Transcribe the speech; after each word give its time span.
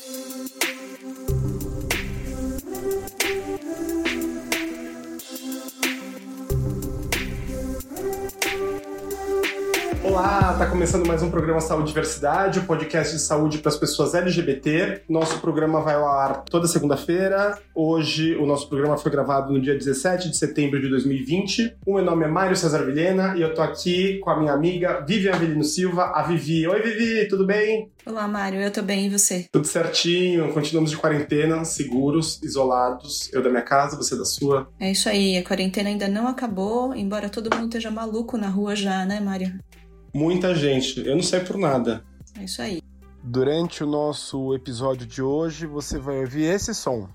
Música 0.00 0.71
Olá, 10.12 10.54
tá 10.58 10.66
começando 10.66 11.06
mais 11.06 11.22
um 11.22 11.30
programa 11.30 11.58
Saúde 11.58 11.84
e 11.84 11.88
Diversidade, 11.88 12.58
o 12.58 12.62
um 12.62 12.66
podcast 12.66 13.16
de 13.16 13.22
saúde 13.22 13.56
para 13.56 13.70
as 13.70 13.78
pessoas 13.78 14.14
LGBT. 14.14 15.04
Nosso 15.08 15.40
programa 15.40 15.80
vai 15.80 15.94
ao 15.94 16.06
ar 16.06 16.44
toda 16.44 16.66
segunda-feira. 16.66 17.58
Hoje 17.74 18.36
o 18.36 18.44
nosso 18.44 18.68
programa 18.68 18.98
foi 18.98 19.10
gravado 19.10 19.50
no 19.50 19.58
dia 19.58 19.74
17 19.74 20.28
de 20.28 20.36
setembro 20.36 20.78
de 20.78 20.90
2020. 20.90 21.78
O 21.86 21.94
meu 21.94 22.04
nome 22.04 22.26
é 22.26 22.28
Mário 22.28 22.54
Cesar 22.54 22.84
Vilhena 22.84 23.34
e 23.38 23.40
eu 23.40 23.54
tô 23.54 23.62
aqui 23.62 24.18
com 24.18 24.28
a 24.28 24.38
minha 24.38 24.52
amiga 24.52 25.02
Vivian 25.08 25.32
Avelino 25.32 25.64
Silva, 25.64 26.12
a 26.14 26.22
Vivi. 26.24 26.68
Oi, 26.68 26.82
Vivi, 26.82 27.26
tudo 27.26 27.46
bem? 27.46 27.90
Olá, 28.04 28.28
Mário, 28.28 28.60
eu 28.60 28.70
tô 28.70 28.82
bem 28.82 29.06
e 29.06 29.08
você? 29.08 29.46
Tudo 29.50 29.66
certinho, 29.66 30.52
continuamos 30.52 30.90
de 30.90 30.98
quarentena, 30.98 31.64
seguros, 31.64 32.38
isolados. 32.42 33.32
Eu 33.32 33.42
da 33.42 33.48
minha 33.48 33.62
casa, 33.62 33.96
você 33.96 34.14
da 34.14 34.26
sua. 34.26 34.68
É 34.78 34.90
isso 34.90 35.08
aí, 35.08 35.38
a 35.38 35.42
quarentena 35.42 35.88
ainda 35.88 36.06
não 36.06 36.28
acabou, 36.28 36.94
embora 36.94 37.30
todo 37.30 37.48
mundo 37.56 37.68
esteja 37.68 37.90
maluco 37.90 38.36
na 38.36 38.48
rua 38.48 38.76
já, 38.76 39.06
né, 39.06 39.18
Mário? 39.18 39.58
Muita 40.14 40.54
gente. 40.54 41.06
Eu 41.06 41.14
não 41.14 41.22
sei 41.22 41.40
por 41.40 41.56
nada. 41.56 42.04
É 42.38 42.44
isso 42.44 42.60
aí. 42.60 42.82
Durante 43.22 43.82
o 43.82 43.86
nosso 43.86 44.54
episódio 44.54 45.06
de 45.06 45.22
hoje, 45.22 45.66
você 45.66 45.98
vai 45.98 46.18
ouvir 46.18 46.42
esse 46.42 46.74
som. 46.74 47.08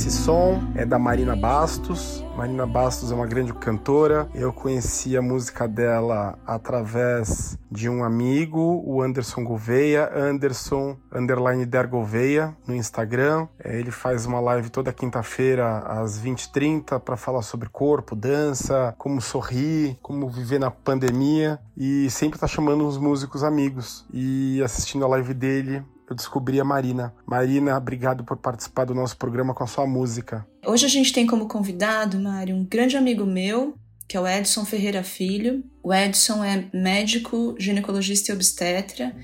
Esse 0.00 0.12
som 0.12 0.58
é 0.74 0.86
da 0.86 0.98
Marina 0.98 1.36
Bastos. 1.36 2.24
Marina 2.34 2.66
Bastos 2.66 3.12
é 3.12 3.14
uma 3.14 3.26
grande 3.26 3.52
cantora. 3.52 4.30
Eu 4.34 4.50
conheci 4.50 5.14
a 5.14 5.20
música 5.20 5.68
dela 5.68 6.38
através 6.46 7.58
de 7.70 7.86
um 7.86 8.02
amigo, 8.02 8.82
o 8.86 9.02
Anderson 9.02 9.44
Gouveia, 9.44 10.10
Anderson 10.18 10.96
underline 11.14 11.66
der 11.66 11.86
Gouveia 11.86 12.56
no 12.66 12.74
Instagram. 12.74 13.46
É, 13.62 13.78
ele 13.78 13.90
faz 13.90 14.24
uma 14.24 14.40
live 14.40 14.70
toda 14.70 14.90
quinta-feira 14.90 15.80
às 15.80 16.18
20h30 16.18 16.98
para 16.98 17.18
falar 17.18 17.42
sobre 17.42 17.68
corpo, 17.68 18.16
dança, 18.16 18.94
como 18.96 19.20
sorrir, 19.20 19.98
como 20.00 20.30
viver 20.30 20.58
na 20.58 20.70
pandemia 20.70 21.60
e 21.76 22.08
sempre 22.08 22.38
tá 22.38 22.46
chamando 22.46 22.86
uns 22.86 22.96
músicos 22.96 23.44
amigos. 23.44 24.06
E 24.10 24.62
assistindo 24.64 25.04
a 25.04 25.08
live 25.08 25.34
dele, 25.34 25.84
eu 26.10 26.16
descobri 26.16 26.60
a 26.60 26.64
Marina. 26.64 27.14
Marina, 27.24 27.76
obrigado 27.76 28.24
por 28.24 28.36
participar 28.36 28.84
do 28.84 28.94
nosso 28.94 29.16
programa 29.16 29.54
com 29.54 29.62
a 29.62 29.66
sua 29.68 29.86
música. 29.86 30.44
Hoje 30.66 30.84
a 30.84 30.88
gente 30.88 31.12
tem 31.12 31.24
como 31.24 31.46
convidado, 31.46 32.18
Mário, 32.18 32.56
um 32.56 32.64
grande 32.64 32.96
amigo 32.96 33.24
meu, 33.24 33.74
que 34.08 34.16
é 34.16 34.20
o 34.20 34.26
Edson 34.26 34.64
Ferreira 34.64 35.04
Filho. 35.04 35.62
O 35.82 35.94
Edson 35.94 36.44
é 36.44 36.68
médico, 36.74 37.54
ginecologista 37.58 38.32
e 38.32 38.34
obstetra 38.34 39.14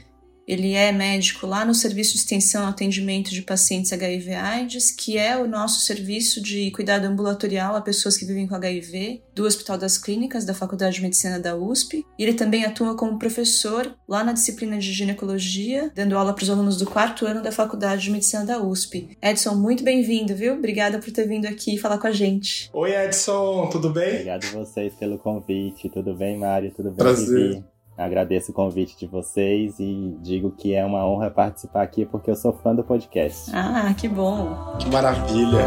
ele 0.47 0.75
é 0.75 0.93
médico 0.93 1.47
lá 1.47 1.65
no 1.65 1.75
Serviço 1.75 2.13
de 2.13 2.19
Extensão 2.19 2.67
Atendimento 2.67 3.31
de 3.31 3.43
Pacientes 3.43 3.93
HIV/AIDS, 3.93 4.93
que 4.93 5.19
é 5.19 5.37
o 5.37 5.49
nosso 5.49 5.81
serviço 5.81 6.41
de 6.41 6.71
cuidado 6.71 7.05
ambulatorial 7.05 7.75
a 7.75 7.81
pessoas 7.81 8.17
que 8.17 8.25
vivem 8.25 8.47
com 8.47 8.55
HIV, 8.55 9.23
do 9.35 9.45
Hospital 9.45 9.77
das 9.77 9.99
Clínicas 9.99 10.45
da 10.45 10.55
Faculdade 10.55 10.97
de 10.97 11.03
Medicina 11.03 11.41
da 11.41 11.57
USP. 11.57 12.07
E 12.19 12.23
ele 12.23 12.35
também 12.35 12.65
atua 12.65 12.97
como 12.97 13.19
professor 13.19 13.93
lá 14.09 14.23
na 14.23 14.33
disciplina 14.33 14.79
de 14.79 14.93
ginecologia, 14.93 15.91
dando 15.95 16.17
aula 16.17 16.33
para 16.33 16.45
os 16.45 16.51
alunos 16.51 16.77
do 16.77 16.87
quarto 16.87 17.27
ano 17.27 17.43
da 17.43 17.51
Faculdade 17.51 18.03
de 18.03 18.11
Medicina 18.11 18.45
da 18.45 18.63
USP. 18.63 19.17
Edson, 19.21 19.57
muito 19.57 19.83
bem-vindo, 19.83 20.35
viu? 20.35 20.55
Obrigada 20.55 20.99
por 20.99 21.11
ter 21.11 21.27
vindo 21.27 21.47
aqui 21.47 21.77
falar 21.77 21.99
com 21.99 22.07
a 22.07 22.13
gente. 22.13 22.71
Oi, 22.73 22.95
Edson, 22.95 23.69
tudo 23.71 23.91
bem? 23.91 24.11
Obrigado 24.11 24.45
a 24.47 24.51
vocês 24.51 24.95
pelo 24.95 25.19
convite. 25.19 25.91
Tudo 25.91 26.15
bem, 26.15 26.39
Mário? 26.39 26.71
Tudo 26.71 26.91
bem, 26.91 26.99
Prazer. 26.99 27.55
Vivi? 27.55 27.76
Agradeço 27.97 28.51
o 28.51 28.55
convite 28.55 28.99
de 28.99 29.07
vocês 29.07 29.79
e 29.79 30.17
digo 30.21 30.51
que 30.51 30.75
é 30.75 30.85
uma 30.85 31.07
honra 31.07 31.31
participar 31.31 31.83
aqui 31.83 32.05
porque 32.05 32.31
eu 32.31 32.37
sou 32.37 32.53
fã 32.53 32.75
do 32.75 32.85
podcast. 32.85 33.51
Ah, 33.55 33.95
que 33.95 34.07
bom! 34.07 34.77
Que 34.79 34.89
maravilha! 34.91 35.67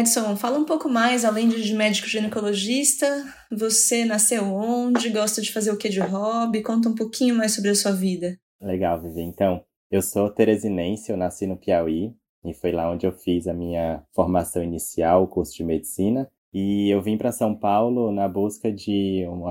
Edson, 0.00 0.36
fala 0.36 0.58
um 0.58 0.64
pouco 0.64 0.88
mais, 0.88 1.24
além 1.24 1.48
de 1.48 1.74
médico 1.74 2.08
ginecologista, 2.08 3.06
você 3.50 4.04
nasceu 4.04 4.44
onde, 4.44 5.10
gosta 5.10 5.40
de 5.40 5.52
fazer 5.52 5.70
o 5.70 5.76
que 5.76 5.88
de 5.88 6.00
hobby? 6.00 6.62
Conta 6.62 6.88
um 6.88 6.94
pouquinho 6.94 7.34
mais 7.34 7.54
sobre 7.54 7.70
a 7.70 7.74
sua 7.74 7.92
vida. 7.92 8.38
Legal, 8.60 9.00
Vivi. 9.00 9.22
Então, 9.22 9.62
eu 9.90 10.02
sou 10.02 10.30
teresinense, 10.30 11.10
eu 11.10 11.16
nasci 11.16 11.46
no 11.46 11.56
Piauí, 11.56 12.14
e 12.44 12.54
foi 12.54 12.72
lá 12.72 12.90
onde 12.90 13.06
eu 13.06 13.12
fiz 13.12 13.46
a 13.46 13.54
minha 13.54 14.02
formação 14.12 14.62
inicial, 14.62 15.24
o 15.24 15.28
curso 15.28 15.54
de 15.54 15.64
medicina, 15.64 16.28
e 16.52 16.88
eu 16.90 17.00
vim 17.02 17.16
para 17.16 17.32
São 17.32 17.54
Paulo 17.54 18.12
na 18.12 18.28
busca 18.28 18.72
de 18.72 19.26
um 19.28 19.44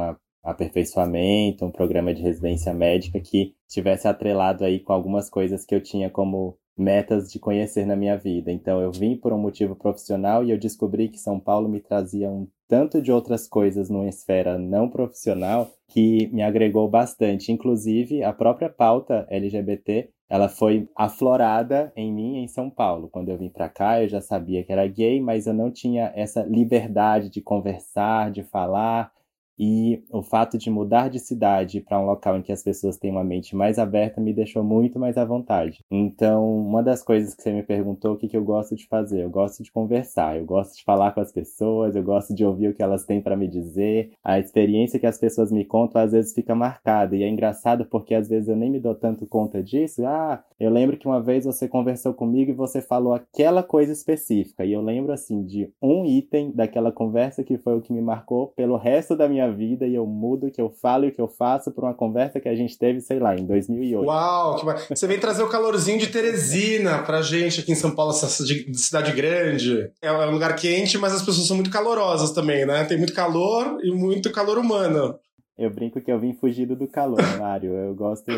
aperfeiçoamento, 0.43 1.65
um 1.65 1.71
programa 1.71 2.13
de 2.13 2.21
residência 2.21 2.73
médica 2.73 3.19
que 3.19 3.55
tivesse 3.67 4.07
atrelado 4.07 4.63
aí 4.63 4.79
com 4.79 4.93
algumas 4.93 5.29
coisas 5.29 5.65
que 5.65 5.73
eu 5.73 5.81
tinha 5.81 6.09
como 6.09 6.57
metas 6.77 7.31
de 7.31 7.39
conhecer 7.39 7.85
na 7.85 7.95
minha 7.95 8.17
vida. 8.17 8.51
Então 8.51 8.81
eu 8.81 8.91
vim 8.91 9.15
por 9.15 9.31
um 9.33 9.37
motivo 9.37 9.75
profissional 9.75 10.43
e 10.43 10.51
eu 10.51 10.57
descobri 10.57 11.09
que 11.09 11.17
São 11.17 11.39
Paulo 11.39 11.69
me 11.69 11.79
trazia 11.79 12.29
um 12.29 12.47
tanto 12.67 13.01
de 13.01 13.11
outras 13.11 13.47
coisas 13.47 13.89
numa 13.89 14.09
esfera 14.09 14.57
não 14.57 14.89
profissional 14.89 15.69
que 15.87 16.27
me 16.33 16.41
agregou 16.41 16.89
bastante, 16.89 17.51
inclusive 17.51 18.23
a 18.23 18.33
própria 18.33 18.69
pauta 18.69 19.25
LGBT, 19.29 20.09
ela 20.27 20.49
foi 20.49 20.89
aflorada 20.95 21.93
em 21.95 22.11
mim 22.11 22.37
em 22.37 22.47
São 22.47 22.69
Paulo. 22.69 23.07
Quando 23.09 23.29
eu 23.29 23.37
vim 23.37 23.49
para 23.49 23.69
cá, 23.69 24.01
eu 24.01 24.09
já 24.09 24.19
sabia 24.19 24.63
que 24.63 24.71
era 24.71 24.87
gay, 24.87 25.21
mas 25.21 25.45
eu 25.45 25.53
não 25.53 25.71
tinha 25.71 26.11
essa 26.15 26.41
liberdade 26.41 27.29
de 27.29 27.41
conversar, 27.41 28.31
de 28.31 28.43
falar, 28.43 29.11
e 29.57 30.03
o 30.09 30.21
fato 30.21 30.57
de 30.57 30.69
mudar 30.69 31.09
de 31.09 31.19
cidade 31.19 31.81
para 31.81 31.99
um 31.99 32.05
local 32.05 32.37
em 32.37 32.41
que 32.41 32.51
as 32.51 32.63
pessoas 32.63 32.97
têm 32.97 33.11
uma 33.11 33.23
mente 33.23 33.55
mais 33.55 33.79
aberta 33.79 34.21
me 34.21 34.33
deixou 34.33 34.63
muito 34.63 34.99
mais 34.99 35.17
à 35.17 35.25
vontade. 35.25 35.79
Então, 35.89 36.57
uma 36.57 36.83
das 36.83 37.03
coisas 37.03 37.33
que 37.33 37.41
você 37.41 37.51
me 37.51 37.63
perguntou, 37.63 38.13
o 38.13 38.17
que, 38.17 38.27
que 38.27 38.37
eu 38.37 38.43
gosto 38.43 38.75
de 38.75 38.87
fazer? 38.87 39.23
Eu 39.23 39.29
gosto 39.29 39.63
de 39.63 39.71
conversar, 39.71 40.37
eu 40.37 40.45
gosto 40.45 40.75
de 40.75 40.83
falar 40.83 41.11
com 41.11 41.21
as 41.21 41.31
pessoas, 41.31 41.95
eu 41.95 42.03
gosto 42.03 42.33
de 42.33 42.45
ouvir 42.45 42.69
o 42.69 42.73
que 42.73 42.83
elas 42.83 43.05
têm 43.05 43.21
para 43.21 43.35
me 43.35 43.47
dizer. 43.47 44.11
A 44.23 44.39
experiência 44.39 44.99
que 44.99 45.05
as 45.05 45.17
pessoas 45.17 45.51
me 45.51 45.65
contam 45.65 46.01
às 46.01 46.11
vezes 46.11 46.33
fica 46.33 46.55
marcada. 46.55 47.15
E 47.15 47.23
é 47.23 47.29
engraçado 47.29 47.85
porque 47.85 48.13
às 48.13 48.27
vezes 48.27 48.49
eu 48.49 48.55
nem 48.55 48.69
me 48.69 48.79
dou 48.79 48.95
tanto 48.95 49.25
conta 49.25 49.61
disso. 49.61 50.05
Ah, 50.05 50.43
eu 50.59 50.69
lembro 50.69 50.97
que 50.97 51.07
uma 51.07 51.21
vez 51.21 51.45
você 51.45 51.67
conversou 51.67 52.13
comigo 52.13 52.51
e 52.51 52.53
você 52.53 52.81
falou 52.81 53.13
aquela 53.13 53.63
coisa 53.63 53.91
específica. 53.91 54.65
E 54.65 54.73
eu 54.73 54.81
lembro, 54.81 55.11
assim, 55.11 55.43
de 55.43 55.71
um 55.81 56.05
item 56.05 56.51
daquela 56.51 56.91
conversa 56.91 57.43
que 57.43 57.57
foi 57.57 57.75
o 57.75 57.81
que 57.81 57.93
me 57.93 58.01
marcou 58.01 58.47
pelo 58.55 58.77
resto 58.77 59.15
da 59.15 59.27
minha 59.27 59.44
minha 59.45 59.51
vida 59.51 59.85
e 59.85 59.95
eu 59.95 60.05
mudo 60.05 60.47
o 60.47 60.51
que 60.51 60.61
eu 60.61 60.69
falo 60.69 61.05
e 61.05 61.09
o 61.09 61.11
que 61.11 61.21
eu 61.21 61.27
faço 61.27 61.71
por 61.71 61.83
uma 61.83 61.93
conversa 61.93 62.39
que 62.39 62.49
a 62.49 62.55
gente 62.55 62.77
teve, 62.77 63.01
sei 63.01 63.19
lá, 63.19 63.35
em 63.35 63.45
2008. 63.45 64.05
Uau, 64.05 64.55
que... 64.57 64.95
você 64.95 65.07
vem 65.07 65.19
trazer 65.19 65.43
o 65.43 65.49
calorzinho 65.49 65.99
de 65.99 66.07
Teresina 66.07 67.03
pra 67.03 67.21
gente 67.21 67.61
aqui 67.61 67.71
em 67.71 67.75
São 67.75 67.95
Paulo, 67.95 68.11
essa 68.11 68.27
cidade 68.27 69.11
grande. 69.13 69.91
É 70.01 70.11
um 70.11 70.31
lugar 70.31 70.55
quente, 70.55 70.97
mas 70.97 71.13
as 71.13 71.21
pessoas 71.21 71.47
são 71.47 71.55
muito 71.55 71.71
calorosas 71.71 72.31
também, 72.31 72.65
né? 72.65 72.83
Tem 72.85 72.97
muito 72.97 73.13
calor 73.13 73.77
e 73.83 73.91
muito 73.91 74.31
calor 74.31 74.57
humano. 74.57 75.19
Eu 75.57 75.69
brinco 75.69 76.01
que 76.01 76.11
eu 76.11 76.19
vim 76.19 76.33
fugido 76.33 76.75
do 76.75 76.87
calor, 76.87 77.19
Mário. 77.39 77.73
Eu 77.73 77.95
gosto 77.95 78.29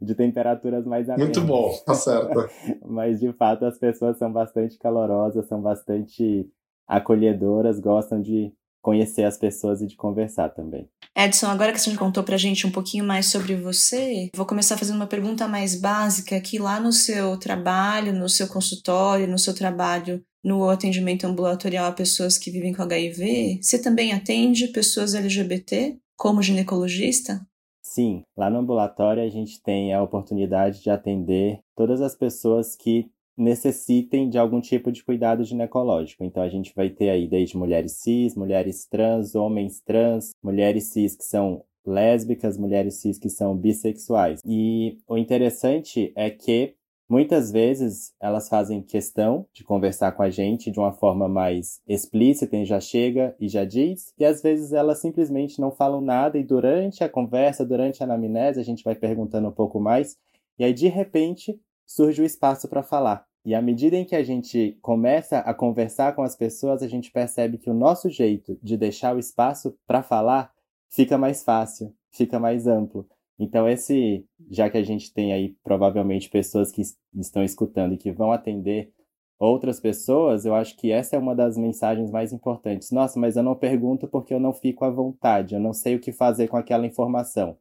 de 0.00 0.14
temperaturas 0.14 0.86
mais 0.86 1.08
amenas. 1.08 1.36
Muito 1.36 1.40
bom, 1.40 1.72
tá 1.84 1.94
certo. 1.94 2.48
Mas 2.86 3.20
de 3.20 3.32
fato 3.32 3.64
as 3.64 3.78
pessoas 3.78 4.16
são 4.18 4.32
bastante 4.32 4.78
calorosas, 4.78 5.46
são 5.46 5.60
bastante 5.60 6.48
acolhedoras, 6.86 7.78
gostam 7.78 8.20
de 8.20 8.52
conhecer 8.82 9.24
as 9.24 9.36
pessoas 9.36 9.80
e 9.82 9.86
de 9.86 9.96
conversar 9.96 10.50
também. 10.50 10.88
Edson, 11.16 11.46
agora 11.46 11.72
que 11.72 11.80
você 11.80 11.94
contou 11.96 12.22
pra 12.22 12.36
gente 12.36 12.66
um 12.66 12.70
pouquinho 12.70 13.04
mais 13.04 13.26
sobre 13.26 13.56
você, 13.56 14.28
vou 14.34 14.46
começar 14.46 14.76
fazendo 14.76 14.96
uma 14.96 15.06
pergunta 15.06 15.46
mais 15.46 15.74
básica 15.74 16.40
que 16.40 16.58
lá 16.58 16.80
no 16.80 16.92
seu 16.92 17.36
trabalho, 17.36 18.12
no 18.12 18.28
seu 18.28 18.48
consultório, 18.48 19.28
no 19.28 19.38
seu 19.38 19.54
trabalho 19.54 20.22
no 20.42 20.68
atendimento 20.68 21.26
ambulatorial 21.26 21.86
a 21.86 21.92
pessoas 21.92 22.38
que 22.38 22.50
vivem 22.50 22.72
com 22.72 22.82
HIV, 22.82 23.60
você 23.62 23.80
também 23.80 24.12
atende 24.12 24.68
pessoas 24.68 25.14
LGBT 25.14 25.98
como 26.16 26.42
ginecologista? 26.42 27.46
Sim, 27.82 28.22
lá 28.36 28.48
no 28.48 28.58
ambulatório 28.58 29.22
a 29.22 29.28
gente 29.28 29.60
tem 29.62 29.92
a 29.92 30.02
oportunidade 30.02 30.82
de 30.82 30.90
atender 30.90 31.60
todas 31.76 32.00
as 32.00 32.14
pessoas 32.14 32.76
que 32.76 33.10
necessitem 33.40 34.28
de 34.28 34.38
algum 34.38 34.60
tipo 34.60 34.92
de 34.92 35.02
cuidado 35.02 35.42
ginecológico. 35.42 36.22
Então 36.22 36.42
a 36.42 36.48
gente 36.48 36.72
vai 36.74 36.90
ter 36.90 37.10
aí 37.10 37.26
desde 37.26 37.56
mulheres 37.56 37.92
cis, 37.92 38.34
mulheres 38.34 38.86
trans, 38.86 39.34
homens 39.34 39.80
trans, 39.80 40.32
mulheres 40.42 40.90
cis 40.92 41.16
que 41.16 41.24
são 41.24 41.64
lésbicas, 41.84 42.58
mulheres 42.58 43.00
cis 43.00 43.18
que 43.18 43.30
são 43.30 43.56
bissexuais. 43.56 44.40
E 44.44 44.98
o 45.08 45.16
interessante 45.16 46.12
é 46.14 46.30
que 46.30 46.74
Muitas 47.10 47.50
vezes 47.50 48.14
elas 48.20 48.48
fazem 48.48 48.80
questão 48.80 49.44
de 49.52 49.64
conversar 49.64 50.12
com 50.12 50.22
a 50.22 50.30
gente 50.30 50.70
de 50.70 50.78
uma 50.78 50.92
forma 50.92 51.28
mais 51.28 51.80
explícita 51.84 52.56
e 52.56 52.64
já 52.64 52.78
chega 52.78 53.34
e 53.40 53.48
já 53.48 53.64
diz, 53.64 54.14
e 54.16 54.24
às 54.24 54.40
vezes 54.40 54.72
elas 54.72 55.00
simplesmente 55.00 55.60
não 55.60 55.72
falam 55.72 56.00
nada 56.00 56.38
e 56.38 56.44
durante 56.44 57.02
a 57.02 57.08
conversa, 57.08 57.66
durante 57.66 58.00
a 58.00 58.06
anamnese, 58.06 58.60
a 58.60 58.62
gente 58.62 58.84
vai 58.84 58.94
perguntando 58.94 59.48
um 59.48 59.52
pouco 59.52 59.80
mais, 59.80 60.16
e 60.56 60.62
aí 60.62 60.72
de 60.72 60.86
repente 60.86 61.60
surge 61.84 62.22
o 62.22 62.24
espaço 62.24 62.68
para 62.68 62.80
falar. 62.80 63.26
E 63.44 63.54
à 63.54 63.62
medida 63.62 63.96
em 63.96 64.04
que 64.04 64.14
a 64.14 64.22
gente 64.22 64.78
começa 64.82 65.38
a 65.38 65.54
conversar 65.54 66.14
com 66.14 66.22
as 66.22 66.36
pessoas, 66.36 66.82
a 66.82 66.88
gente 66.88 67.10
percebe 67.10 67.56
que 67.58 67.70
o 67.70 67.74
nosso 67.74 68.10
jeito 68.10 68.58
de 68.62 68.76
deixar 68.76 69.16
o 69.16 69.18
espaço 69.18 69.76
para 69.86 70.02
falar 70.02 70.52
fica 70.90 71.16
mais 71.16 71.42
fácil, 71.42 71.94
fica 72.12 72.38
mais 72.38 72.66
amplo. 72.66 73.08
Então, 73.38 73.66
esse, 73.66 74.26
já 74.50 74.68
que 74.68 74.76
a 74.76 74.82
gente 74.82 75.14
tem 75.14 75.32
aí 75.32 75.56
provavelmente 75.64 76.28
pessoas 76.28 76.70
que 76.70 76.82
estão 77.14 77.42
escutando 77.42 77.94
e 77.94 77.96
que 77.96 78.12
vão 78.12 78.30
atender 78.30 78.92
outras 79.38 79.80
pessoas, 79.80 80.44
eu 80.44 80.54
acho 80.54 80.76
que 80.76 80.92
essa 80.92 81.16
é 81.16 81.18
uma 81.18 81.34
das 81.34 81.56
mensagens 81.56 82.10
mais 82.10 82.34
importantes. 82.34 82.90
Nossa, 82.90 83.18
mas 83.18 83.36
eu 83.36 83.42
não 83.42 83.54
pergunto 83.54 84.06
porque 84.06 84.34
eu 84.34 84.38
não 84.38 84.52
fico 84.52 84.84
à 84.84 84.90
vontade, 84.90 85.54
eu 85.54 85.60
não 85.60 85.72
sei 85.72 85.96
o 85.96 86.00
que 86.00 86.12
fazer 86.12 86.48
com 86.48 86.58
aquela 86.58 86.86
informação. 86.86 87.56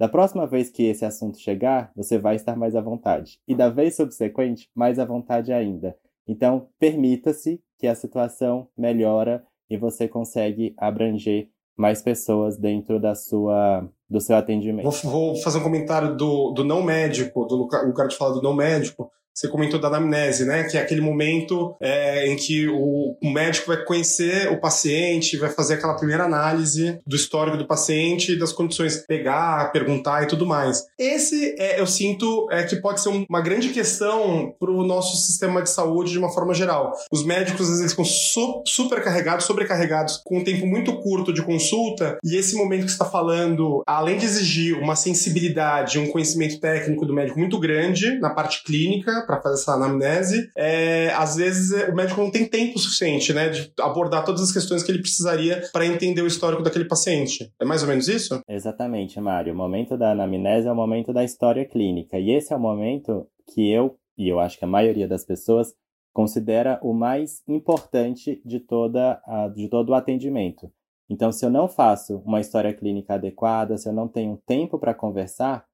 Da 0.00 0.08
próxima 0.08 0.46
vez 0.46 0.70
que 0.70 0.84
esse 0.84 1.04
assunto 1.04 1.38
chegar, 1.38 1.92
você 1.94 2.16
vai 2.16 2.34
estar 2.34 2.56
mais 2.56 2.74
à 2.74 2.80
vontade. 2.80 3.38
E 3.46 3.54
da 3.54 3.68
vez 3.68 3.96
subsequente, 3.96 4.66
mais 4.74 4.98
à 4.98 5.04
vontade 5.04 5.52
ainda. 5.52 5.94
Então, 6.26 6.68
permita-se 6.78 7.60
que 7.78 7.86
a 7.86 7.94
situação 7.94 8.66
melhora 8.74 9.44
e 9.68 9.76
você 9.76 10.08
consegue 10.08 10.74
abranger 10.78 11.50
mais 11.76 12.00
pessoas 12.00 12.56
dentro 12.56 12.98
da 12.98 13.14
sua 13.14 13.86
do 14.08 14.22
seu 14.22 14.36
atendimento. 14.36 14.90
Vou, 14.90 15.10
vou 15.12 15.36
fazer 15.36 15.58
um 15.58 15.62
comentário 15.62 16.16
do, 16.16 16.50
do 16.52 16.64
não 16.64 16.82
médico, 16.82 17.44
do 17.44 17.56
lugar 17.56 18.08
de 18.08 18.16
falar 18.16 18.32
do 18.32 18.42
não 18.42 18.54
médico. 18.54 19.12
Você 19.34 19.48
comentou 19.48 19.80
da 19.80 19.88
anamnese, 19.88 20.44
né? 20.44 20.64
Que 20.64 20.76
é 20.76 20.80
aquele 20.80 21.00
momento 21.00 21.74
é, 21.80 22.26
em 22.26 22.36
que 22.36 22.68
o, 22.68 23.16
médico 23.22 23.68
vai 23.68 23.84
conhecer 23.84 24.50
o 24.50 24.60
paciente, 24.60 25.36
vai 25.36 25.50
fazer 25.50 25.74
aquela 25.74 25.96
primeira 25.96 26.24
análise 26.24 26.98
do 27.06 27.16
histórico 27.16 27.56
do 27.56 27.66
paciente, 27.66 28.36
das 28.36 28.52
condições, 28.52 29.04
pegar, 29.06 29.70
perguntar 29.72 30.24
e 30.24 30.26
tudo 30.26 30.44
mais. 30.44 30.84
Esse, 30.98 31.54
é, 31.58 31.80
eu 31.80 31.86
sinto, 31.86 32.48
é 32.50 32.64
que 32.64 32.76
pode 32.76 33.00
ser 33.00 33.08
uma 33.08 33.40
grande 33.40 33.70
questão 33.70 34.54
para 34.58 34.70
o 34.70 34.84
nosso 34.84 35.16
sistema 35.16 35.62
de 35.62 35.70
saúde 35.70 36.12
de 36.12 36.18
uma 36.18 36.32
forma 36.32 36.52
geral. 36.52 36.92
Os 37.10 37.24
médicos, 37.24 37.70
às 37.70 37.78
vezes, 37.78 37.92
ficam 37.92 38.04
su 38.04 38.62
super 38.66 39.02
carregados, 39.02 39.46
sobrecarregados, 39.46 40.20
com 40.24 40.38
um 40.38 40.44
tempo 40.44 40.66
muito 40.66 41.00
curto 41.00 41.32
de 41.32 41.42
consulta, 41.42 42.18
e 42.24 42.36
esse 42.36 42.56
momento 42.56 42.84
que 42.84 42.90
está 42.90 43.04
falando, 43.04 43.82
além 43.86 44.18
de 44.18 44.24
exigir 44.24 44.76
uma 44.78 44.96
sensibilidade, 44.96 45.98
um 45.98 46.08
conhecimento 46.08 46.60
técnico 46.60 47.06
do 47.06 47.14
médico 47.14 47.38
muito 47.38 47.58
grande 47.58 48.18
na 48.18 48.30
parte 48.30 48.62
clínica, 48.64 49.19
para 49.26 49.40
fazer 49.40 49.54
essa 49.54 49.72
anamnese, 49.72 50.50
é, 50.56 51.12
às 51.14 51.36
vezes 51.36 51.70
o 51.88 51.94
médico 51.94 52.20
não 52.20 52.30
tem 52.30 52.46
tempo 52.46 52.78
suficiente, 52.78 53.32
né, 53.32 53.48
de 53.48 53.72
abordar 53.80 54.24
todas 54.24 54.42
as 54.42 54.52
questões 54.52 54.82
que 54.82 54.90
ele 54.90 55.00
precisaria 55.00 55.62
para 55.72 55.86
entender 55.86 56.22
o 56.22 56.26
histórico 56.26 56.62
daquele 56.62 56.86
paciente. 56.86 57.52
É 57.60 57.64
mais 57.64 57.82
ou 57.82 57.88
menos 57.88 58.08
isso? 58.08 58.40
Exatamente, 58.48 59.20
Mário. 59.20 59.52
O 59.52 59.56
momento 59.56 59.96
da 59.96 60.12
anamnese 60.12 60.68
é 60.68 60.72
o 60.72 60.76
momento 60.76 61.12
da 61.12 61.24
história 61.24 61.64
clínica. 61.64 62.18
E 62.18 62.30
esse 62.30 62.52
é 62.52 62.56
o 62.56 62.60
momento 62.60 63.26
que 63.52 63.70
eu, 63.70 63.96
e 64.16 64.28
eu 64.28 64.38
acho 64.38 64.58
que 64.58 64.64
a 64.64 64.68
maioria 64.68 65.08
das 65.08 65.24
pessoas, 65.24 65.74
considera 66.12 66.78
o 66.82 66.92
mais 66.92 67.42
importante 67.48 68.40
de, 68.44 68.60
toda 68.60 69.22
a, 69.24 69.48
de 69.48 69.68
todo 69.68 69.90
o 69.90 69.94
atendimento. 69.94 70.70
Então, 71.08 71.32
se 71.32 71.44
eu 71.44 71.50
não 71.50 71.68
faço 71.68 72.18
uma 72.18 72.40
história 72.40 72.72
clínica 72.72 73.14
adequada, 73.14 73.76
se 73.76 73.88
eu 73.88 73.92
não 73.92 74.08
tenho 74.08 74.40
tempo 74.46 74.78
para 74.78 74.94
conversar, 74.94 75.64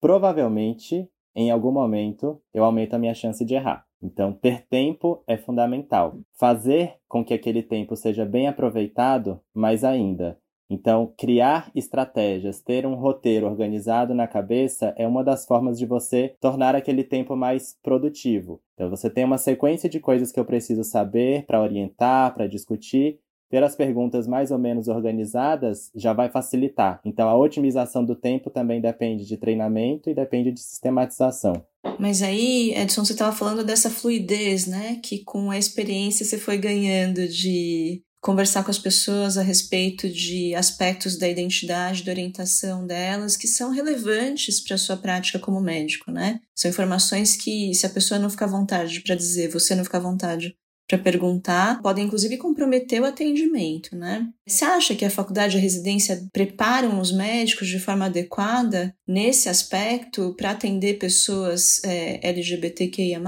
provavelmente 0.00 1.08
em 1.34 1.50
algum 1.50 1.70
momento 1.70 2.40
eu 2.52 2.64
aumento 2.64 2.94
a 2.94 2.98
minha 2.98 3.14
chance 3.14 3.44
de 3.44 3.54
errar. 3.54 3.86
Então, 4.02 4.32
ter 4.32 4.66
tempo 4.66 5.22
é 5.26 5.36
fundamental. 5.36 6.18
Fazer 6.34 6.94
com 7.08 7.24
que 7.24 7.32
aquele 7.32 7.62
tempo 7.62 7.94
seja 7.94 8.24
bem 8.24 8.48
aproveitado, 8.48 9.40
mais 9.54 9.84
ainda. 9.84 10.38
Então, 10.68 11.12
criar 11.18 11.70
estratégias, 11.74 12.60
ter 12.60 12.86
um 12.86 12.94
roteiro 12.94 13.46
organizado 13.46 14.14
na 14.14 14.26
cabeça 14.26 14.94
é 14.96 15.06
uma 15.06 15.22
das 15.22 15.44
formas 15.44 15.78
de 15.78 15.84
você 15.84 16.34
tornar 16.40 16.74
aquele 16.74 17.04
tempo 17.04 17.36
mais 17.36 17.76
produtivo. 17.82 18.58
Então, 18.74 18.88
você 18.88 19.10
tem 19.10 19.22
uma 19.22 19.36
sequência 19.36 19.88
de 19.88 20.00
coisas 20.00 20.32
que 20.32 20.40
eu 20.40 20.46
preciso 20.46 20.82
saber 20.82 21.44
para 21.44 21.60
orientar, 21.60 22.32
para 22.32 22.46
discutir, 22.46 23.20
ter 23.52 23.62
as 23.62 23.76
perguntas 23.76 24.26
mais 24.26 24.50
ou 24.50 24.58
menos 24.58 24.88
organizadas 24.88 25.90
já 25.94 26.14
vai 26.14 26.30
facilitar. 26.30 27.02
Então, 27.04 27.28
a 27.28 27.36
otimização 27.36 28.02
do 28.02 28.14
tempo 28.14 28.48
também 28.48 28.80
depende 28.80 29.26
de 29.26 29.36
treinamento 29.36 30.08
e 30.08 30.14
depende 30.14 30.50
de 30.50 30.58
sistematização. 30.58 31.62
Mas 31.98 32.22
aí, 32.22 32.72
Edson, 32.74 33.04
você 33.04 33.12
estava 33.12 33.36
falando 33.36 33.62
dessa 33.62 33.90
fluidez, 33.90 34.66
né? 34.66 34.98
Que 35.02 35.22
com 35.22 35.50
a 35.50 35.58
experiência 35.58 36.24
você 36.24 36.38
foi 36.38 36.56
ganhando 36.56 37.28
de 37.28 38.02
conversar 38.22 38.64
com 38.64 38.70
as 38.70 38.78
pessoas 38.78 39.36
a 39.36 39.42
respeito 39.42 40.08
de 40.08 40.54
aspectos 40.54 41.18
da 41.18 41.28
identidade, 41.28 42.04
da 42.04 42.12
orientação 42.12 42.86
delas, 42.86 43.36
que 43.36 43.48
são 43.48 43.70
relevantes 43.70 44.62
para 44.62 44.76
a 44.76 44.78
sua 44.78 44.96
prática 44.96 45.38
como 45.38 45.60
médico, 45.60 46.10
né? 46.10 46.40
São 46.56 46.70
informações 46.70 47.36
que, 47.36 47.74
se 47.74 47.84
a 47.84 47.90
pessoa 47.90 48.18
não 48.18 48.30
ficar 48.30 48.46
à 48.46 48.48
vontade 48.48 49.00
para 49.00 49.14
dizer, 49.14 49.50
você 49.50 49.74
não 49.74 49.84
ficar 49.84 49.98
à 49.98 50.02
vontade 50.02 50.56
para 50.92 50.98
perguntar, 50.98 51.80
podem 51.80 52.04
inclusive 52.04 52.36
comprometer 52.36 53.00
o 53.00 53.06
atendimento, 53.06 53.96
né? 53.96 54.28
Você 54.46 54.62
acha 54.62 54.94
que 54.94 55.06
a 55.06 55.10
faculdade 55.10 55.56
e 55.56 55.58
a 55.58 55.62
residência 55.62 56.28
preparam 56.30 57.00
os 57.00 57.10
médicos 57.10 57.68
de 57.68 57.78
forma 57.78 58.04
adequada 58.04 58.94
nesse 59.08 59.48
aspecto 59.48 60.34
para 60.36 60.50
atender 60.50 60.98
pessoas 60.98 61.82
é, 61.82 62.28
LGBTQIA+. 62.28 63.22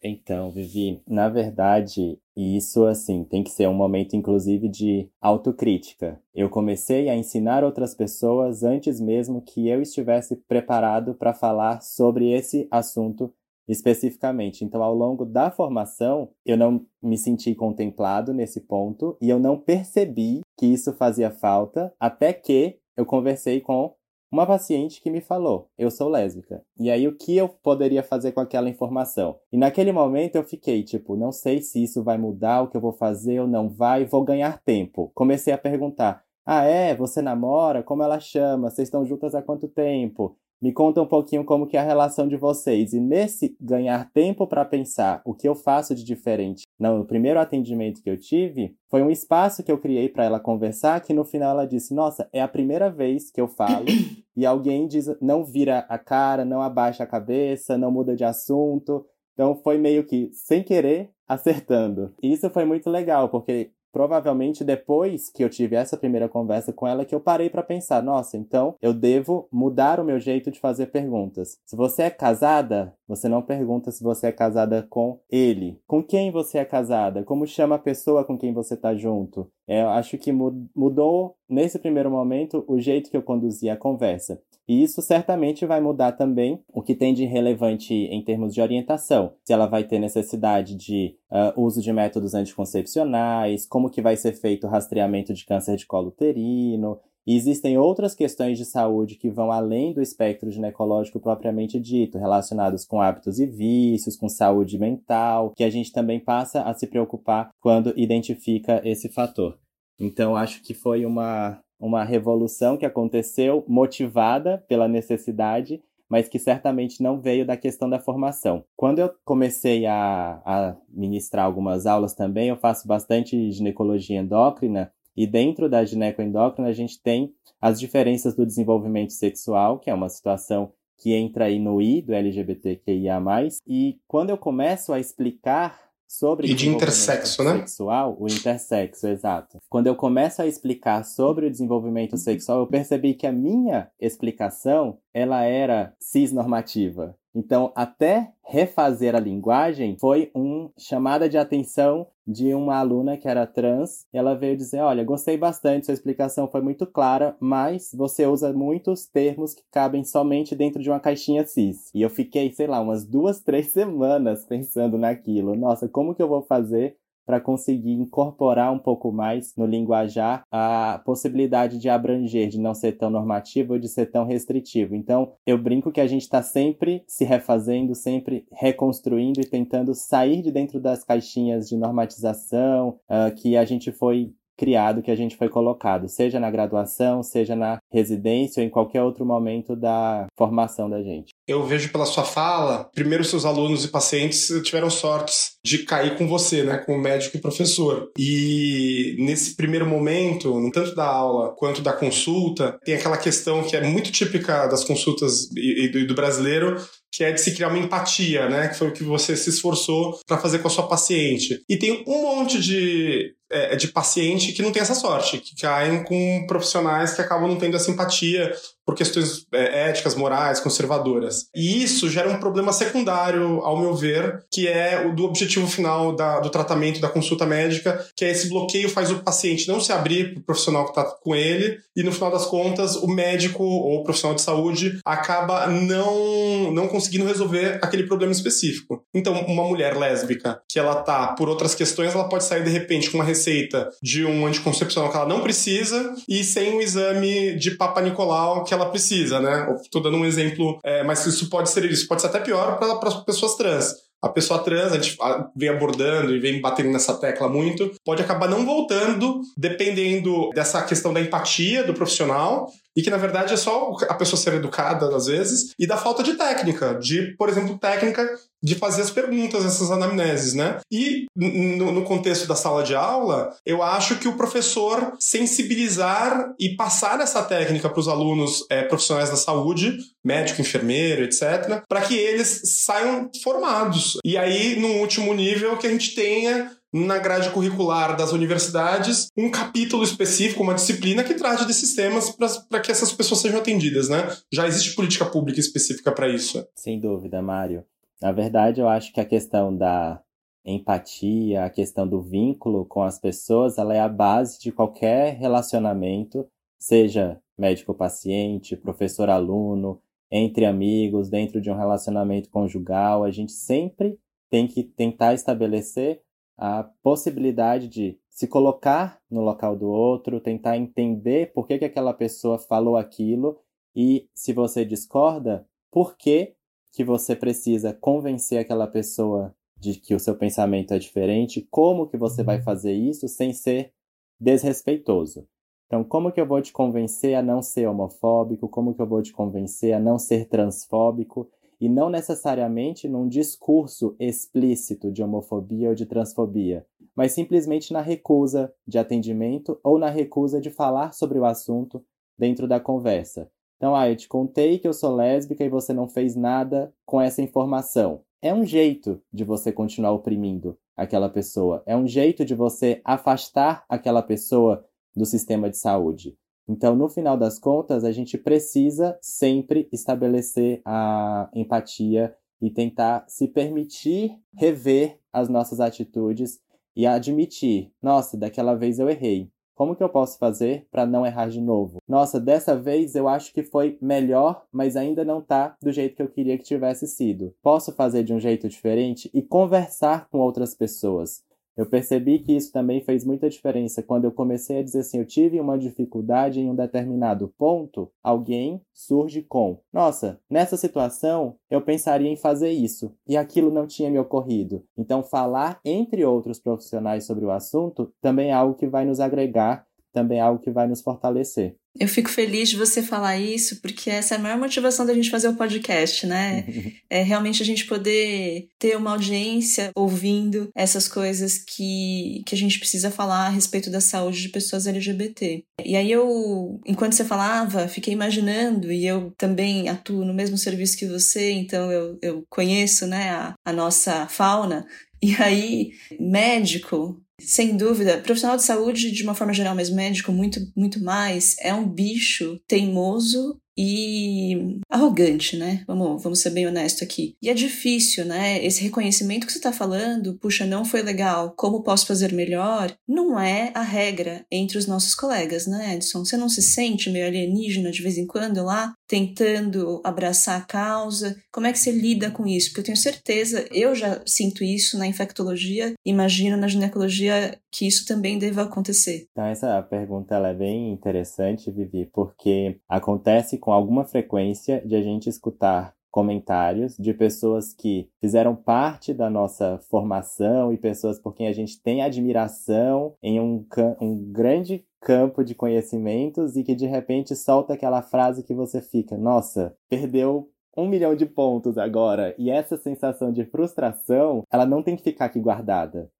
Então, 0.00 0.52
Vivi, 0.52 1.00
na 1.08 1.28
verdade, 1.28 2.18
isso 2.36 2.84
assim 2.84 3.24
tem 3.24 3.42
que 3.42 3.50
ser 3.50 3.68
um 3.68 3.74
momento 3.74 4.14
inclusive 4.14 4.68
de 4.68 5.08
autocrítica. 5.20 6.20
Eu 6.32 6.48
comecei 6.48 7.08
a 7.08 7.16
ensinar 7.16 7.64
outras 7.64 7.94
pessoas 7.94 8.62
antes 8.62 9.00
mesmo 9.00 9.42
que 9.42 9.68
eu 9.68 9.82
estivesse 9.82 10.36
preparado 10.36 11.14
para 11.14 11.34
falar 11.34 11.82
sobre 11.82 12.30
esse 12.32 12.68
assunto 12.70 13.32
especificamente. 13.68 14.64
Então, 14.64 14.82
ao 14.82 14.94
longo 14.94 15.24
da 15.24 15.50
formação, 15.50 16.30
eu 16.44 16.56
não 16.56 16.84
me 17.02 17.16
senti 17.16 17.54
contemplado 17.54 18.32
nesse 18.32 18.60
ponto 18.60 19.16
e 19.20 19.28
eu 19.28 19.38
não 19.38 19.58
percebi 19.58 20.40
que 20.58 20.66
isso 20.66 20.92
fazia 20.92 21.30
falta 21.30 21.92
até 21.98 22.32
que 22.32 22.78
eu 22.96 23.06
conversei 23.06 23.60
com 23.60 23.94
uma 24.32 24.46
paciente 24.46 25.02
que 25.02 25.10
me 25.10 25.20
falou: 25.20 25.68
eu 25.76 25.90
sou 25.90 26.08
lésbica. 26.08 26.64
E 26.78 26.90
aí, 26.90 27.06
o 27.06 27.14
que 27.14 27.36
eu 27.36 27.48
poderia 27.48 28.02
fazer 28.02 28.32
com 28.32 28.40
aquela 28.40 28.70
informação? 28.70 29.38
E 29.52 29.58
naquele 29.58 29.92
momento 29.92 30.36
eu 30.36 30.42
fiquei 30.42 30.82
tipo: 30.82 31.16
não 31.16 31.30
sei 31.30 31.60
se 31.60 31.82
isso 31.82 32.02
vai 32.02 32.16
mudar 32.16 32.62
o 32.62 32.68
que 32.68 32.76
eu 32.76 32.80
vou 32.80 32.92
fazer 32.92 33.40
ou 33.40 33.46
não 33.46 33.68
vai, 33.68 34.06
vou 34.06 34.24
ganhar 34.24 34.62
tempo. 34.64 35.12
Comecei 35.14 35.52
a 35.52 35.58
perguntar. 35.58 36.24
Ah, 36.44 36.64
é? 36.64 36.94
Você 36.96 37.22
namora? 37.22 37.84
Como 37.84 38.02
ela 38.02 38.18
chama? 38.18 38.68
Vocês 38.68 38.88
estão 38.88 39.04
juntas 39.04 39.32
há 39.34 39.42
quanto 39.42 39.68
tempo? 39.68 40.36
Me 40.62 40.72
conta 40.72 41.02
um 41.02 41.06
pouquinho 41.06 41.44
como 41.44 41.66
que 41.66 41.76
é 41.76 41.80
a 41.80 41.84
relação 41.84 42.28
de 42.28 42.36
vocês. 42.36 42.92
E 42.92 43.00
nesse 43.00 43.56
ganhar 43.60 44.08
tempo 44.12 44.46
para 44.46 44.64
pensar 44.64 45.20
o 45.24 45.34
que 45.34 45.48
eu 45.48 45.54
faço 45.54 45.94
de 45.94 46.04
diferente 46.04 46.62
não, 46.82 46.98
no 46.98 47.04
primeiro 47.04 47.38
atendimento 47.38 48.02
que 48.02 48.10
eu 48.10 48.18
tive, 48.18 48.74
foi 48.90 49.02
um 49.02 49.10
espaço 49.10 49.62
que 49.62 49.70
eu 49.70 49.78
criei 49.78 50.08
para 50.08 50.24
ela 50.24 50.40
conversar, 50.40 51.00
que 51.00 51.14
no 51.14 51.24
final 51.24 51.52
ela 51.52 51.64
disse: 51.64 51.94
Nossa, 51.94 52.28
é 52.32 52.42
a 52.42 52.48
primeira 52.48 52.90
vez 52.90 53.30
que 53.30 53.40
eu 53.40 53.46
falo 53.46 53.86
e 54.36 54.44
alguém 54.44 54.88
diz, 54.88 55.06
não 55.20 55.44
vira 55.44 55.86
a 55.88 55.96
cara, 55.96 56.44
não 56.44 56.60
abaixa 56.60 57.04
a 57.04 57.06
cabeça, 57.06 57.78
não 57.78 57.92
muda 57.92 58.16
de 58.16 58.24
assunto. 58.24 59.06
Então 59.32 59.54
foi 59.54 59.78
meio 59.78 60.04
que 60.04 60.28
sem 60.32 60.64
querer 60.64 61.10
acertando. 61.28 62.12
E 62.20 62.32
isso 62.32 62.50
foi 62.50 62.64
muito 62.64 62.90
legal, 62.90 63.28
porque 63.28 63.70
provavelmente 63.92 64.64
depois 64.64 65.28
que 65.30 65.44
eu 65.44 65.50
tive 65.50 65.76
essa 65.76 65.96
primeira 65.96 66.28
conversa 66.28 66.72
com 66.72 66.86
ela 66.86 67.04
que 67.04 67.14
eu 67.14 67.20
parei 67.20 67.50
para 67.50 67.62
pensar, 67.62 68.02
nossa, 68.02 68.36
então 68.36 68.74
eu 68.80 68.94
devo 68.94 69.46
mudar 69.52 70.00
o 70.00 70.04
meu 70.04 70.18
jeito 70.18 70.50
de 70.50 70.58
fazer 70.58 70.86
perguntas. 70.86 71.58
Se 71.66 71.76
você 71.76 72.04
é 72.04 72.10
casada, 72.10 72.94
você 73.06 73.28
não 73.28 73.42
pergunta 73.42 73.90
se 73.90 74.02
você 74.02 74.28
é 74.28 74.32
casada 74.32 74.86
com 74.88 75.20
ele. 75.30 75.78
Com 75.86 76.02
quem 76.02 76.30
você 76.30 76.58
é 76.58 76.64
casada? 76.64 77.22
Como 77.22 77.46
chama 77.46 77.74
a 77.74 77.78
pessoa 77.78 78.24
com 78.24 78.38
quem 78.38 78.52
você 78.52 78.76
tá 78.76 78.94
junto? 78.94 79.50
É, 79.66 79.82
eu 79.82 79.90
acho 79.90 80.18
que 80.18 80.32
mudou 80.32 81.36
nesse 81.48 81.78
primeiro 81.78 82.10
momento 82.10 82.64
o 82.66 82.80
jeito 82.80 83.10
que 83.10 83.16
eu 83.16 83.22
conduzia 83.22 83.74
a 83.74 83.76
conversa. 83.76 84.40
E 84.68 84.82
isso 84.82 85.02
certamente 85.02 85.66
vai 85.66 85.80
mudar 85.80 86.12
também 86.12 86.62
o 86.72 86.82
que 86.82 86.94
tem 86.94 87.12
de 87.12 87.24
relevante 87.24 87.92
em 87.92 88.22
termos 88.22 88.54
de 88.54 88.60
orientação. 88.60 89.32
Se 89.44 89.52
ela 89.52 89.66
vai 89.66 89.84
ter 89.84 89.98
necessidade 89.98 90.76
de 90.76 91.16
uh, 91.30 91.60
uso 91.60 91.82
de 91.82 91.92
métodos 91.92 92.34
anticoncepcionais, 92.34 93.66
como 93.66 93.90
que 93.90 94.00
vai 94.00 94.16
ser 94.16 94.32
feito 94.32 94.66
o 94.66 94.70
rastreamento 94.70 95.34
de 95.34 95.44
câncer 95.44 95.76
de 95.76 95.86
colo 95.86 96.08
uterino. 96.08 96.98
E 97.26 97.36
existem 97.36 97.78
outras 97.78 98.14
questões 98.14 98.58
de 98.58 98.64
saúde 98.64 99.14
que 99.14 99.30
vão 99.30 99.52
além 99.52 99.92
do 99.92 100.02
espectro 100.02 100.50
ginecológico 100.50 101.20
propriamente 101.20 101.78
dito, 101.78 102.18
relacionados 102.18 102.84
com 102.84 103.00
hábitos 103.00 103.38
e 103.38 103.46
vícios, 103.46 104.16
com 104.16 104.28
saúde 104.28 104.76
mental, 104.76 105.52
que 105.56 105.62
a 105.62 105.70
gente 105.70 105.92
também 105.92 106.18
passa 106.18 106.62
a 106.62 106.74
se 106.74 106.86
preocupar 106.86 107.50
quando 107.60 107.94
identifica 107.96 108.80
esse 108.84 109.08
fator. 109.08 109.56
Então, 110.00 110.34
acho 110.34 110.62
que 110.62 110.74
foi 110.74 111.06
uma, 111.06 111.62
uma 111.82 112.04
revolução 112.04 112.76
que 112.76 112.86
aconteceu 112.86 113.64
motivada 113.68 114.64
pela 114.68 114.88
necessidade 114.88 115.82
mas 116.12 116.28
que 116.28 116.38
certamente 116.38 117.02
não 117.02 117.18
veio 117.18 117.46
da 117.46 117.56
questão 117.56 117.88
da 117.88 117.98
formação. 117.98 118.62
Quando 118.76 118.98
eu 118.98 119.10
comecei 119.24 119.86
a, 119.86 120.42
a 120.44 120.76
ministrar 120.90 121.46
algumas 121.46 121.86
aulas 121.86 122.12
também, 122.12 122.50
eu 122.50 122.56
faço 122.58 122.86
bastante 122.86 123.50
ginecologia 123.50 124.20
endócrina, 124.20 124.92
e 125.16 125.26
dentro 125.26 125.70
da 125.70 125.82
ginecoendócrina 125.86 126.68
a 126.68 126.72
gente 126.74 127.00
tem 127.00 127.32
as 127.58 127.80
diferenças 127.80 128.34
do 128.34 128.44
desenvolvimento 128.44 129.14
sexual, 129.14 129.78
que 129.78 129.88
é 129.88 129.94
uma 129.94 130.10
situação 130.10 130.74
que 130.98 131.14
entra 131.14 131.46
aí 131.46 131.58
no 131.58 131.80
I 131.80 132.02
do 132.02 132.12
LGBTQIA+, 132.12 133.18
e 133.66 133.98
quando 134.06 134.28
eu 134.28 134.36
começo 134.36 134.92
a 134.92 135.00
explicar 135.00 135.91
sobre 136.12 136.46
e 136.46 136.54
de 136.54 136.68
intersexo, 136.68 137.42
né? 137.42 137.60
sexual, 137.60 138.16
o 138.20 138.26
intersexo, 138.26 139.08
exato. 139.08 139.58
Quando 139.70 139.86
eu 139.86 139.96
começo 139.96 140.42
a 140.42 140.46
explicar 140.46 141.04
sobre 141.04 141.46
o 141.46 141.50
desenvolvimento 141.50 142.18
sexual, 142.18 142.60
eu 142.60 142.66
percebi 142.66 143.14
que 143.14 143.26
a 143.26 143.32
minha 143.32 143.90
explicação 143.98 144.98
ela 145.14 145.42
era 145.42 145.94
cisnormativa. 145.98 147.16
Então, 147.34 147.72
até 147.74 148.32
refazer 148.44 149.14
a 149.14 149.20
linguagem 149.20 149.96
foi 149.98 150.30
uma 150.34 150.70
chamada 150.78 151.28
de 151.28 151.38
atenção 151.38 152.06
de 152.26 152.54
uma 152.54 152.76
aluna 152.76 153.16
que 153.16 153.26
era 153.26 153.46
trans. 153.46 154.06
Ela 154.12 154.34
veio 154.34 154.56
dizer: 154.56 154.80
Olha, 154.80 155.02
gostei 155.04 155.36
bastante, 155.36 155.86
sua 155.86 155.94
explicação 155.94 156.48
foi 156.48 156.60
muito 156.60 156.86
clara, 156.86 157.36
mas 157.40 157.90
você 157.94 158.26
usa 158.26 158.52
muitos 158.52 159.06
termos 159.06 159.54
que 159.54 159.62
cabem 159.70 160.04
somente 160.04 160.54
dentro 160.54 160.82
de 160.82 160.90
uma 160.90 161.00
caixinha 161.00 161.46
cis. 161.46 161.90
E 161.94 162.02
eu 162.02 162.10
fiquei, 162.10 162.52
sei 162.52 162.66
lá, 162.66 162.80
umas 162.80 163.04
duas, 163.04 163.40
três 163.40 163.68
semanas 163.68 164.44
pensando 164.44 164.98
naquilo. 164.98 165.56
Nossa, 165.56 165.88
como 165.88 166.14
que 166.14 166.22
eu 166.22 166.28
vou 166.28 166.42
fazer 166.42 166.96
para 167.26 167.40
conseguir 167.40 167.92
incorporar 167.92 168.72
um 168.72 168.78
pouco 168.78 169.12
mais 169.12 169.54
no 169.56 169.66
linguajar 169.66 170.42
a 170.50 171.00
possibilidade 171.04 171.78
de 171.78 171.88
abranger, 171.88 172.48
de 172.48 172.58
não 172.58 172.74
ser 172.74 172.92
tão 172.92 173.10
normativo 173.10 173.74
ou 173.74 173.78
de 173.78 173.88
ser 173.88 174.06
tão 174.06 174.24
restritivo. 174.24 174.94
Então, 174.94 175.32
eu 175.46 175.58
brinco 175.58 175.92
que 175.92 176.00
a 176.00 176.06
gente 176.06 176.22
está 176.22 176.42
sempre 176.42 177.02
se 177.06 177.24
refazendo, 177.24 177.94
sempre 177.94 178.46
reconstruindo 178.52 179.40
e 179.40 179.46
tentando 179.46 179.94
sair 179.94 180.42
de 180.42 180.50
dentro 180.50 180.80
das 180.80 181.04
caixinhas 181.04 181.68
de 181.68 181.76
normatização 181.76 182.98
uh, 183.08 183.34
que 183.34 183.56
a 183.56 183.64
gente 183.64 183.92
foi 183.92 184.32
criado 184.62 185.02
que 185.02 185.10
a 185.10 185.16
gente 185.16 185.36
foi 185.36 185.48
colocado, 185.48 186.08
seja 186.08 186.38
na 186.38 186.50
graduação, 186.50 187.22
seja 187.22 187.56
na 187.56 187.78
residência 187.90 188.60
ou 188.60 188.66
em 188.66 188.70
qualquer 188.70 189.02
outro 189.02 189.24
momento 189.26 189.74
da 189.74 190.26
formação 190.36 190.88
da 190.88 191.02
gente. 191.02 191.32
Eu 191.52 191.66
vejo 191.66 191.90
pela 191.90 192.06
sua 192.06 192.24
fala, 192.24 192.88
primeiro 192.94 193.22
seus 193.22 193.44
alunos 193.44 193.84
e 193.84 193.88
pacientes 193.88 194.48
tiveram 194.62 194.88
sortes 194.88 195.52
de 195.62 195.78
cair 195.84 196.16
com 196.16 196.26
você, 196.26 196.62
né, 196.62 196.78
como 196.78 196.98
médico 196.98 197.36
e 197.36 197.40
professor. 197.40 198.10
E 198.18 199.16
nesse 199.18 199.54
primeiro 199.54 199.86
momento, 199.86 200.70
tanto 200.72 200.94
da 200.94 201.04
aula 201.04 201.54
quanto 201.54 201.82
da 201.82 201.92
consulta, 201.92 202.78
tem 202.84 202.94
aquela 202.94 203.18
questão 203.18 203.62
que 203.62 203.76
é 203.76 203.82
muito 203.82 204.10
típica 204.10 204.66
das 204.66 204.82
consultas 204.82 205.50
e 205.54 205.88
do 206.06 206.14
brasileiro, 206.14 206.76
que 207.12 207.22
é 207.22 207.30
de 207.30 207.40
se 207.40 207.52
criar 207.52 207.68
uma 207.68 207.78
empatia, 207.78 208.48
né? 208.48 208.68
Que 208.68 208.78
foi 208.78 208.88
o 208.88 208.92
que 208.92 209.04
você 209.04 209.36
se 209.36 209.50
esforçou 209.50 210.18
para 210.26 210.38
fazer 210.38 210.60
com 210.60 210.68
a 210.68 210.70
sua 210.70 210.88
paciente. 210.88 211.62
E 211.68 211.76
tem 211.76 212.02
um 212.06 212.22
monte 212.22 212.58
de, 212.58 213.34
é, 213.50 213.76
de 213.76 213.88
paciente 213.88 214.52
que 214.52 214.62
não 214.62 214.72
tem 214.72 214.80
essa 214.80 214.94
sorte, 214.94 215.38
que 215.38 215.54
caem 215.60 216.02
com 216.04 216.46
profissionais 216.46 217.12
que 217.12 217.20
acabam 217.20 217.48
não 217.48 217.58
tendo 217.58 217.76
essa 217.76 217.90
empatia 217.90 218.50
por 218.84 218.94
questões 218.94 219.46
é, 219.52 219.88
éticas, 219.88 220.14
morais, 220.14 220.60
conservadoras. 220.60 221.46
E 221.54 221.82
isso 221.82 222.08
gera 222.08 222.28
um 222.28 222.40
problema 222.40 222.72
secundário, 222.72 223.60
ao 223.62 223.78
meu 223.78 223.94
ver, 223.94 224.44
que 224.52 224.68
é 224.68 225.06
o 225.06 225.14
do 225.14 225.24
objetivo 225.24 225.66
final 225.66 226.14
da, 226.14 226.40
do 226.40 226.50
tratamento 226.50 227.00
da 227.00 227.08
consulta 227.08 227.46
médica, 227.46 228.04
que 228.16 228.24
é 228.24 228.30
esse 228.30 228.48
bloqueio 228.48 228.88
faz 228.88 229.10
o 229.10 229.20
paciente 229.20 229.68
não 229.68 229.80
se 229.80 229.92
abrir 229.92 230.32
para 230.32 230.40
o 230.40 230.44
profissional 230.44 230.84
que 230.84 230.90
está 230.90 231.04
com 231.04 231.34
ele, 231.34 231.78
e 231.96 232.02
no 232.02 232.12
final 232.12 232.30
das 232.30 232.46
contas, 232.46 232.96
o 232.96 233.06
médico 233.06 233.62
ou 233.62 234.00
o 234.00 234.04
profissional 234.04 234.34
de 234.34 234.42
saúde 234.42 234.98
acaba 235.04 235.66
não, 235.66 236.72
não 236.72 236.88
conseguindo 236.88 237.26
resolver 237.26 237.78
aquele 237.82 238.04
problema 238.04 238.32
específico. 238.32 239.04
Então, 239.14 239.34
uma 239.46 239.64
mulher 239.64 239.96
lésbica 239.96 240.60
que 240.68 240.78
ela 240.78 240.96
tá 240.96 241.28
por 241.28 241.48
outras 241.48 241.74
questões, 241.74 242.14
ela 242.14 242.28
pode 242.28 242.44
sair 242.44 242.64
de 242.64 242.70
repente 242.70 243.10
com 243.10 243.18
uma 243.18 243.24
receita 243.24 243.90
de 244.02 244.24
um 244.24 244.46
anticoncepcional 244.46 245.10
que 245.10 245.16
ela 245.16 245.26
não 245.26 245.40
precisa 245.40 246.14
e 246.28 246.42
sem 246.42 246.74
um 246.74 246.80
exame 246.80 247.56
de 247.56 247.72
Papa 247.72 248.00
Nicolau 248.00 248.64
que 248.72 248.74
ela 248.74 248.88
precisa, 248.88 249.38
né? 249.38 249.68
Estou 249.82 250.02
dando 250.02 250.16
um 250.16 250.24
exemplo, 250.24 250.78
é, 250.82 251.04
mas 251.04 251.26
isso 251.26 251.50
pode 251.50 251.68
ser 251.68 251.84
isso, 251.84 252.08
pode 252.08 252.22
ser 252.22 252.28
até 252.28 252.40
pior 252.40 252.78
para 252.78 253.08
as 253.08 253.22
pessoas 253.22 253.54
trans. 253.54 253.92
A 254.22 254.28
pessoa 254.28 254.62
trans, 254.62 254.92
a 254.92 254.94
gente 254.94 255.16
vem 255.54 255.68
abordando 255.68 256.34
e 256.34 256.38
vem 256.38 256.60
batendo 256.60 256.90
nessa 256.90 257.12
tecla 257.14 257.48
muito, 257.48 257.90
pode 258.04 258.22
acabar 258.22 258.48
não 258.48 258.64
voltando, 258.64 259.40
dependendo 259.58 260.48
dessa 260.54 260.80
questão 260.82 261.12
da 261.12 261.20
empatia 261.20 261.84
do 261.84 261.92
profissional, 261.92 262.70
e 262.96 263.02
que 263.02 263.10
na 263.10 263.16
verdade 263.16 263.54
é 263.54 263.56
só 263.56 263.92
a 264.08 264.14
pessoa 264.14 264.40
ser 264.40 264.54
educada 264.54 265.14
às 265.14 265.26
vezes, 265.26 265.72
e 265.78 265.86
da 265.86 265.96
falta 265.96 266.22
de 266.22 266.34
técnica, 266.34 266.94
de, 266.94 267.34
por 267.36 267.48
exemplo, 267.48 267.78
técnica 267.78 268.28
de 268.62 268.76
fazer 268.76 269.02
as 269.02 269.10
perguntas, 269.10 269.64
essas 269.64 269.90
anamneses, 269.90 270.54
né? 270.54 270.78
E 270.90 271.26
no, 271.34 271.90
no, 271.90 272.04
contexto 272.04 272.46
da 272.46 272.54
sala 272.54 272.84
de 272.84 272.94
aula, 272.94 273.52
eu 273.66 273.82
acho 273.82 274.18
que 274.20 274.28
o 274.28 274.36
professor 274.36 275.14
sensibilizar 275.18 276.54
e 276.60 276.76
passar 276.76 277.20
essa 277.20 277.42
técnica 277.42 277.90
para 277.90 277.98
os 277.98 278.06
alunos 278.06 278.64
é, 278.70 278.82
profissionais 278.82 279.30
da 279.30 279.36
saúde, 279.36 279.98
médico, 280.24 280.60
enfermeiro, 280.60 281.24
etc., 281.24 281.82
para 281.88 282.02
que 282.02 282.14
eles 282.14 282.62
saiam 282.84 283.28
formados. 283.42 284.18
E 284.24 284.38
aí, 284.38 284.78
no 284.78 285.00
último 285.00 285.34
nível, 285.34 285.76
que 285.76 285.86
a 285.86 285.90
gente 285.90 286.14
tenha 286.14 286.70
na 286.92 287.18
grade 287.18 287.50
curricular 287.50 288.16
das 288.16 288.32
universidades 288.32 289.28
um 289.36 289.50
capítulo 289.50 290.04
específico, 290.04 290.62
uma 290.62 290.74
disciplina 290.74 291.24
que 291.24 291.34
trate 291.34 291.64
desses 291.64 291.94
temas 291.94 292.36
para 292.68 292.80
que 292.80 292.90
essas 292.90 293.12
pessoas 293.12 293.40
sejam 293.40 293.60
atendidas, 293.60 294.08
né? 294.08 294.28
Já 294.52 294.66
existe 294.66 294.94
política 294.94 295.24
pública 295.24 295.58
específica 295.58 296.12
para 296.12 296.28
isso. 296.28 296.66
Sem 296.76 297.00
dúvida, 297.00 297.40
Mário. 297.40 297.84
Na 298.20 298.30
verdade, 298.30 298.80
eu 298.80 298.88
acho 298.88 299.12
que 299.12 299.20
a 299.20 299.24
questão 299.24 299.74
da 299.74 300.20
empatia, 300.64 301.64
a 301.64 301.70
questão 301.70 302.06
do 302.06 302.20
vínculo 302.20 302.84
com 302.84 303.02
as 303.02 303.18
pessoas, 303.18 303.78
ela 303.78 303.94
é 303.94 304.00
a 304.00 304.08
base 304.08 304.60
de 304.60 304.70
qualquer 304.70 305.36
relacionamento, 305.36 306.46
seja 306.78 307.40
médico-paciente, 307.58 308.76
professor-aluno, 308.76 310.00
entre 310.30 310.64
amigos, 310.64 311.28
dentro 311.28 311.60
de 311.60 311.70
um 311.70 311.76
relacionamento 311.76 312.48
conjugal. 312.48 313.24
A 313.24 313.30
gente 313.30 313.52
sempre 313.52 314.18
tem 314.48 314.66
que 314.66 314.84
tentar 314.84 315.34
estabelecer 315.34 316.20
a 316.56 316.84
possibilidade 317.02 317.88
de 317.88 318.18
se 318.28 318.46
colocar 318.46 319.20
no 319.30 319.40
local 319.40 319.76
do 319.76 319.88
outro, 319.88 320.40
tentar 320.40 320.76
entender 320.76 321.52
por 321.52 321.66
que, 321.66 321.78
que 321.78 321.84
aquela 321.84 322.14
pessoa 322.14 322.58
falou 322.58 322.96
aquilo 322.96 323.58
e, 323.94 324.28
se 324.34 324.52
você 324.52 324.84
discorda, 324.84 325.66
por 325.90 326.16
que, 326.16 326.54
que 326.92 327.04
você 327.04 327.36
precisa 327.36 327.92
convencer 327.92 328.58
aquela 328.58 328.86
pessoa 328.86 329.54
de 329.78 329.98
que 329.98 330.14
o 330.14 330.20
seu 330.20 330.36
pensamento 330.36 330.94
é 330.94 330.98
diferente, 330.98 331.66
como 331.70 332.06
que 332.06 332.16
você 332.16 332.44
vai 332.44 332.58
uhum. 332.58 332.62
fazer 332.62 332.92
isso 332.92 333.26
sem 333.26 333.52
ser 333.52 333.92
desrespeitoso. 334.38 335.46
Então, 335.86 336.04
como 336.04 336.32
que 336.32 336.40
eu 336.40 336.46
vou 336.46 336.62
te 336.62 336.72
convencer 336.72 337.34
a 337.34 337.42
não 337.42 337.60
ser 337.60 337.86
homofóbico? 337.86 338.68
Como 338.68 338.94
que 338.94 339.02
eu 339.02 339.06
vou 339.06 339.20
te 339.20 339.32
convencer 339.32 339.92
a 339.92 340.00
não 340.00 340.18
ser 340.18 340.48
transfóbico? 340.48 341.50
E 341.82 341.88
não 341.88 342.08
necessariamente 342.08 343.08
num 343.08 343.26
discurso 343.26 344.14
explícito 344.20 345.10
de 345.10 345.20
homofobia 345.20 345.88
ou 345.88 345.96
de 345.96 346.06
transfobia, 346.06 346.86
mas 347.12 347.32
simplesmente 347.32 347.92
na 347.92 348.00
recusa 348.00 348.72
de 348.86 349.00
atendimento 349.00 349.76
ou 349.82 349.98
na 349.98 350.08
recusa 350.08 350.60
de 350.60 350.70
falar 350.70 351.12
sobre 351.12 351.40
o 351.40 351.44
assunto 351.44 352.00
dentro 352.38 352.68
da 352.68 352.78
conversa. 352.78 353.50
Então, 353.76 353.96
ah, 353.96 354.08
eu 354.08 354.14
te 354.14 354.28
contei 354.28 354.78
que 354.78 354.86
eu 354.86 354.92
sou 354.92 355.12
lésbica 355.12 355.64
e 355.64 355.68
você 355.68 355.92
não 355.92 356.06
fez 356.06 356.36
nada 356.36 356.94
com 357.04 357.20
essa 357.20 357.42
informação. 357.42 358.20
É 358.40 358.54
um 358.54 358.64
jeito 358.64 359.20
de 359.32 359.42
você 359.42 359.72
continuar 359.72 360.12
oprimindo 360.12 360.78
aquela 360.96 361.28
pessoa, 361.28 361.82
é 361.84 361.96
um 361.96 362.06
jeito 362.06 362.44
de 362.44 362.54
você 362.54 363.00
afastar 363.04 363.84
aquela 363.88 364.22
pessoa 364.22 364.86
do 365.16 365.26
sistema 365.26 365.68
de 365.68 365.78
saúde. 365.78 366.38
Então, 366.72 366.96
no 366.96 367.06
final 367.06 367.36
das 367.36 367.58
contas, 367.58 368.02
a 368.02 368.10
gente 368.10 368.38
precisa 368.38 369.18
sempre 369.20 369.86
estabelecer 369.92 370.80
a 370.86 371.50
empatia 371.54 372.34
e 372.62 372.70
tentar 372.70 373.26
se 373.28 373.46
permitir 373.46 374.38
rever 374.56 375.18
as 375.30 375.50
nossas 375.50 375.80
atitudes 375.80 376.58
e 376.96 377.06
admitir: 377.06 377.92
nossa, 378.02 378.38
daquela 378.38 378.74
vez 378.74 378.98
eu 378.98 379.10
errei. 379.10 379.50
Como 379.74 379.94
que 379.94 380.02
eu 380.02 380.08
posso 380.08 380.38
fazer 380.38 380.86
para 380.90 381.04
não 381.04 381.26
errar 381.26 381.48
de 381.48 381.60
novo? 381.60 381.98
Nossa, 382.08 382.40
dessa 382.40 382.74
vez 382.74 383.14
eu 383.14 383.28
acho 383.28 383.52
que 383.52 383.62
foi 383.62 383.98
melhor, 384.00 384.64
mas 384.72 384.96
ainda 384.96 385.24
não 385.26 385.42
tá 385.42 385.76
do 385.82 385.92
jeito 385.92 386.16
que 386.16 386.22
eu 386.22 386.28
queria 386.28 386.56
que 386.56 386.64
tivesse 386.64 387.06
sido. 387.06 387.54
Posso 387.62 387.92
fazer 387.92 388.22
de 388.22 388.32
um 388.32 388.40
jeito 388.40 388.66
diferente 388.66 389.30
e 389.34 389.42
conversar 389.42 390.26
com 390.30 390.38
outras 390.38 390.74
pessoas. 390.74 391.42
Eu 391.76 391.86
percebi 391.86 392.38
que 392.38 392.52
isso 392.52 392.70
também 392.70 393.00
fez 393.00 393.24
muita 393.24 393.48
diferença 393.48 394.02
quando 394.02 394.24
eu 394.24 394.32
comecei 394.32 394.78
a 394.78 394.82
dizer 394.82 395.00
assim: 395.00 395.18
eu 395.18 395.26
tive 395.26 395.60
uma 395.60 395.78
dificuldade 395.78 396.60
em 396.60 396.70
um 396.70 396.74
determinado 396.74 397.52
ponto, 397.56 398.10
alguém 398.22 398.80
surge 398.92 399.42
com: 399.42 399.78
nossa, 399.92 400.38
nessa 400.50 400.76
situação 400.76 401.56
eu 401.70 401.80
pensaria 401.80 402.28
em 402.28 402.36
fazer 402.36 402.70
isso 402.70 403.14
e 403.26 403.36
aquilo 403.36 403.70
não 403.70 403.86
tinha 403.86 404.10
me 404.10 404.18
ocorrido. 404.18 404.84
Então, 404.96 405.22
falar 405.22 405.80
entre 405.84 406.24
outros 406.24 406.58
profissionais 406.58 407.24
sobre 407.24 407.44
o 407.44 407.50
assunto 407.50 408.12
também 408.20 408.50
é 408.50 408.52
algo 408.52 408.74
que 408.74 408.86
vai 408.86 409.04
nos 409.04 409.20
agregar, 409.20 409.86
também 410.12 410.38
é 410.38 410.42
algo 410.42 410.62
que 410.62 410.70
vai 410.70 410.86
nos 410.86 411.00
fortalecer. 411.00 411.76
Eu 411.98 412.08
fico 412.08 412.30
feliz 412.30 412.70
de 412.70 412.76
você 412.76 413.02
falar 413.02 413.38
isso, 413.38 413.80
porque 413.82 414.08
essa 414.08 414.34
é 414.34 414.38
a 414.38 414.40
maior 414.40 414.58
motivação 414.58 415.04
da 415.04 415.12
gente 415.12 415.30
fazer 415.30 415.48
o 415.48 415.56
podcast, 415.56 416.26
né? 416.26 416.64
é 417.10 417.22
realmente 417.22 417.62
a 417.62 417.66
gente 417.66 417.84
poder 417.84 418.68
ter 418.78 418.96
uma 418.96 419.10
audiência 419.10 419.90
ouvindo 419.94 420.70
essas 420.74 421.06
coisas 421.06 421.58
que, 421.58 422.42
que 422.46 422.54
a 422.54 422.58
gente 422.58 422.78
precisa 422.78 423.10
falar 423.10 423.46
a 423.46 423.50
respeito 423.50 423.90
da 423.90 424.00
saúde 424.00 424.40
de 424.40 424.48
pessoas 424.48 424.86
LGBT. 424.86 425.64
E 425.84 425.94
aí 425.94 426.10
eu, 426.10 426.80
enquanto 426.86 427.12
você 427.12 427.26
falava, 427.26 427.86
fiquei 427.88 428.14
imaginando, 428.14 428.90
e 428.90 429.06
eu 429.06 429.30
também 429.36 429.90
atuo 429.90 430.24
no 430.24 430.32
mesmo 430.32 430.56
serviço 430.56 430.96
que 430.96 431.06
você, 431.06 431.50
então 431.50 431.92
eu, 431.92 432.18
eu 432.22 432.44
conheço 432.48 433.06
né, 433.06 433.30
a, 433.30 433.54
a 433.66 433.72
nossa 433.72 434.26
fauna. 434.28 434.86
E 435.22 435.36
aí, 435.40 435.92
médico, 436.18 437.21
sem 437.46 437.76
dúvida, 437.76 438.18
profissional 438.18 438.56
de 438.56 438.62
saúde, 438.62 439.10
de 439.10 439.22
uma 439.22 439.34
forma 439.34 439.52
geral, 439.52 439.74
mas 439.74 439.90
médico 439.90 440.32
muito, 440.32 440.60
muito 440.76 441.02
mais, 441.02 441.56
é 441.60 441.74
um 441.74 441.88
bicho 441.88 442.60
teimoso 442.66 443.60
e 443.76 444.80
arrogante, 444.90 445.56
né? 445.56 445.82
Vamos, 445.86 446.22
vamos 446.22 446.40
ser 446.40 446.50
bem 446.50 446.66
honesto 446.66 447.02
aqui. 447.02 447.34
E 447.42 447.48
é 447.48 447.54
difícil, 447.54 448.24
né? 448.24 448.62
Esse 448.64 448.82
reconhecimento 448.82 449.46
que 449.46 449.52
você 449.52 449.58
está 449.58 449.72
falando, 449.72 450.38
puxa, 450.38 450.66
não 450.66 450.84
foi 450.84 451.02
legal, 451.02 451.54
como 451.56 451.82
posso 451.82 452.06
fazer 452.06 452.32
melhor? 452.32 452.94
Não 453.08 453.38
é 453.38 453.72
a 453.74 453.82
regra 453.82 454.44
entre 454.50 454.76
os 454.76 454.86
nossos 454.86 455.14
colegas, 455.14 455.66
né, 455.66 455.94
Edson? 455.94 456.24
Você 456.24 456.36
não 456.36 456.48
se 456.48 456.62
sente 456.62 457.10
meio 457.10 457.26
alienígena 457.26 457.90
de 457.90 458.02
vez 458.02 458.18
em 458.18 458.26
quando 458.26 458.62
lá, 458.62 458.92
tentando 459.12 460.00
abraçar 460.02 460.58
a 460.58 460.64
causa? 460.64 461.36
Como 461.52 461.66
é 461.66 461.72
que 461.72 461.78
você 461.78 461.92
lida 461.92 462.30
com 462.30 462.46
isso? 462.46 462.70
Porque 462.70 462.80
eu 462.80 462.84
tenho 462.84 462.96
certeza, 462.96 463.68
eu 463.70 463.94
já 463.94 464.22
sinto 464.24 464.64
isso 464.64 464.96
na 464.96 465.06
infectologia, 465.06 465.92
imagino 466.02 466.56
na 466.56 466.66
ginecologia 466.66 467.58
que 467.70 467.86
isso 467.86 468.06
também 468.06 468.38
deva 468.38 468.62
acontecer. 468.62 469.26
Então, 469.30 469.44
essa 469.44 469.82
pergunta 469.82 470.34
ela 470.34 470.48
é 470.48 470.54
bem 470.54 470.90
interessante, 470.90 471.70
Vivi, 471.70 472.06
porque 472.06 472.78
acontece 472.88 473.58
com 473.58 473.70
alguma 473.70 474.06
frequência 474.06 474.82
de 474.82 474.96
a 474.96 475.02
gente 475.02 475.28
escutar 475.28 475.92
comentários 476.10 476.96
de 476.98 477.12
pessoas 477.12 477.74
que 477.74 478.08
fizeram 478.18 478.54
parte 478.54 479.12
da 479.12 479.28
nossa 479.28 479.78
formação 479.90 480.72
e 480.72 480.78
pessoas 480.78 481.18
por 481.18 481.34
quem 481.34 481.48
a 481.48 481.52
gente 481.52 481.82
tem 481.82 482.02
admiração 482.02 483.14
em 483.22 483.40
um, 483.40 483.66
um 484.00 484.16
grande 484.30 484.84
campo 485.02 485.44
de 485.44 485.54
conhecimentos 485.54 486.56
e 486.56 486.62
que 486.62 486.74
de 486.74 486.86
repente 486.86 487.34
solta 487.34 487.74
aquela 487.74 488.00
frase 488.00 488.42
que 488.42 488.54
você 488.54 488.80
fica, 488.80 489.18
nossa, 489.18 489.76
perdeu 489.88 490.48
um 490.76 490.88
milhão 490.88 491.14
de 491.14 491.26
pontos 491.26 491.76
agora. 491.76 492.34
E 492.38 492.48
essa 492.50 492.76
sensação 492.76 493.30
de 493.32 493.44
frustração, 493.44 494.44
ela 494.50 494.64
não 494.64 494.82
tem 494.82 494.96
que 494.96 495.02
ficar 495.02 495.26
aqui 495.26 495.40
guardada. 495.40 496.10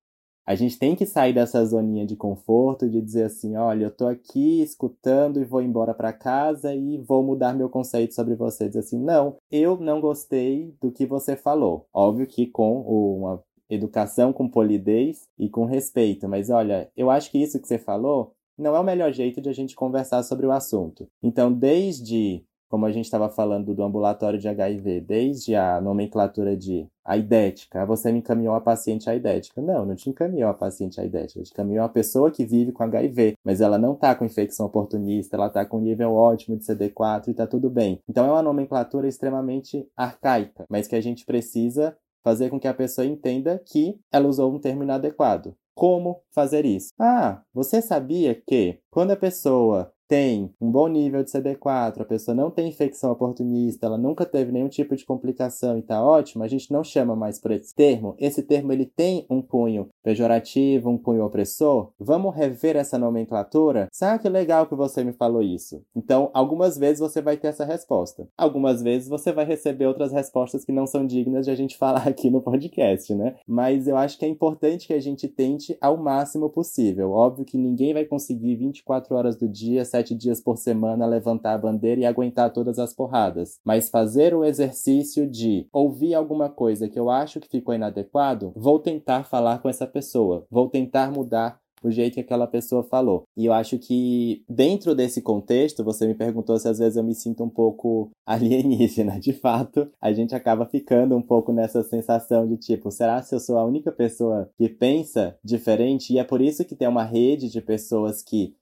A 0.45 0.57
gente 0.57 0.77
tem 0.77 0.97
que 0.97 1.07
sair 1.07 1.33
dessa 1.33 1.65
zoninha 1.65 2.05
de 2.05 2.17
conforto 2.17 2.91
de 2.91 3.01
dizer 3.01 3.25
assim, 3.25 3.57
olha, 3.57 3.85
eu 3.85 3.91
tô 3.91 4.09
aqui 4.09 4.61
escutando 4.61 5.41
e 5.41 5.45
vou 5.45 5.62
embora 5.62 5.95
para 5.95 6.12
casa 6.12 6.75
e 6.75 6.99
vou 6.99 7.23
mudar 7.23 7.55
meu 7.55 7.71
conceito 7.71 8.12
sobre 8.12 8.35
você. 8.35 8.65
Assim, 8.77 8.99
não, 8.99 9.37
eu 9.51 9.77
não 9.77 10.01
gostei 10.01 10.75
do 10.81 10.91
que 10.91 11.07
você 11.07 11.37
falou. 11.37 11.87
Óbvio 11.95 12.27
que 12.27 12.49
com 12.49 12.81
uma 12.81 13.43
educação 13.71 14.33
com 14.33 14.49
polidez 14.49 15.29
e 15.39 15.49
com 15.49 15.65
respeito, 15.65 16.29
mas 16.29 16.51
olha, 16.51 16.91
eu 16.95 17.09
acho 17.09 17.31
que 17.31 17.39
isso 17.39 17.59
que 17.59 17.67
você 17.67 17.79
falou 17.79 18.35
não 18.62 18.76
é 18.76 18.81
o 18.81 18.85
melhor 18.85 19.12
jeito 19.12 19.40
de 19.40 19.49
a 19.49 19.52
gente 19.52 19.75
conversar 19.75 20.23
sobre 20.23 20.47
o 20.47 20.52
assunto. 20.52 21.09
Então, 21.23 21.52
desde 21.52 22.45
como 22.73 22.87
a 22.87 22.90
gente 22.90 23.04
estava 23.04 23.28
falando 23.28 23.75
do 23.75 23.83
ambulatório 23.83 24.38
de 24.38 24.49
HIV, 24.49 25.02
desde 25.02 25.54
a 25.54 25.78
nomenclatura 25.78 26.57
de 26.57 26.88
aidética, 27.04 27.85
você 27.85 28.11
me 28.11 28.21
encaminhou 28.21 28.54
a 28.54 28.62
paciente 28.62 29.11
aidética. 29.11 29.61
Não, 29.61 29.85
não 29.85 29.95
te 29.95 30.09
encaminhou 30.09 30.49
a 30.49 30.54
paciente 30.54 30.99
aidética, 30.99 31.42
te 31.42 31.50
encaminhou 31.50 31.85
a 31.85 31.88
pessoa 31.90 32.31
que 32.31 32.47
vive 32.47 32.73
com 32.73 32.83
HIV, 32.83 33.35
mas 33.45 33.61
ela 33.61 33.76
não 33.76 33.92
está 33.92 34.14
com 34.14 34.25
infecção 34.25 34.64
oportunista, 34.64 35.37
ela 35.37 35.48
está 35.48 35.66
com 35.66 35.81
nível 35.81 36.14
ótimo 36.14 36.57
de 36.57 36.64
CD4 36.64 37.29
e 37.29 37.31
está 37.33 37.46
tudo 37.46 37.68
bem. 37.68 38.01
Então 38.09 38.25
é 38.25 38.31
uma 38.31 38.42
nomenclatura 38.42 39.07
extremamente 39.07 39.87
arcaica, 39.94 40.64
mas 40.70 40.88
que 40.88 40.96
a 40.96 41.01
gente 41.03 41.27
precisa 41.27 41.94
fazer 42.22 42.50
com 42.50 42.58
que 42.58 42.68
a 42.68 42.74
pessoa 42.74 43.06
entenda 43.06 43.58
que 43.58 43.98
ela 44.11 44.28
usou 44.28 44.52
um 44.52 44.58
termo 44.58 44.82
inadequado. 44.82 45.56
Como 45.74 46.22
fazer 46.30 46.64
isso? 46.64 46.90
Ah, 46.98 47.42
você 47.52 47.80
sabia 47.80 48.35
que 48.35 48.78
quando 48.90 49.12
a 49.12 49.16
pessoa 49.16 49.92
tem 50.12 50.51
um 50.61 50.70
bom 50.70 50.88
nível 50.88 51.25
de 51.25 51.31
CD4, 51.31 52.03
a 52.03 52.05
pessoa 52.05 52.35
não 52.35 52.51
tem 52.51 52.68
infecção 52.68 53.11
oportunista, 53.11 53.87
ela 53.87 53.96
nunca 53.96 54.27
teve 54.27 54.53
nenhum 54.53 54.68
tipo 54.68 54.94
de 54.94 55.07
complicação 55.07 55.79
e 55.79 55.83
tá 55.83 56.05
ótimo, 56.05 56.44
a 56.44 56.48
gente 56.48 56.70
não 56.70 56.85
chama 56.85 57.16
mais 57.16 57.40
por 57.40 57.51
esse 57.51 57.75
termo. 57.75 58.14
Esse 58.18 58.42
termo 58.42 58.75
ele 58.75 58.85
tem 58.85 59.25
um 59.31 59.40
cunho 59.40 59.88
pejorativo, 60.03 60.90
um 60.90 60.98
cunho 60.98 61.25
opressor. 61.25 61.92
Vamos 61.98 62.35
rever 62.35 62.77
essa 62.77 62.98
nomenclatura? 62.98 63.88
Sabe 63.90 64.20
que 64.20 64.29
legal 64.29 64.66
que 64.66 64.75
você 64.75 65.03
me 65.03 65.14
falou 65.14 65.40
isso? 65.40 65.83
Então, 65.96 66.31
algumas 66.35 66.77
vezes 66.77 66.98
você 66.98 67.22
vai 67.22 67.38
ter 67.38 67.48
essa 67.48 67.64
resposta. 67.64 68.29
Algumas 68.37 68.83
vezes 68.83 69.09
você 69.09 69.33
vai 69.33 69.46
receber 69.46 69.87
outras 69.87 70.12
respostas 70.12 70.62
que 70.62 70.72
não 70.72 70.87
são 70.87 71.07
dignas 71.07 71.46
de 71.46 71.51
a 71.51 71.57
gente 71.57 71.75
falar 71.79 72.07
aqui 72.07 72.29
no 72.29 72.42
podcast, 72.42 73.14
né? 73.14 73.37
Mas 73.46 73.88
eu 73.88 73.96
acho 73.96 74.18
que 74.18 74.27
é 74.27 74.29
importante 74.29 74.88
que 74.88 74.92
a 74.92 75.01
gente 75.01 75.27
tente 75.27 75.75
ao 75.81 75.96
máximo 75.96 76.51
possível. 76.51 77.12
Óbvio 77.12 77.46
que 77.46 77.57
ninguém 77.57 77.94
vai 77.94 78.05
conseguir 78.05 78.57
24 78.57 79.16
horas 79.16 79.37
do 79.37 79.48
dia, 79.48 79.87
7 79.87 80.02
sete 80.03 80.15
dias 80.17 80.41
por 80.41 80.57
semana 80.57 81.07
levantar 81.07 81.55
a 81.55 81.59
bandeira 81.59 82.01
e 82.01 82.05
aguentar 82.05 82.53
todas 82.53 82.79
as 82.79 82.93
porradas. 82.93 83.59
Mas 83.65 83.88
fazer 83.88 84.35
o 84.35 84.45
exercício 84.45 85.31
de 85.31 85.69
ouvir 85.73 86.15
alguma 86.15 86.49
coisa 86.49 86.88
que 86.88 86.99
eu 86.99 87.09
acho 87.09 87.38
que 87.38 87.49
ficou 87.49 87.75
inadequado, 87.75 88.53
vou 88.57 88.81
tentar 88.81 89.25
falar 89.25 89.61
com 89.61 89.69
essa 89.69 89.87
pessoa, 89.87 90.45
vou 90.51 90.69
tentar 90.69 91.12
mudar 91.12 91.61
o 91.85 91.91
jeito 91.91 92.15
que 92.15 92.21
aquela 92.21 92.47
pessoa 92.47 92.83
falou. 92.85 93.25
E 93.37 93.47
eu 93.47 93.53
acho 93.53 93.77
que 93.79 94.45
dentro 94.49 94.95
desse 94.95 95.21
contexto, 95.21 95.83
você 95.83 96.07
me 96.07 96.15
perguntou 96.15 96.57
se 96.59 96.69
às 96.69 96.79
vezes 96.79 96.97
eu 96.97 97.03
me 97.03 97.15
sinto 97.15 97.43
um 97.43 97.49
pouco 97.49 98.11
alienígena. 98.27 99.19
De 99.19 99.33
fato, 99.33 99.91
a 100.01 100.12
gente 100.12 100.35
acaba 100.35 100.67
ficando 100.67 101.17
um 101.17 101.23
pouco 101.23 101.53
nessa 101.53 101.83
sensação 101.83 102.47
de 102.47 102.57
tipo, 102.57 102.91
será 102.91 103.21
se 103.23 103.35
eu 103.35 103.41
sou 103.41 103.59
a 103.59 103.65
única 103.65 103.91
pessoa 103.91 104.49
que 104.57 104.69
pensa 104.69 105.37
diferente? 105.45 106.12
E 106.12 106.19
é 106.19 106.25
por 106.25 106.41
isso 106.41 106.65
que 106.65 106.77
tem 106.77 106.88
uma 106.88 107.05
rede 107.05 107.49
de 107.49 107.61
pessoas 107.61 108.23
que 108.23 108.55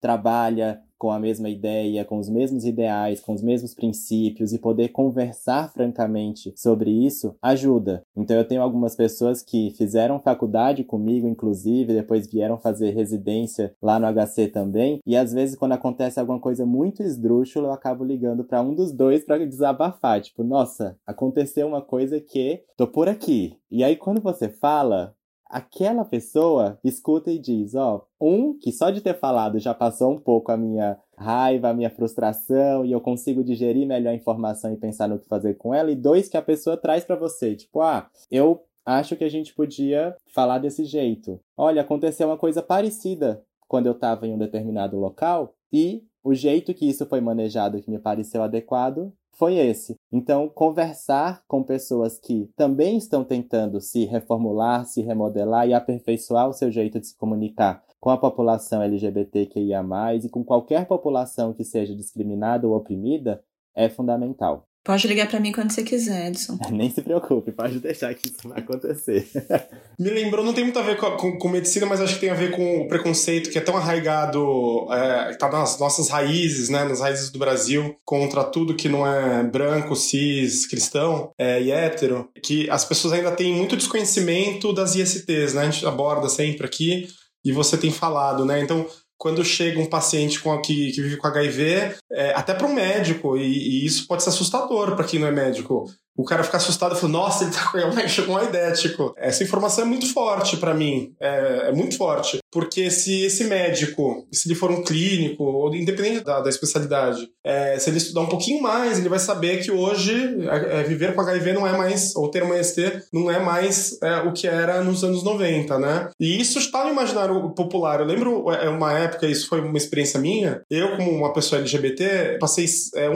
trabalha 0.00 0.80
com 0.98 1.10
a 1.10 1.18
mesma 1.18 1.48
ideia, 1.48 2.04
com 2.04 2.18
os 2.18 2.28
mesmos 2.28 2.64
ideais, 2.64 3.20
com 3.20 3.32
os 3.32 3.42
mesmos 3.42 3.74
princípios 3.74 4.52
e 4.52 4.58
poder 4.58 4.88
conversar 4.88 5.72
francamente 5.72 6.52
sobre 6.56 6.90
isso 6.90 7.36
ajuda. 7.40 8.02
Então 8.16 8.36
eu 8.36 8.46
tenho 8.46 8.62
algumas 8.62 8.96
pessoas 8.96 9.42
que 9.42 9.70
fizeram 9.70 10.18
faculdade 10.18 10.84
comigo, 10.84 11.28
inclusive, 11.28 11.94
depois 11.94 12.30
vieram 12.30 12.58
fazer 12.58 12.90
residência 12.90 13.74
lá 13.80 13.98
no 13.98 14.06
HC 14.06 14.48
também, 14.48 15.00
e 15.06 15.16
às 15.16 15.32
vezes 15.32 15.56
quando 15.56 15.72
acontece 15.72 16.18
alguma 16.18 16.40
coisa 16.40 16.66
muito 16.66 17.02
esdrúxula, 17.02 17.68
eu 17.68 17.72
acabo 17.72 18.04
ligando 18.04 18.44
para 18.44 18.62
um 18.62 18.74
dos 18.74 18.92
dois 18.92 19.24
para 19.24 19.46
desabafar, 19.46 20.20
tipo, 20.20 20.42
nossa, 20.42 20.96
aconteceu 21.06 21.66
uma 21.66 21.82
coisa 21.82 22.20
que 22.20 22.62
tô 22.76 22.86
por 22.86 23.08
aqui. 23.08 23.56
E 23.70 23.84
aí 23.84 23.96
quando 23.96 24.20
você 24.20 24.48
fala, 24.48 25.14
aquela 25.48 26.04
pessoa 26.04 26.78
escuta 26.84 27.30
e 27.30 27.38
diz, 27.38 27.74
ó, 27.74 28.04
um 28.20 28.56
que 28.56 28.70
só 28.70 28.90
de 28.90 29.00
ter 29.00 29.18
falado 29.18 29.58
já 29.58 29.72
passou 29.72 30.12
um 30.12 30.18
pouco 30.18 30.52
a 30.52 30.56
minha 30.56 30.98
raiva, 31.16 31.68
a 31.68 31.74
minha 31.74 31.90
frustração 31.90 32.84
e 32.84 32.92
eu 32.92 33.00
consigo 33.00 33.42
digerir 33.42 33.86
melhor 33.86 34.10
a 34.10 34.14
informação 34.14 34.72
e 34.72 34.76
pensar 34.76 35.08
no 35.08 35.18
que 35.18 35.26
fazer 35.26 35.54
com 35.54 35.74
ela, 35.74 35.90
e 35.90 35.96
dois 35.96 36.28
que 36.28 36.36
a 36.36 36.42
pessoa 36.42 36.76
traz 36.76 37.04
para 37.04 37.16
você, 37.16 37.56
tipo, 37.56 37.80
ah, 37.80 38.08
eu 38.30 38.62
acho 38.84 39.16
que 39.16 39.24
a 39.24 39.28
gente 39.28 39.54
podia 39.54 40.16
falar 40.34 40.58
desse 40.58 40.84
jeito. 40.84 41.40
Olha, 41.56 41.82
aconteceu 41.82 42.28
uma 42.28 42.38
coisa 42.38 42.62
parecida 42.62 43.42
quando 43.66 43.86
eu 43.86 43.92
estava 43.92 44.26
em 44.26 44.32
um 44.32 44.38
determinado 44.38 44.98
local 44.98 45.54
e 45.72 46.02
o 46.24 46.34
jeito 46.34 46.74
que 46.74 46.88
isso 46.88 47.06
foi 47.06 47.20
manejado 47.20 47.80
que 47.80 47.90
me 47.90 47.98
pareceu 47.98 48.42
adequado 48.42 49.12
foi 49.32 49.56
esse. 49.56 49.94
Então, 50.10 50.48
conversar 50.48 51.42
com 51.46 51.62
pessoas 51.62 52.18
que 52.18 52.50
também 52.56 52.96
estão 52.96 53.24
tentando 53.24 53.80
se 53.80 54.04
reformular, 54.06 54.86
se 54.86 55.02
remodelar 55.02 55.68
e 55.68 55.74
aperfeiçoar 55.74 56.48
o 56.48 56.52
seu 56.52 56.70
jeito 56.70 56.98
de 56.98 57.08
se 57.08 57.16
comunicar 57.16 57.82
com 58.00 58.10
a 58.10 58.16
população 58.16 58.82
LGBTQIA, 58.82 59.82
e 60.22 60.28
com 60.28 60.44
qualquer 60.44 60.86
população 60.86 61.52
que 61.52 61.64
seja 61.64 61.94
discriminada 61.94 62.66
ou 62.66 62.76
oprimida, 62.76 63.42
é 63.74 63.88
fundamental. 63.88 64.67
Pode 64.84 65.06
ligar 65.06 65.28
para 65.28 65.38
mim 65.38 65.52
quando 65.52 65.70
você 65.70 65.82
quiser, 65.82 66.28
Edson. 66.28 66.58
Nem 66.72 66.90
se 66.90 67.02
preocupe, 67.02 67.52
pode 67.52 67.78
deixar 67.78 68.14
que 68.14 68.28
isso 68.28 68.48
vai 68.48 68.60
acontecer. 68.60 69.28
Me 69.98 70.10
lembrou, 70.10 70.44
não 70.44 70.54
tem 70.54 70.64
muito 70.64 70.78
a 70.78 70.82
ver 70.82 70.96
com, 70.96 71.10
com, 71.16 71.38
com, 71.38 71.48
medicina, 71.48 71.84
mas 71.84 72.00
acho 72.00 72.14
que 72.14 72.20
tem 72.20 72.30
a 72.30 72.34
ver 72.34 72.52
com 72.52 72.82
o 72.82 72.88
preconceito 72.88 73.50
que 73.50 73.58
é 73.58 73.60
tão 73.60 73.76
arraigado, 73.76 74.86
é, 74.92 75.34
tá 75.34 75.50
nas 75.50 75.78
nossas 75.78 76.08
raízes, 76.08 76.68
né, 76.68 76.84
nas 76.84 77.00
raízes 77.00 77.30
do 77.30 77.38
Brasil, 77.38 77.96
contra 78.04 78.44
tudo 78.44 78.76
que 78.76 78.88
não 78.88 79.06
é 79.06 79.42
branco, 79.42 79.94
cis, 79.96 80.66
cristão 80.66 81.32
é, 81.36 81.60
e 81.60 81.70
hétero, 81.70 82.30
que 82.42 82.70
as 82.70 82.84
pessoas 82.84 83.14
ainda 83.14 83.32
têm 83.32 83.52
muito 83.52 83.76
desconhecimento 83.76 84.72
das 84.72 84.94
ISTs, 84.94 85.54
né, 85.54 85.62
a 85.62 85.70
gente 85.70 85.84
aborda 85.84 86.28
sempre 86.28 86.64
aqui, 86.64 87.08
e 87.44 87.52
você 87.52 87.76
tem 87.76 87.90
falado, 87.90 88.44
né, 88.44 88.60
então 88.60 88.86
quando 89.18 89.44
chega 89.44 89.80
um 89.80 89.86
paciente 89.86 90.40
com, 90.40 90.56
que, 90.62 90.92
que 90.92 91.02
vive 91.02 91.16
com 91.16 91.26
HIV, 91.26 91.96
é, 92.12 92.30
até 92.34 92.54
para 92.54 92.66
um 92.66 92.72
médico, 92.72 93.36
e, 93.36 93.42
e, 93.42 93.84
isso 93.84 94.06
pode 94.06 94.22
ser 94.22 94.28
assustador 94.28 94.94
para 94.94 95.04
quem 95.04 95.18
não 95.18 95.26
é 95.26 95.32
médico 95.32 95.84
o 96.18 96.24
cara 96.24 96.42
fica 96.42 96.56
assustado 96.56 96.96
e 96.96 97.00
fala, 97.00 97.12
nossa, 97.12 97.44
ele 97.44 97.52
tá 97.52 97.70
com 97.70 98.32
uma 98.32 98.42
ideia, 98.42 98.72
tipo, 98.72 99.14
essa 99.16 99.44
informação 99.44 99.84
é 99.84 99.86
muito 99.86 100.12
forte 100.12 100.56
para 100.56 100.74
mim, 100.74 101.14
é, 101.20 101.68
é, 101.68 101.72
muito 101.72 101.96
forte, 101.96 102.38
porque 102.50 102.90
se 102.90 103.22
esse 103.22 103.44
médico, 103.44 104.26
se 104.32 104.48
ele 104.48 104.56
for 104.56 104.68
um 104.68 104.82
clínico, 104.82 105.44
ou 105.44 105.72
independente 105.72 106.24
da, 106.24 106.40
da 106.40 106.50
especialidade, 106.50 107.30
é, 107.44 107.78
se 107.78 107.88
ele 107.88 107.98
estudar 107.98 108.22
um 108.22 108.28
pouquinho 108.28 108.60
mais, 108.60 108.98
ele 108.98 109.08
vai 109.08 109.20
saber 109.20 109.62
que 109.62 109.70
hoje 109.70 110.12
é, 110.50 110.80
é 110.80 110.82
viver 110.82 111.14
com 111.14 111.20
HIV 111.20 111.52
não 111.52 111.64
é 111.64 111.76
mais, 111.76 112.16
ou 112.16 112.28
ter 112.28 112.42
uma 112.42 112.60
ST, 112.60 113.04
não 113.12 113.30
é 113.30 113.38
mais 113.38 113.96
é, 114.02 114.16
o 114.22 114.32
que 114.32 114.48
era 114.48 114.82
nos 114.82 115.04
anos 115.04 115.22
90, 115.22 115.78
né? 115.78 116.08
E 116.18 116.40
isso 116.40 116.58
está 116.58 116.84
no 116.84 116.90
imaginário 116.90 117.50
popular. 117.50 118.00
Eu 118.00 118.06
lembro, 118.06 118.50
é, 118.50 118.68
uma 118.68 118.92
época, 118.92 119.24
isso 119.26 119.46
foi 119.46 119.60
uma 119.60 119.78
experiência 119.78 120.18
minha, 120.18 120.62
eu 120.68 120.96
como 120.96 121.12
uma 121.12 121.32
pessoa 121.32 121.60
LGBT, 121.60 122.38
passei 122.40 122.66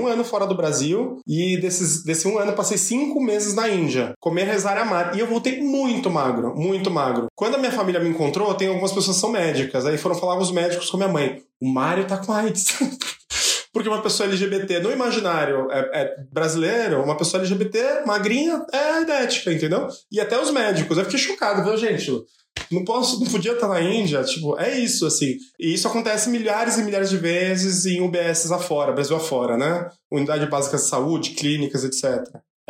um 0.00 0.06
ano 0.06 0.22
fora 0.22 0.46
do 0.46 0.54
Brasil, 0.54 1.18
e 1.26 1.56
desses, 1.56 2.04
desse 2.04 2.28
um 2.28 2.38
ano 2.38 2.52
passei 2.52 2.78
cinco 2.92 3.22
meses 3.22 3.54
na 3.54 3.68
Índia, 3.70 4.12
comer, 4.20 4.44
rezar 4.44 4.76
e 4.76 4.80
amar. 4.80 5.16
E 5.16 5.20
eu 5.20 5.26
voltei 5.26 5.62
muito 5.62 6.10
magro, 6.10 6.54
muito 6.54 6.90
magro. 6.90 7.26
Quando 7.34 7.54
a 7.54 7.58
minha 7.58 7.72
família 7.72 7.98
me 7.98 8.10
encontrou, 8.10 8.52
tem 8.54 8.68
algumas 8.68 8.92
pessoas 8.92 9.16
que 9.16 9.20
são 9.22 9.30
médicas. 9.30 9.86
Aí 9.86 9.96
foram 9.96 10.14
falar 10.14 10.36
com 10.36 10.42
os 10.42 10.52
médicos 10.52 10.90
com 10.90 10.98
minha 10.98 11.08
mãe: 11.08 11.42
o 11.58 11.66
Mário 11.66 12.06
tá 12.06 12.18
com 12.18 12.32
AIDS. 12.32 12.66
Porque 13.72 13.88
uma 13.88 14.02
pessoa 14.02 14.28
LGBT 14.28 14.80
no 14.80 14.92
imaginário 14.92 15.66
é, 15.70 15.78
é, 15.94 16.16
brasileiro, 16.30 17.02
uma 17.02 17.16
pessoa 17.16 17.40
LGBT 17.40 18.04
magrinha 18.04 18.62
é 18.70 19.00
idética, 19.00 19.50
entendeu? 19.50 19.88
E 20.10 20.20
até 20.20 20.38
os 20.38 20.50
médicos. 20.50 20.98
Eu 20.98 21.04
fiquei 21.04 21.18
chocado, 21.18 21.64
viu, 21.64 21.74
gente? 21.78 22.10
Não 22.70 22.84
posso, 22.84 23.18
não 23.18 23.30
podia 23.30 23.52
estar 23.52 23.68
na 23.68 23.80
Índia, 23.80 24.22
tipo, 24.24 24.58
é 24.60 24.78
isso, 24.78 25.06
assim. 25.06 25.38
E 25.58 25.72
isso 25.72 25.88
acontece 25.88 26.28
milhares 26.28 26.76
e 26.76 26.82
milhares 26.82 27.08
de 27.08 27.16
vezes 27.16 27.86
em 27.86 28.02
UBSs 28.02 28.52
afora, 28.52 28.92
Brasil 28.92 29.16
afora, 29.16 29.56
né? 29.56 29.88
Unidade 30.10 30.44
básica 30.44 30.76
de 30.76 30.82
saúde, 30.82 31.30
clínicas, 31.30 31.82
etc. 31.82 32.22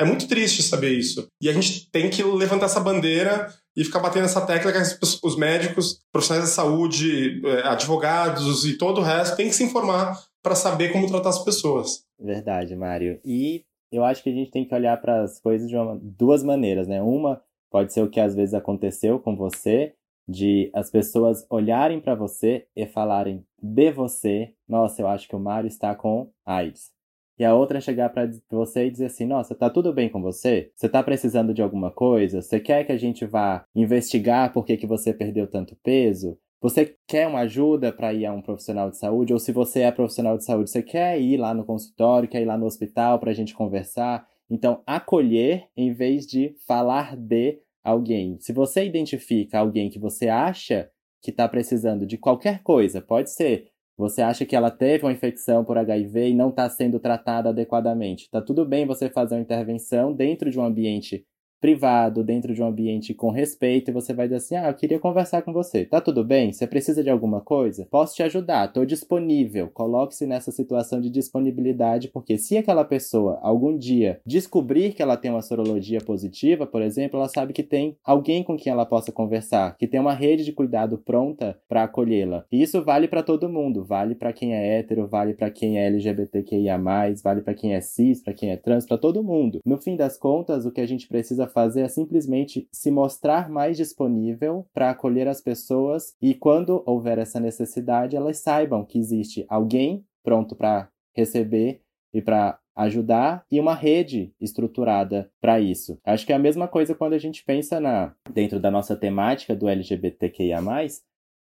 É 0.03 0.05
muito 0.05 0.27
triste 0.27 0.63
saber 0.63 0.91
isso. 0.91 1.27
E 1.41 1.49
a 1.49 1.53
gente 1.53 1.91
tem 1.91 2.11
que 2.11 2.23
levantar 2.23 2.67
essa 2.67 2.81
bandeira 2.81 3.47
e 3.77 3.85
ficar 3.85 4.01
batendo 4.01 4.25
essa 4.25 4.45
tecla 4.45 4.73
que 4.73 4.79
os 5.23 5.37
médicos, 5.37 6.01
profissionais 6.13 6.49
da 6.49 6.55
saúde, 6.55 7.41
é, 7.47 7.69
advogados 7.69 8.65
e 8.65 8.77
todo 8.77 9.01
o 9.01 9.05
resto 9.05 9.37
têm 9.37 9.49
que 9.49 9.55
se 9.55 9.65
informar 9.65 10.21
para 10.43 10.55
saber 10.55 10.93
como 10.93 11.09
tratar 11.09 11.31
as 11.31 11.45
pessoas. 11.45 12.05
Verdade, 12.21 12.75
Mário. 12.75 13.21
E 13.25 13.65
eu 13.93 14.05
acho 14.05 14.23
que 14.23 14.31
a 14.31 14.33
gente 14.33 14.51
tem 14.51 14.67
que 14.67 14.75
olhar 14.75 15.01
para 15.01 15.23
as 15.23 15.41
coisas 15.41 15.69
de 15.69 15.77
uma, 15.77 15.99
duas 16.03 16.43
maneiras, 16.43 16.89
né? 16.89 17.01
Uma 17.01 17.41
pode 17.71 17.93
ser 17.93 18.03
o 18.03 18.11
que 18.11 18.21
às 18.21 18.35
vezes 18.35 18.55
aconteceu 18.55 19.19
com 19.19 19.37
você, 19.37 19.95
de 20.29 20.71
as 20.75 20.91
pessoas 20.91 21.47
olharem 21.49 22.01
para 22.01 22.15
você 22.15 22.67
e 22.77 22.87
falarem 22.87 23.45
de 23.61 23.91
você, 23.93 24.53
nossa, 24.69 25.03
eu 25.03 25.09
acho 25.09 25.29
que 25.29 25.37
o 25.37 25.41
Mário 25.41 25.69
está 25.69 25.95
com 25.95 26.31
AIDS. 26.45 26.91
E 27.39 27.45
a 27.45 27.55
outra 27.55 27.79
é 27.79 27.81
chegar 27.81 28.11
para 28.11 28.31
você 28.51 28.87
e 28.87 28.91
dizer 28.91 29.07
assim: 29.07 29.27
Nossa, 29.27 29.55
tá 29.55 29.71
tudo 29.71 29.93
bem 29.93 30.09
com 30.09 30.21
você? 30.21 30.71
Você 30.75 30.89
tá 30.89 31.03
precisando 31.03 31.55
de 31.55 31.63
alguma 31.63 31.91
coisa? 31.91 32.43
Você 32.43 32.61
quer 32.61 32.85
que 32.85 32.93
a 32.93 32.99
gente 32.99 33.25
vá 33.25 33.65
investigar 33.75 34.53
por 34.53 34.65
que, 34.65 34.77
que 34.77 34.87
você 34.87 35.13
perdeu 35.13 35.47
tanto 35.47 35.77
peso? 35.83 36.39
Você 36.61 36.97
quer 37.09 37.27
uma 37.27 37.41
ajuda 37.41 37.93
para 37.93 38.15
ir 38.15 38.25
a 38.25 38.33
um 38.33 38.41
profissional 38.41 38.89
de 38.89 38.97
saúde? 38.97 39.33
Ou 39.33 39.39
se 39.41 39.51
você 39.51 39.81
é 39.81 39.91
profissional 39.91 40.39
de 40.39 40.45
saúde, 40.45 40.71
você 40.71 40.81
quer 40.81 41.21
ir 41.21 41.37
lá 41.37 41.53
no 41.53 41.65
consultório, 41.65 42.29
quer 42.29 42.41
ir 42.41 42.45
lá 42.45 42.57
no 42.57 42.67
hospital 42.67 43.19
para 43.19 43.33
a 43.33 43.35
gente 43.35 43.53
conversar? 43.53 44.25
Então, 44.49 44.81
acolher 44.87 45.67
em 45.77 45.93
vez 45.93 46.25
de 46.25 46.55
falar 46.65 47.17
de 47.17 47.59
alguém. 47.83 48.39
Se 48.39 48.53
você 48.53 48.85
identifica 48.85 49.59
alguém 49.59 49.91
que 49.91 49.99
você 49.99 50.29
acha 50.29 50.89
que 51.21 51.31
está 51.31 51.49
precisando 51.49 52.07
de 52.07 52.17
qualquer 52.17 52.63
coisa, 52.63 53.01
pode 53.01 53.33
ser 53.33 53.72
você 53.97 54.23
acha 54.23 54.45
que 54.45 54.57
ela 54.57 54.71
teve 54.71 55.05
uma 55.05 55.13
infecção 55.13 55.65
por 55.65 55.79
HIV 55.79 56.31
e 56.31 56.35
não 56.35 56.51
está 56.51 56.69
sendo 56.69 56.99
tratada 56.99 57.51
adequadamente. 57.51 58.25
Está 58.25 58.41
tudo 58.41 58.65
bem 58.65 58.87
você 58.87 59.09
fazer 59.11 59.35
uma 59.35 59.41
intervenção 59.41 60.13
dentro 60.13 60.51
de 60.51 60.59
um 60.59 60.65
ambiente 60.65 61.27
privado, 61.63 62.25
dentro 62.25 62.53
de 62.53 62.61
um 62.61 62.67
ambiente 62.67 63.15
com 63.15 63.31
respeito, 63.31 63.89
e 63.89 63.95
você 63.95 64.13
vai 64.13 64.27
dizer 64.27 64.39
assim: 64.39 64.57
Ah, 64.57 64.69
eu 64.69 64.75
queria 64.75 64.99
conversar 64.99 65.43
com 65.43 65.53
você. 65.53 65.85
Tá 65.85 66.01
tudo 66.01 66.25
bem? 66.25 66.53
Você 66.53 66.67
precisa 66.67 67.05
de 67.05 67.09
alguma 67.09 67.41
coisa? 67.41 67.87
Posso 67.89 68.17
te 68.17 68.23
ajudar, 68.25 68.67
estou 68.67 68.85
disponível. 68.85 69.71
Coloque-se 69.73 70.27
nessa 70.27 70.51
situação 70.51 71.01
de 71.01 71.09
disponibilidade, 71.09 72.09
porque 72.09 72.37
se 72.37 72.59
aquela 72.59 72.85
pessoa 72.85 73.39
algum 73.43 73.79
dia 73.79 74.21
descobrir 74.27 74.93
que 74.93 75.01
ela 75.01 75.17
tem 75.17 75.31
uma 75.31 75.41
sorologia 75.41 76.01
positiva, 76.01 76.67
por 76.67 76.83
exemplo, 76.83 77.19
ela 77.19 77.29
sabe 77.29 77.53
que 77.53 77.63
tem 77.63 77.97
alguém 78.05 78.43
com 78.43 78.57
quem 78.57 78.73
ela 78.73 78.85
possa 78.85 79.13
conversar, 79.13 79.77
que 79.79 79.87
tem 79.87 80.01
uma 80.01 80.15
rede 80.15 80.45
de 80.45 80.53
cuidado 80.53 80.99
pronta 80.99 81.57
para 81.69 81.85
acolhê-la. 81.85 82.45
E 82.51 82.61
isso 82.61 82.83
vale 82.83 83.07
para 83.07 83.23
todo 83.23 83.49
mundo, 83.49 83.85
vale 83.85 84.17
para 84.17 84.33
quem 84.33 84.53
é 84.53 84.79
hétero, 84.79 85.07
vale 85.07 85.33
para 85.33 85.49
quem 85.49 85.79
é 85.79 85.87
LGBTQIA+, 85.87 86.77
vale 87.23 87.41
para 87.41 87.55
quem 87.55 87.75
é 87.75 87.81
cis, 87.81 88.21
para 88.21 88.35
quem 88.35 88.51
é 88.51 88.57
trans, 88.57 88.85
para 88.85 88.99
todo 88.99 89.23
mundo. 89.23 89.61
No 89.65 89.79
fim 89.79 89.95
das 89.95 90.19
contas, 90.19 90.67
o 90.67 90.73
que 90.73 90.81
a 90.81 90.87
gente 90.87 91.07
precisa 91.07 91.47
fazer 91.53 91.83
é 91.83 91.89
simplesmente 91.89 92.69
se 92.73 92.91
mostrar 92.91 93.49
mais 93.49 93.77
disponível 93.77 94.67
para 94.73 94.91
acolher 94.91 95.29
as 95.29 95.41
pessoas 95.41 96.15
e 96.21 96.35
quando 96.35 96.83
houver 96.87 97.19
essa 97.19 97.39
necessidade, 97.39 98.17
elas 98.17 98.39
saibam 98.39 98.85
que 98.85 98.99
existe 98.99 99.45
alguém 99.49 100.05
pronto 100.23 100.57
para 100.57 100.89
receber 101.15 101.83
e 102.13 102.21
para 102.21 102.59
ajudar 102.75 103.45
e 103.51 103.61
uma 103.61 103.75
rede 103.75 104.33
estruturada 104.41 105.31
para 105.41 105.61
isso. 105.61 105.99
Acho 106.05 106.27
que 106.27 106.33
é 106.33 106.37
a 106.37 106.39
mesma 106.39 106.67
coisa 106.67 106.95
quando 106.95 107.13
a 107.13 107.19
gente 107.19 107.45
pensa 107.45 107.79
na 107.79 108.15
dentro 108.33 108.59
da 108.59 108.71
nossa 108.71 108.97
temática 108.97 109.55
do 109.55 109.69
LGBTQIA+, 109.69 110.61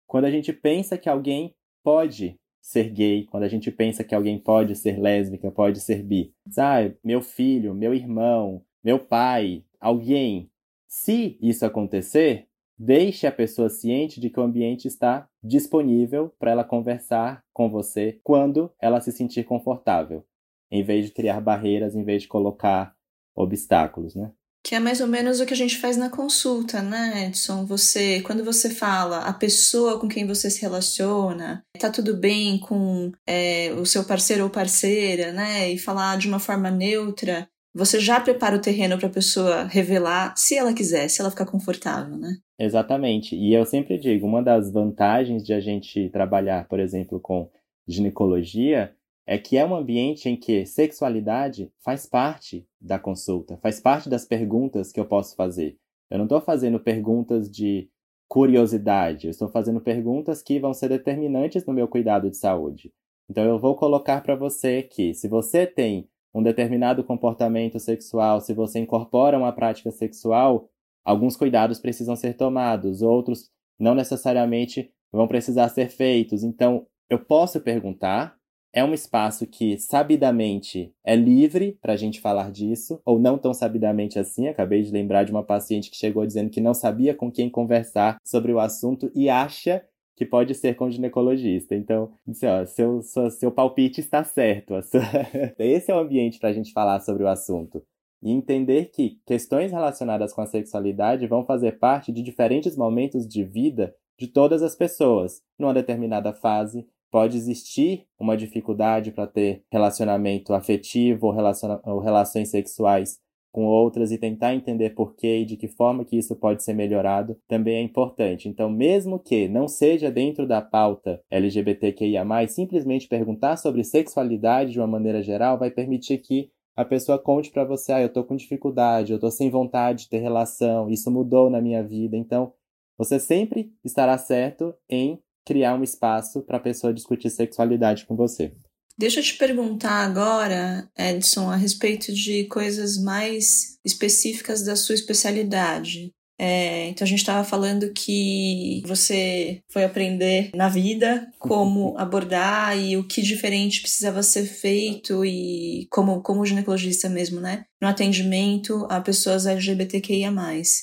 quando 0.08 0.26
a 0.26 0.32
gente 0.32 0.52
pensa 0.52 0.98
que 0.98 1.10
alguém 1.10 1.56
pode 1.84 2.38
ser 2.62 2.90
gay, 2.90 3.26
quando 3.26 3.44
a 3.44 3.48
gente 3.48 3.72
pensa 3.72 4.04
que 4.04 4.16
alguém 4.16 4.40
pode 4.40 4.76
ser 4.76 5.00
lésbica, 5.00 5.52
pode 5.52 5.80
ser 5.80 6.02
bi. 6.02 6.34
Ah, 6.58 6.80
meu 7.04 7.22
filho, 7.22 7.76
meu 7.76 7.94
irmão, 7.94 8.62
meu 8.84 8.98
pai, 8.98 9.64
alguém. 9.86 10.50
Se 10.88 11.38
isso 11.40 11.64
acontecer, 11.64 12.48
deixe 12.76 13.28
a 13.28 13.32
pessoa 13.32 13.70
ciente 13.70 14.20
de 14.20 14.32
que 14.32 14.40
o 14.40 14.44
ambiente 14.44 14.88
está 14.88 15.30
disponível 15.44 16.34
para 16.40 16.50
ela 16.50 16.64
conversar 16.64 17.44
com 17.54 17.70
você 17.70 18.20
quando 18.24 18.72
ela 18.82 19.00
se 19.00 19.12
sentir 19.12 19.44
confortável, 19.44 20.26
em 20.72 20.84
vez 20.84 21.06
de 21.06 21.12
criar 21.12 21.40
barreiras, 21.40 21.96
em 21.96 22.04
vez 22.04 22.24
de 22.24 22.28
colocar 22.28 22.96
obstáculos, 23.36 24.16
né? 24.16 24.32
Que 24.64 24.74
é 24.74 24.80
mais 24.80 25.00
ou 25.00 25.06
menos 25.06 25.40
o 25.40 25.46
que 25.46 25.54
a 25.54 25.58
gente 25.58 25.78
faz 25.78 25.96
na 25.96 26.10
consulta, 26.10 26.82
né, 26.82 27.28
Edson? 27.28 27.68
Você, 27.68 28.22
quando 28.22 28.44
você 28.44 28.72
fala 28.72 29.20
a 29.20 29.32
pessoa 29.32 30.00
com 30.00 30.08
quem 30.08 30.26
você 30.26 30.50
se 30.50 30.60
relaciona, 30.60 31.62
tá 31.80 31.92
tudo 31.92 32.18
bem 32.18 32.58
com 32.58 33.12
é, 33.28 33.72
o 33.74 33.86
seu 33.86 34.04
parceiro 34.04 34.46
ou 34.46 34.50
parceira, 34.50 35.32
né? 35.32 35.70
E 35.70 35.78
falar 35.78 36.18
de 36.18 36.28
uma 36.28 36.40
forma 36.40 36.72
neutra, 36.72 37.48
você 37.76 38.00
já 38.00 38.22
prepara 38.22 38.56
o 38.56 38.62
terreno 38.62 38.98
para 38.98 39.08
a 39.08 39.12
pessoa 39.12 39.66
revelar, 39.66 40.34
se 40.38 40.56
ela 40.58 40.74
quiser, 40.74 41.10
se 41.10 41.20
ela 41.20 41.30
ficar 41.30 41.46
confortável, 41.46 42.16
né? 42.16 42.38
Exatamente. 42.58 43.36
E 43.36 43.54
eu 43.54 43.66
sempre 43.66 43.98
digo, 43.98 44.26
uma 44.26 44.42
das 44.42 44.72
vantagens 44.72 45.44
de 45.44 45.54
a 45.54 45.60
gente 45.60 46.10
trabalhar, 46.10 46.68
por 46.70 46.80
exemplo, 46.80 47.20
com 47.20 47.50
ginecologia, 47.86 48.96
é 49.28 49.38
que 49.38 49.58
é 49.58 49.66
um 49.66 49.76
ambiente 49.76 50.30
em 50.30 50.38
que 50.38 50.66
sexualidade 50.66 51.70
faz 51.84 52.06
parte 52.06 52.66
da 52.80 52.98
consulta, 52.98 53.58
faz 53.58 53.82
parte 53.82 54.08
das 54.08 54.24
perguntas 54.24 54.92
que 54.92 55.00
eu 55.00 55.06
posso 55.06 55.36
fazer. 55.36 55.76
Eu 56.10 56.18
não 56.18 56.26
estou 56.26 56.40
fazendo 56.40 56.80
perguntas 56.80 57.50
de 57.52 57.90
curiosidade, 58.30 59.28
eu 59.28 59.32
estou 59.32 59.50
fazendo 59.50 59.82
perguntas 59.82 60.42
que 60.42 60.60
vão 60.60 60.74
ser 60.74 60.90
determinantes 60.90 61.66
no 61.66 61.74
meu 61.74 61.88
cuidado 61.88 62.30
de 62.30 62.38
saúde. 62.38 62.94
Então 63.30 63.44
eu 63.44 63.60
vou 63.60 63.76
colocar 63.76 64.22
para 64.22 64.36
você 64.36 64.84
que 64.84 65.14
se 65.14 65.28
você 65.28 65.66
tem 65.68 66.08
um 66.36 66.44
determinado 66.44 67.02
comportamento 67.02 67.80
sexual, 67.80 68.42
se 68.42 68.54
você 68.54 68.80
incorpora 68.80 69.38
uma 69.38 69.54
prática 69.54 69.90
sexual, 69.90 70.70
alguns 71.06 71.38
cuidados 71.38 71.80
precisam 71.80 72.14
ser 72.14 72.36
tomados, 72.36 73.02
outros 73.02 73.50
não 73.80 73.96
necessariamente 73.96 74.92
vão 75.14 75.30
precisar 75.30 75.70
ser 75.70 75.90
feitos. 75.90 76.44
Então, 76.44 76.86
eu 77.10 77.20
posso 77.20 77.62
perguntar, 77.62 78.36
é 78.74 78.84
um 78.84 78.94
espaço 78.94 79.48
que 79.48 79.80
sabidamente 79.80 80.94
é 81.06 81.16
livre 81.16 81.78
para 81.82 81.94
a 81.94 81.98
gente 81.98 82.20
falar 82.20 82.52
disso, 82.52 83.00
ou 83.06 83.18
não 83.18 83.38
tão 83.38 83.54
sabidamente 83.54 84.20
assim. 84.20 84.50
Acabei 84.50 84.82
de 84.82 84.92
lembrar 84.92 85.24
de 85.24 85.32
uma 85.32 85.44
paciente 85.44 85.90
que 85.90 85.96
chegou 85.96 86.26
dizendo 86.26 86.50
que 86.50 86.60
não 86.60 86.74
sabia 86.74 87.16
com 87.16 87.32
quem 87.32 87.50
conversar 87.50 88.18
sobre 88.26 88.52
o 88.52 88.60
assunto 88.60 89.10
e 89.16 89.30
acha 89.30 89.82
que 90.16 90.26
pode 90.26 90.56
ser 90.56 90.76
com 90.76 90.90
ginecologista. 90.90 91.76
Então, 91.76 92.12
assim, 92.28 92.46
ó, 92.46 92.66
seu, 92.66 93.02
seu, 93.02 93.30
seu 93.30 93.52
palpite 93.52 94.00
está 94.00 94.24
certo. 94.24 94.82
Sua... 94.84 95.02
Esse 95.60 95.92
é 95.92 95.96
o 95.96 96.00
ambiente 96.00 96.40
para 96.40 96.50
a 96.50 96.54
gente 96.54 96.72
falar 96.72 97.00
sobre 97.02 97.24
o 97.24 97.28
assunto. 97.28 97.84
E 98.24 98.32
entender 98.32 98.86
que 98.86 99.20
questões 99.26 99.72
relacionadas 99.72 100.34
com 100.34 100.42
a 100.42 100.48
sexualidade 100.48 101.28
vão 101.28 101.44
fazer 101.44 101.78
parte 101.80 102.12
de 102.12 102.22
diferentes 102.22 102.76
momentos 102.76 103.28
de 103.28 103.44
vida 103.44 103.94
de 104.18 104.28
todas 104.28 104.64
as 104.64 104.76
pessoas, 104.76 105.42
numa 105.60 105.74
determinada 105.74 106.34
fase, 106.34 106.88
pode 107.12 107.38
existir 107.38 108.06
uma 108.20 108.36
dificuldade 108.36 109.12
para 109.12 109.28
ter 109.28 109.64
relacionamento 109.72 110.54
afetivo 110.54 111.28
ou, 111.28 111.34
relaciona 111.34 111.80
ou 111.84 112.00
relações 112.00 112.50
sexuais 112.50 113.20
com 113.56 113.64
outras 113.64 114.12
e 114.12 114.18
tentar 114.18 114.54
entender 114.54 114.90
por 114.90 115.16
que 115.16 115.38
e 115.38 115.46
de 115.46 115.56
que 115.56 115.70
forma 115.70 116.04
que 116.04 116.18
isso 116.18 116.36
pode 116.36 116.62
ser 116.62 116.74
melhorado 116.74 117.38
também 117.48 117.78
é 117.78 117.82
importante. 117.82 118.50
Então, 118.50 118.70
mesmo 118.70 119.18
que 119.18 119.48
não 119.48 119.66
seja 119.66 120.12
dentro 120.12 120.46
da 120.46 120.62
pauta 120.62 121.22
LGBTQIA+, 121.32 122.26
simplesmente 122.50 123.08
perguntar 123.08 123.56
sobre 123.56 123.86
sexualidade 123.86 124.74
de 124.74 124.80
uma 124.82 124.88
maneira 124.88 125.24
geral 125.24 125.58
vai 125.58 125.72
permitir 125.72 126.18
que 126.18 126.52
a 126.76 126.84
pessoa 126.84 127.18
conte 127.18 127.50
para 127.50 127.64
você, 127.64 127.94
ah, 127.94 128.02
eu 128.02 128.12
tô 128.12 128.26
com 128.26 128.36
dificuldade, 128.36 129.14
eu 129.14 129.20
tô 129.20 129.32
sem 129.32 129.50
vontade 129.50 130.04
de 130.04 130.10
ter 130.10 130.18
relação, 130.20 130.90
isso 130.90 131.10
mudou 131.10 131.50
na 131.50 131.62
minha 131.62 131.82
vida. 131.82 132.18
Então, 132.18 132.52
você 132.98 133.22
sempre 133.22 133.72
estará 133.86 134.18
certo 134.18 134.76
em 134.90 135.18
criar 135.46 135.76
um 135.76 135.84
espaço 135.84 136.42
para 136.42 136.58
a 136.58 136.60
pessoa 136.60 136.94
discutir 136.94 137.30
sexualidade 137.30 138.06
com 138.06 138.18
você. 138.18 138.54
Deixa 138.98 139.20
eu 139.20 139.24
te 139.24 139.34
perguntar 139.36 140.06
agora, 140.06 140.90
Edson, 140.98 141.50
a 141.50 141.56
respeito 141.56 142.14
de 142.14 142.46
coisas 142.46 142.98
mais 142.98 143.78
específicas 143.84 144.64
da 144.64 144.76
sua 144.76 144.96
especialidade. 144.96 146.12
É, 146.38 146.90
então 146.90 147.06
a 147.06 147.08
gente 147.08 147.20
estava 147.20 147.44
falando 147.46 147.94
que 147.94 148.84
você 148.86 149.62
foi 149.72 149.86
aprender 149.86 150.52
na 150.54 150.68
vida 150.68 151.32
como 151.40 151.96
abordar 151.98 152.78
e 152.78 152.98
o 152.98 153.08
que 153.08 153.22
diferente 153.22 153.82
precisava 153.82 154.22
ser 154.22 154.46
feito 154.46 155.24
e 155.24 155.88
como 155.90 156.22
como 156.22 156.46
ginecologista 156.46 157.08
mesmo, 157.08 157.40
né? 157.40 157.66
No 157.86 157.90
atendimento 157.90 158.88
a 158.90 159.00
pessoas 159.00 159.46
LGBTQIA. 159.46 160.26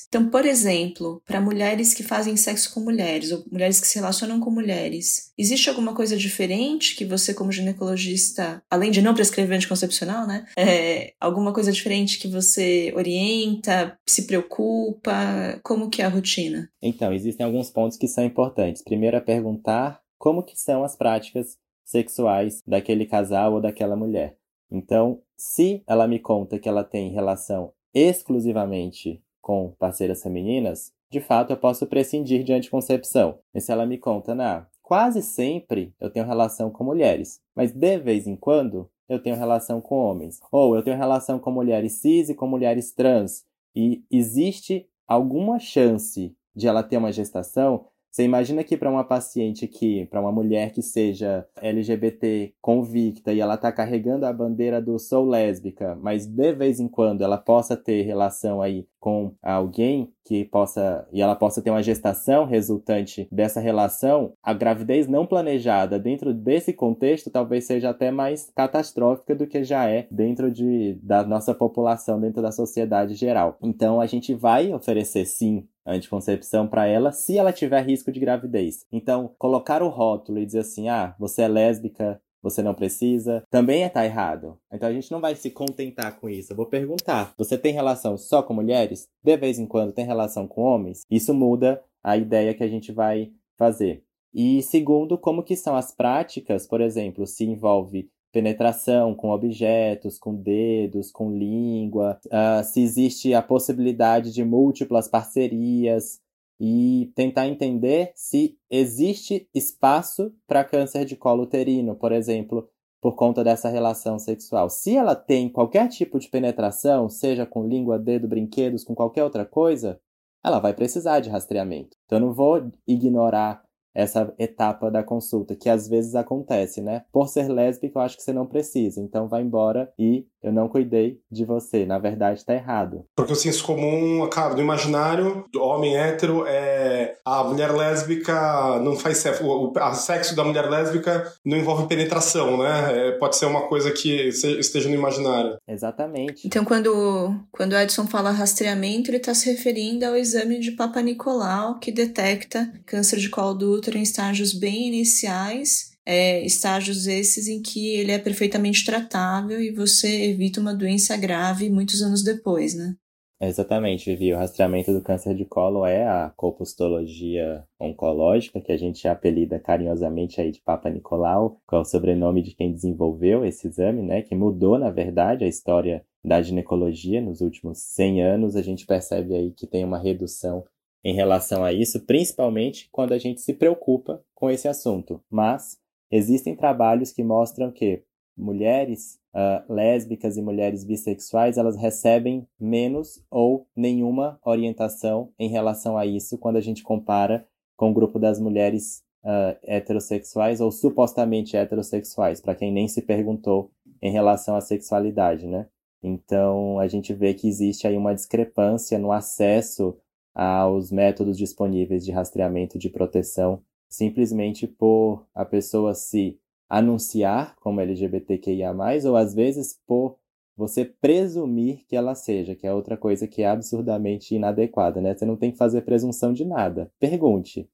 Então, 0.07 0.29
por 0.29 0.45
exemplo, 0.45 1.21
para 1.25 1.41
mulheres 1.41 1.93
que 1.93 2.01
fazem 2.01 2.37
sexo 2.37 2.73
com 2.73 2.79
mulheres 2.79 3.31
ou 3.31 3.43
mulheres 3.51 3.79
que 3.81 3.87
se 3.87 3.99
relacionam 3.99 4.39
com 4.39 4.49
mulheres, 4.49 5.33
existe 5.37 5.69
alguma 5.69 5.93
coisa 5.93 6.15
diferente 6.15 6.95
que 6.95 7.03
você, 7.03 7.33
como 7.33 7.51
ginecologista, 7.51 8.63
além 8.69 8.89
de 8.89 9.01
não 9.01 9.13
prescrever 9.13 9.57
anticoncepcional, 9.57 10.25
né? 10.25 10.45
É, 10.57 11.13
alguma 11.19 11.51
coisa 11.51 11.73
diferente 11.73 12.17
que 12.19 12.27
você 12.27 12.93
orienta, 12.95 13.97
se 14.07 14.25
preocupa? 14.25 15.59
Como 15.61 15.89
que 15.89 16.01
é 16.01 16.05
a 16.05 16.09
rotina? 16.09 16.69
Então, 16.81 17.11
existem 17.11 17.45
alguns 17.45 17.69
pontos 17.69 17.97
que 17.97 18.07
são 18.07 18.23
importantes. 18.23 18.81
Primeiro 18.81 19.17
é 19.17 19.21
perguntar 19.21 19.99
como 20.17 20.41
que 20.41 20.57
são 20.57 20.85
as 20.85 20.95
práticas 20.95 21.57
sexuais 21.83 22.63
daquele 22.65 23.05
casal 23.05 23.55
ou 23.55 23.61
daquela 23.61 23.95
mulher. 23.95 24.37
Então, 24.71 25.21
se 25.37 25.83
ela 25.87 26.07
me 26.07 26.19
conta 26.19 26.59
que 26.59 26.69
ela 26.69 26.83
tem 26.83 27.11
relação 27.11 27.73
exclusivamente 27.93 29.21
com 29.41 29.71
parceiras 29.77 30.23
femininas, 30.23 30.91
de 31.11 31.19
fato 31.19 31.51
eu 31.51 31.57
posso 31.57 31.85
prescindir 31.85 32.43
de 32.43 32.53
anticoncepção. 32.53 33.39
E 33.53 33.61
se 33.61 33.71
ela 33.71 33.85
me 33.85 33.97
conta, 33.97 34.33
na 34.33 34.67
quase 34.81 35.21
sempre 35.21 35.93
eu 35.99 36.09
tenho 36.09 36.25
relação 36.25 36.71
com 36.71 36.83
mulheres, 36.83 37.41
mas 37.55 37.71
de 37.71 37.97
vez 37.97 38.27
em 38.27 38.35
quando 38.35 38.89
eu 39.07 39.21
tenho 39.21 39.35
relação 39.35 39.81
com 39.81 39.95
homens. 39.95 40.39
Ou 40.51 40.75
eu 40.75 40.83
tenho 40.83 40.97
relação 40.97 41.39
com 41.39 41.51
mulheres 41.51 41.93
cis 41.93 42.29
e 42.29 42.35
com 42.35 42.47
mulheres 42.47 42.93
trans. 42.93 43.43
E 43.75 44.03
existe 44.09 44.87
alguma 45.07 45.59
chance 45.59 46.35
de 46.55 46.67
ela 46.67 46.83
ter 46.83 46.97
uma 46.97 47.11
gestação, 47.11 47.85
você 48.13 48.23
imagina 48.23 48.63
que 48.63 48.77
para 48.77 48.91
uma 48.91 49.03
paciente 49.03 49.67
que, 49.67 50.05
para 50.05 50.21
uma 50.21 50.31
mulher 50.31 50.71
que 50.71 50.83
seja 50.83 51.47
LGBT 51.59 52.53
convicta 52.61 53.33
e 53.33 53.39
ela 53.39 53.55
está 53.55 53.71
carregando 53.71 54.27
a 54.27 54.31
bandeira 54.31 54.79
do 54.79 54.99
sou 54.99 55.25
lésbica, 55.25 55.97
mas 55.99 56.27
de 56.27 56.53
vez 56.53 56.79
em 56.79 56.87
quando 56.87 57.23
ela 57.23 57.39
possa 57.39 57.75
ter 57.75 58.03
relação 58.03 58.61
aí 58.61 58.85
com 58.99 59.33
alguém 59.41 60.13
que 60.23 60.45
possa 60.45 61.07
e 61.11 61.21
ela 61.23 61.35
possa 61.35 61.59
ter 61.59 61.71
uma 61.71 61.81
gestação 61.81 62.45
resultante 62.45 63.27
dessa 63.31 63.59
relação, 63.59 64.33
a 64.43 64.53
gravidez 64.53 65.07
não 65.07 65.25
planejada 65.25 65.97
dentro 65.97 66.35
desse 66.35 66.71
contexto 66.71 67.31
talvez 67.31 67.65
seja 67.65 67.89
até 67.89 68.11
mais 68.11 68.51
catastrófica 68.55 69.35
do 69.35 69.47
que 69.47 69.63
já 69.63 69.89
é 69.89 70.07
dentro 70.11 70.51
de, 70.51 70.99
da 71.01 71.23
nossa 71.25 71.53
população, 71.55 72.21
dentro 72.21 72.43
da 72.43 72.51
sociedade 72.51 73.15
geral. 73.15 73.57
Então 73.61 73.99
a 73.99 74.05
gente 74.05 74.35
vai 74.35 74.71
oferecer 74.71 75.25
sim 75.25 75.67
anticoncepção 75.85 76.67
para 76.67 76.85
ela 76.87 77.11
se 77.11 77.37
ela 77.37 77.51
tiver 77.51 77.85
risco 77.85 78.11
de 78.11 78.19
gravidez. 78.19 78.85
Então, 78.91 79.33
colocar 79.37 79.81
o 79.83 79.89
rótulo 79.89 80.39
e 80.39 80.45
dizer 80.45 80.59
assim: 80.59 80.89
"Ah, 80.89 81.15
você 81.19 81.41
é 81.41 81.47
lésbica, 81.47 82.21
você 82.43 82.61
não 82.61 82.73
precisa, 82.73 83.41
também 83.49 83.83
é 83.83 83.89
tá 83.89 84.05
errado. 84.05 84.59
Então 84.71 84.89
a 84.89 84.93
gente 84.93 85.09
não 85.09 85.21
vai 85.21 85.33
se 85.33 85.49
contentar 85.49 86.19
com 86.19 86.29
isso. 86.29 86.51
Eu 86.51 86.57
vou 86.57 86.65
perguntar: 86.65 87.33
você 87.37 87.57
tem 87.57 87.73
relação 87.73 88.17
só 88.17 88.43
com 88.43 88.53
mulheres? 88.53 89.07
De 89.23 89.37
vez 89.37 89.57
em 89.57 89.65
quando 89.65 89.93
tem 89.93 90.05
relação 90.05 90.45
com 90.45 90.61
homens? 90.61 91.03
Isso 91.09 91.33
muda 91.33 91.81
a 92.03 92.17
ideia 92.17 92.53
que 92.53 92.63
a 92.63 92.67
gente 92.67 92.91
vai 92.91 93.31
fazer. 93.57 94.03
E 94.33 94.61
segundo, 94.63 95.17
como 95.17 95.43
que 95.43 95.55
são 95.55 95.75
as 95.75 95.95
práticas, 95.95 96.67
por 96.67 96.81
exemplo, 96.81 97.25
se 97.25 97.45
envolve 97.45 98.09
penetração 98.33 99.15
com 99.15 99.29
objetos, 99.29 100.19
com 100.19 100.35
dedos, 100.35 101.09
com 101.09 101.31
língua, 101.31 102.19
uh, 102.25 102.63
se 102.65 102.81
existe 102.81 103.33
a 103.33 103.41
possibilidade 103.41 104.33
de 104.33 104.43
múltiplas 104.43 105.07
parcerias, 105.07 106.21
e 106.59 107.11
tentar 107.15 107.47
entender 107.47 108.11
se 108.15 108.57
existe 108.69 109.49
espaço 109.53 110.33
para 110.47 110.63
câncer 110.63 111.05
de 111.05 111.15
colo 111.15 111.43
uterino, 111.43 111.95
por 111.95 112.11
exemplo, 112.11 112.69
por 113.01 113.15
conta 113.15 113.43
dessa 113.43 113.69
relação 113.69 114.17
sexual. 114.17 114.69
Se 114.69 114.95
ela 114.95 115.15
tem 115.15 115.49
qualquer 115.49 115.89
tipo 115.89 116.17
de 116.19 116.29
penetração, 116.29 117.09
seja 117.09 117.45
com 117.45 117.67
língua, 117.67 117.99
dedo, 117.99 118.27
brinquedos, 118.27 118.83
com 118.83 118.95
qualquer 118.95 119.23
outra 119.23 119.45
coisa, 119.45 119.99
ela 120.43 120.59
vai 120.59 120.73
precisar 120.73 121.19
de 121.19 121.29
rastreamento. 121.29 121.97
Então 122.05 122.17
eu 122.17 122.27
não 122.27 122.33
vou 122.33 122.71
ignorar 122.87 123.62
essa 123.93 124.33
etapa 124.39 124.89
da 124.89 125.03
consulta, 125.03 125.55
que 125.55 125.69
às 125.69 125.87
vezes 125.87 126.15
acontece, 126.15 126.81
né? 126.81 127.03
Por 127.11 127.27
ser 127.27 127.47
lésbica, 127.47 127.99
eu 127.99 128.01
acho 128.01 128.17
que 128.17 128.23
você 128.23 128.33
não 128.33 128.45
precisa, 128.45 129.01
então 129.01 129.27
vai 129.27 129.41
embora 129.41 129.91
e 129.97 130.25
eu 130.41 130.51
não 130.51 130.67
cuidei 130.67 131.19
de 131.31 131.45
você. 131.45 131.85
Na 131.85 131.97
verdade, 131.97 132.43
tá 132.43 132.53
errado. 132.53 133.05
Porque 133.15 133.31
o 133.31 133.35
senso 133.35 133.63
comum, 133.63 134.27
cara, 134.29 134.53
do 134.53 134.61
imaginário, 134.61 135.45
do 135.51 135.61
homem 135.61 135.95
hétero, 135.95 136.45
é 136.45 137.15
a 137.25 137.43
mulher 137.43 137.71
lésbica 137.71 138.79
não 138.79 138.95
faz 138.97 139.19
sexo. 139.19 139.45
O, 139.45 139.71
o 139.71 139.93
sexo 139.93 140.35
da 140.35 140.43
mulher 140.43 140.69
lésbica 140.69 141.31
não 141.45 141.57
envolve 141.57 141.87
penetração, 141.87 142.57
né? 142.57 143.07
É, 143.07 143.11
pode 143.13 143.37
ser 143.37 143.45
uma 143.45 143.67
coisa 143.67 143.91
que 143.91 144.27
esteja 144.27 144.89
no 144.89 144.95
imaginário. 144.95 145.57
Exatamente. 145.67 146.45
Então, 146.45 146.65
quando, 146.65 147.33
quando 147.51 147.73
o 147.73 147.77
Edson 147.77 148.05
fala 148.05 148.31
rastreamento, 148.31 149.09
ele 149.09 149.17
está 149.17 149.33
se 149.33 149.49
referindo 149.49 150.05
ao 150.05 150.15
exame 150.15 150.59
de 150.59 150.71
Papa 150.71 151.01
Nicolau, 151.01 151.79
que 151.79 151.91
detecta 151.91 152.71
câncer 152.85 153.19
de 153.19 153.29
colo 153.29 153.53
do 153.53 153.82
útero 153.83 153.97
em 153.97 154.01
estágios 154.01 154.53
bem 154.53 154.87
iniciais 154.87 155.93
é, 156.05 156.45
estágios 156.45 157.07
esses 157.07 157.47
em 157.47 157.61
que 157.61 157.95
ele 157.95 158.11
é 158.11 158.19
perfeitamente 158.19 158.85
tratável 158.85 159.61
e 159.61 159.71
você 159.71 160.25
evita 160.25 160.59
uma 160.59 160.73
doença 160.73 161.15
grave 161.15 161.69
muitos 161.69 162.01
anos 162.01 162.23
depois, 162.23 162.75
né? 162.75 162.95
Exatamente, 163.41 164.05
Vivi. 164.05 164.33
O 164.33 164.37
rastreamento 164.37 164.93
do 164.93 165.01
câncer 165.01 165.35
de 165.35 165.43
colo 165.43 165.85
é 165.85 166.07
a 166.07 166.31
compostologia 166.35 167.65
oncológica, 167.77 168.61
que 168.61 168.71
a 168.71 168.77
gente 168.77 169.05
apelida 169.05 169.59
carinhosamente 169.59 170.39
aí 170.39 170.49
de 170.49 170.61
Papa 170.61 170.89
Nicolau, 170.89 171.57
que 171.67 171.75
é 171.75 171.79
o 171.79 171.83
sobrenome 171.83 172.41
de 172.41 172.55
quem 172.55 172.71
desenvolveu 172.71 173.43
esse 173.43 173.67
exame, 173.67 174.01
né? 174.01 174.21
Que 174.21 174.33
mudou, 174.33 174.79
na 174.79 174.89
verdade, 174.89 175.43
a 175.43 175.47
história 175.47 176.05
da 176.23 176.41
ginecologia 176.41 177.19
nos 177.19 177.41
últimos 177.41 177.79
100 177.79 178.23
anos. 178.23 178.55
A 178.55 178.61
gente 178.61 178.85
percebe 178.85 179.35
aí 179.35 179.51
que 179.51 179.67
tem 179.67 179.83
uma 179.83 179.99
redução 179.99 180.63
em 181.03 181.13
relação 181.13 181.63
a 181.63 181.73
isso, 181.73 182.05
principalmente 182.05 182.87
quando 182.91 183.13
a 183.13 183.17
gente 183.17 183.41
se 183.41 183.53
preocupa 183.53 184.23
com 184.33 184.49
esse 184.49 184.67
assunto. 184.67 185.21
Mas 185.29 185.81
Existem 186.15 186.55
trabalhos 186.55 187.11
que 187.11 187.23
mostram 187.23 187.71
que 187.71 188.03
mulheres 188.37 189.19
uh, 189.33 189.73
lésbicas 189.73 190.37
e 190.37 190.43
mulheres 190.43 190.83
bissexuais 190.83 191.57
elas 191.57 191.75
recebem 191.75 192.47
menos 192.59 193.19
ou 193.31 193.65
nenhuma 193.75 194.39
orientação 194.45 195.31
em 195.39 195.49
relação 195.49 195.97
a 195.97 196.05
isso 196.05 196.37
quando 196.37 196.57
a 196.57 196.61
gente 196.61 196.83
compara 196.83 197.47
com 197.75 197.89
o 197.89 197.93
grupo 197.95 198.19
das 198.19 198.39
mulheres 198.39 199.01
uh, 199.23 199.57
heterossexuais 199.63 200.61
ou 200.61 200.71
supostamente 200.71 201.57
heterossexuais, 201.57 202.39
para 202.39 202.53
quem 202.53 202.71
nem 202.71 202.87
se 202.87 203.01
perguntou 203.01 203.71
em 203.99 204.11
relação 204.11 204.55
à 204.55 204.61
sexualidade, 204.61 205.47
né? 205.47 205.65
Então 206.03 206.77
a 206.77 206.87
gente 206.87 207.11
vê 207.11 207.33
que 207.33 207.47
existe 207.47 207.87
aí 207.87 207.97
uma 207.97 208.13
discrepância 208.13 208.99
no 208.99 209.11
acesso 209.11 209.97
aos 210.33 210.91
métodos 210.91 211.37
disponíveis 211.37 212.03
de 212.03 212.11
rastreamento 212.11 212.77
de 212.77 212.89
proteção 212.89 213.61
simplesmente 213.93 214.65
por 214.65 215.23
a 215.35 215.45
pessoa 215.45 215.93
se 215.93 216.39
anunciar 216.67 217.55
como 217.57 217.79
LGBTQIA+, 217.79 218.73
ou 219.05 219.15
às 219.15 219.35
vezes 219.35 219.79
por 219.85 220.17
você 220.57 220.83
presumir 220.83 221.85
que 221.87 221.95
ela 221.95 222.15
seja, 222.15 222.55
que 222.55 222.65
é 222.65 222.73
outra 222.73 222.97
coisa 222.97 223.27
que 223.27 223.43
é 223.43 223.47
absurdamente 223.47 224.33
inadequada, 224.33 224.99
né? 224.99 225.13
Você 225.13 225.25
não 225.25 225.35
tem 225.35 225.51
que 225.51 225.57
fazer 225.57 225.81
presunção 225.81 226.33
de 226.33 226.43
nada. 226.43 226.91
Pergunte. 226.99 227.69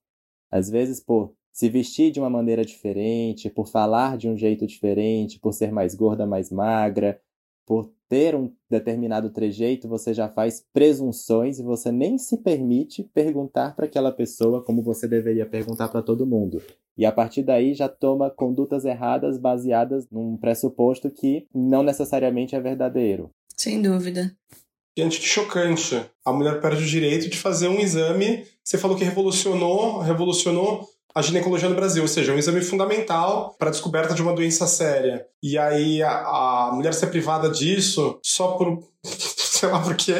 Às 0.52 0.70
vezes, 0.70 1.00
por 1.00 1.34
se 1.54 1.70
vestir 1.70 2.12
de 2.12 2.20
uma 2.20 2.30
maneira 2.30 2.66
diferente, 2.66 3.50
por 3.50 3.68
falar 3.68 4.18
de 4.18 4.28
um 4.28 4.36
jeito 4.36 4.68
diferente, 4.68 5.40
por 5.40 5.54
ser 5.54 5.72
mais 5.72 5.96
gorda, 5.96 6.26
mais 6.26 6.52
magra, 6.52 7.20
por 7.70 7.88
ter 8.10 8.34
um 8.34 8.52
determinado 8.68 9.30
trejeito, 9.30 9.88
você 9.88 10.12
já 10.12 10.28
faz 10.28 10.66
presunções 10.74 11.60
e 11.60 11.64
você 11.64 11.92
nem 11.92 12.18
se 12.18 12.38
permite 12.38 13.04
perguntar 13.14 13.76
para 13.76 13.86
aquela 13.86 14.12
pessoa 14.12 14.64
como 14.64 14.82
você 14.82 15.08
deveria 15.08 15.46
perguntar 15.46 15.88
para 15.90 16.02
todo 16.02 16.26
mundo. 16.26 16.64
E 16.98 17.06
a 17.06 17.12
partir 17.12 17.44
daí 17.44 17.76
já 17.76 17.88
toma 17.88 18.32
condutas 18.32 18.86
erradas 18.86 19.38
baseadas 19.38 20.10
num 20.10 20.36
pressuposto 20.36 21.12
que 21.12 21.46
não 21.54 21.84
necessariamente 21.84 22.56
é 22.56 22.60
verdadeiro. 22.60 23.30
Sem 23.56 23.80
dúvida. 23.80 24.36
Diante 24.98 25.22
de 25.22 25.28
chocante. 25.28 26.04
A 26.26 26.34
mulher 26.34 26.60
perde 26.60 26.84
o 26.84 26.88
direito 26.88 27.30
de 27.30 27.38
fazer 27.38 27.68
um 27.68 27.80
exame. 27.80 28.48
Você 28.64 28.80
falou 28.80 28.98
que 28.98 29.04
revolucionou, 29.04 30.00
revolucionou 30.00 30.90
a 31.14 31.22
ginecologia 31.22 31.68
no 31.68 31.76
Brasil, 31.76 32.02
ou 32.02 32.08
seja, 32.08 32.34
um 32.34 32.38
exame 32.38 32.62
fundamental 32.62 33.56
para 33.58 33.70
a 33.70 33.72
descoberta 33.72 34.14
de 34.14 34.22
uma 34.22 34.34
doença 34.34 34.68
séria. 34.68 35.26
E 35.42 35.58
aí 35.58 36.02
a, 36.02 36.12
a 36.12 36.72
mulher 36.74 36.94
ser 36.94 37.08
privada 37.08 37.50
disso 37.50 38.20
só 38.24 38.54
por. 38.54 38.84
sei 39.04 39.70
lá 39.70 39.82
por 39.82 39.96
quê. 39.96 40.14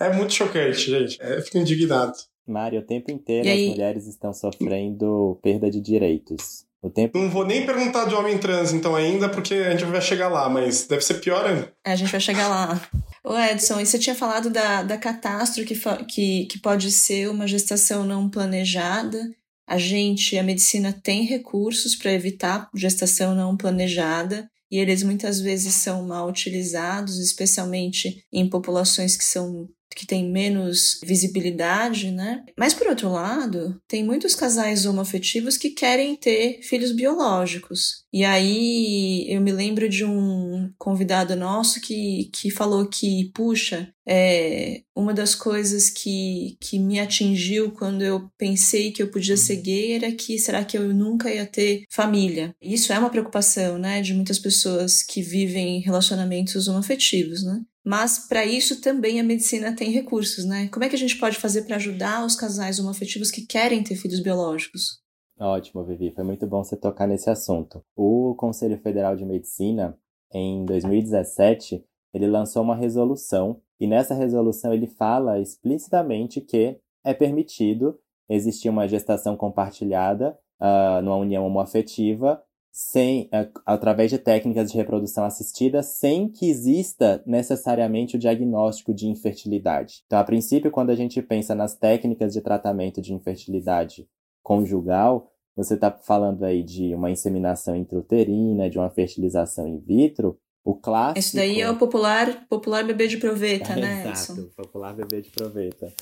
É 0.00 0.12
muito 0.12 0.32
chocante, 0.32 0.90
gente. 0.90 1.20
É, 1.20 1.38
eu 1.38 1.42
fico 1.42 1.58
indignado. 1.58 2.14
Mário, 2.46 2.80
o 2.80 2.84
tempo 2.84 3.10
inteiro 3.10 3.48
as 3.48 3.70
mulheres 3.70 4.06
estão 4.06 4.32
sofrendo 4.32 5.38
perda 5.42 5.70
de 5.70 5.80
direitos. 5.80 6.64
O 6.82 6.90
tempo... 6.90 7.16
Não 7.16 7.30
vou 7.30 7.46
nem 7.46 7.64
perguntar 7.64 8.06
de 8.06 8.14
homem 8.14 8.36
trans, 8.38 8.72
então, 8.72 8.96
ainda, 8.96 9.28
porque 9.28 9.54
a 9.54 9.70
gente 9.70 9.84
vai 9.84 10.00
chegar 10.00 10.28
lá, 10.28 10.48
mas 10.48 10.84
deve 10.84 11.02
ser 11.02 11.14
pior 11.20 11.46
ainda. 11.46 11.72
É, 11.84 11.92
a 11.92 11.96
gente 11.96 12.10
vai 12.10 12.20
chegar 12.20 12.48
lá. 12.48 12.80
Ô 13.22 13.38
Edson, 13.38 13.80
e 13.80 13.86
você 13.86 14.00
tinha 14.00 14.16
falado 14.16 14.50
da, 14.50 14.82
da 14.82 14.98
catástrofe 14.98 15.64
que, 15.64 16.04
que, 16.06 16.46
que 16.46 16.58
pode 16.58 16.90
ser 16.90 17.30
uma 17.30 17.46
gestação 17.46 18.04
não 18.04 18.28
planejada. 18.28 19.30
A 19.72 19.78
gente, 19.78 20.36
a 20.36 20.42
medicina 20.42 20.92
tem 20.92 21.24
recursos 21.24 21.96
para 21.96 22.12
evitar 22.12 22.68
gestação 22.74 23.34
não 23.34 23.56
planejada 23.56 24.46
e 24.70 24.76
eles 24.76 25.02
muitas 25.02 25.40
vezes 25.40 25.76
são 25.76 26.06
mal 26.06 26.28
utilizados, 26.28 27.18
especialmente 27.18 28.22
em 28.30 28.50
populações 28.50 29.16
que 29.16 29.24
são 29.24 29.66
que 29.94 30.06
tem 30.06 30.30
menos 30.30 31.00
visibilidade, 31.04 32.10
né? 32.10 32.44
Mas 32.58 32.74
por 32.74 32.86
outro 32.86 33.10
lado, 33.10 33.80
tem 33.88 34.04
muitos 34.04 34.34
casais 34.34 34.86
homoafetivos 34.86 35.56
que 35.56 35.70
querem 35.70 36.16
ter 36.16 36.60
filhos 36.62 36.92
biológicos. 36.92 38.04
E 38.12 38.24
aí 38.24 39.26
eu 39.28 39.40
me 39.40 39.52
lembro 39.52 39.88
de 39.88 40.04
um 40.04 40.70
convidado 40.78 41.34
nosso 41.34 41.80
que, 41.80 42.30
que 42.32 42.50
falou 42.50 42.86
que, 42.86 43.30
puxa, 43.34 43.92
é, 44.06 44.82
uma 44.94 45.14
das 45.14 45.34
coisas 45.34 45.88
que, 45.88 46.56
que 46.60 46.78
me 46.78 46.98
atingiu 46.98 47.70
quando 47.70 48.02
eu 48.02 48.28
pensei 48.36 48.92
que 48.92 49.02
eu 49.02 49.10
podia 49.10 49.36
ser 49.36 49.56
gay 49.56 49.92
era 49.92 50.12
que 50.12 50.38
será 50.38 50.64
que 50.64 50.76
eu 50.76 50.92
nunca 50.92 51.32
ia 51.32 51.46
ter 51.46 51.84
família? 51.90 52.54
Isso 52.60 52.92
é 52.92 52.98
uma 52.98 53.10
preocupação, 53.10 53.78
né, 53.78 54.02
de 54.02 54.12
muitas 54.12 54.38
pessoas 54.38 55.02
que 55.02 55.22
vivem 55.22 55.80
relacionamentos 55.80 56.68
homoafetivos, 56.68 57.44
né? 57.44 57.62
Mas 57.84 58.28
para 58.28 58.44
isso 58.44 58.80
também 58.80 59.18
a 59.18 59.24
medicina 59.24 59.74
tem 59.74 59.90
recursos, 59.90 60.44
né? 60.44 60.68
Como 60.68 60.84
é 60.84 60.88
que 60.88 60.94
a 60.94 60.98
gente 60.98 61.18
pode 61.18 61.36
fazer 61.36 61.62
para 61.62 61.76
ajudar 61.76 62.24
os 62.24 62.36
casais 62.36 62.78
homoafetivos 62.78 63.30
que 63.30 63.44
querem 63.44 63.82
ter 63.82 63.96
filhos 63.96 64.20
biológicos? 64.20 65.02
Ótimo, 65.38 65.84
Vivi. 65.84 66.12
Foi 66.14 66.22
muito 66.22 66.46
bom 66.46 66.62
você 66.62 66.76
tocar 66.76 67.08
nesse 67.08 67.28
assunto. 67.28 67.84
O 67.96 68.36
Conselho 68.36 68.78
Federal 68.78 69.16
de 69.16 69.24
Medicina, 69.24 69.98
em 70.32 70.64
2017, 70.64 71.84
ele 72.14 72.28
lançou 72.28 72.62
uma 72.62 72.76
resolução 72.76 73.60
e 73.80 73.86
nessa 73.86 74.14
resolução 74.14 74.72
ele 74.72 74.86
fala 74.86 75.40
explicitamente 75.40 76.40
que 76.40 76.78
é 77.04 77.12
permitido 77.12 77.98
existir 78.28 78.68
uma 78.68 78.86
gestação 78.86 79.36
compartilhada 79.36 80.38
uh, 80.60 81.02
numa 81.02 81.16
união 81.16 81.44
homoafetiva 81.44 82.40
sem, 82.72 83.28
através 83.66 84.10
de 84.10 84.16
técnicas 84.16 84.72
de 84.72 84.78
reprodução 84.78 85.24
assistida, 85.24 85.82
sem 85.82 86.26
que 86.26 86.48
exista 86.48 87.22
necessariamente 87.26 88.16
o 88.16 88.18
diagnóstico 88.18 88.94
de 88.94 89.06
infertilidade. 89.08 90.02
Então, 90.06 90.18
a 90.18 90.24
princípio, 90.24 90.70
quando 90.70 90.88
a 90.88 90.94
gente 90.94 91.20
pensa 91.20 91.54
nas 91.54 91.76
técnicas 91.76 92.32
de 92.32 92.40
tratamento 92.40 93.02
de 93.02 93.12
infertilidade 93.12 94.08
conjugal, 94.42 95.30
você 95.54 95.74
está 95.74 95.90
falando 95.90 96.44
aí 96.44 96.62
de 96.62 96.94
uma 96.94 97.10
inseminação 97.10 97.76
intrauterina, 97.76 98.70
de 98.70 98.78
uma 98.78 98.88
fertilização 98.88 99.68
in 99.68 99.78
vitro, 99.78 100.38
o 100.64 100.74
clássico... 100.74 101.18
Isso 101.18 101.36
daí 101.36 101.60
é 101.60 101.68
o 101.68 101.76
popular, 101.76 102.46
popular 102.48 102.84
bebê 102.84 103.06
de 103.06 103.18
proveta, 103.18 103.76
né, 103.76 104.08
Exato, 104.12 104.50
popular 104.56 104.94
bebê 104.94 105.20
de 105.20 105.30
proveta. 105.30 105.92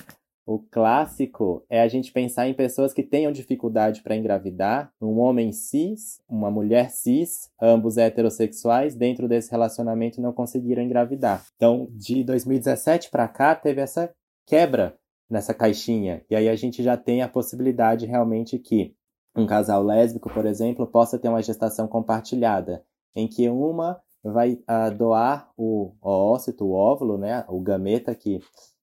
O 0.45 0.59
clássico 0.59 1.63
é 1.69 1.81
a 1.81 1.87
gente 1.87 2.11
pensar 2.11 2.47
em 2.47 2.53
pessoas 2.53 2.93
que 2.93 3.03
tenham 3.03 3.31
dificuldade 3.31 4.01
para 4.01 4.15
engravidar, 4.15 4.91
um 4.99 5.19
homem 5.19 5.51
cis, 5.51 6.19
uma 6.27 6.49
mulher 6.49 6.89
cis, 6.89 7.51
ambos 7.61 7.97
heterossexuais, 7.97 8.95
dentro 8.95 9.27
desse 9.27 9.51
relacionamento 9.51 10.19
não 10.19 10.33
conseguiram 10.33 10.81
engravidar. 10.81 11.45
Então, 11.55 11.87
de 11.91 12.23
2017 12.23 13.11
para 13.11 13.27
cá, 13.27 13.53
teve 13.53 13.81
essa 13.81 14.11
quebra 14.45 14.97
nessa 15.29 15.53
caixinha. 15.53 16.25
E 16.29 16.35
aí 16.35 16.49
a 16.49 16.55
gente 16.55 16.81
já 16.83 16.97
tem 16.97 17.21
a 17.21 17.29
possibilidade 17.29 18.05
realmente 18.05 18.57
que 18.57 18.93
um 19.35 19.45
casal 19.45 19.81
lésbico, 19.81 20.29
por 20.33 20.45
exemplo, 20.45 20.85
possa 20.87 21.17
ter 21.17 21.29
uma 21.29 21.41
gestação 21.41 21.87
compartilhada, 21.87 22.83
em 23.15 23.27
que 23.27 23.47
uma 23.47 24.01
vai 24.23 24.53
uh, 24.53 24.95
doar 24.95 25.49
o 25.57 25.93
ócito, 26.01 26.65
o 26.65 26.73
óvulo, 26.73 27.17
né, 27.17 27.43
o 27.47 27.59
gameta 27.59 28.13
que 28.13 28.39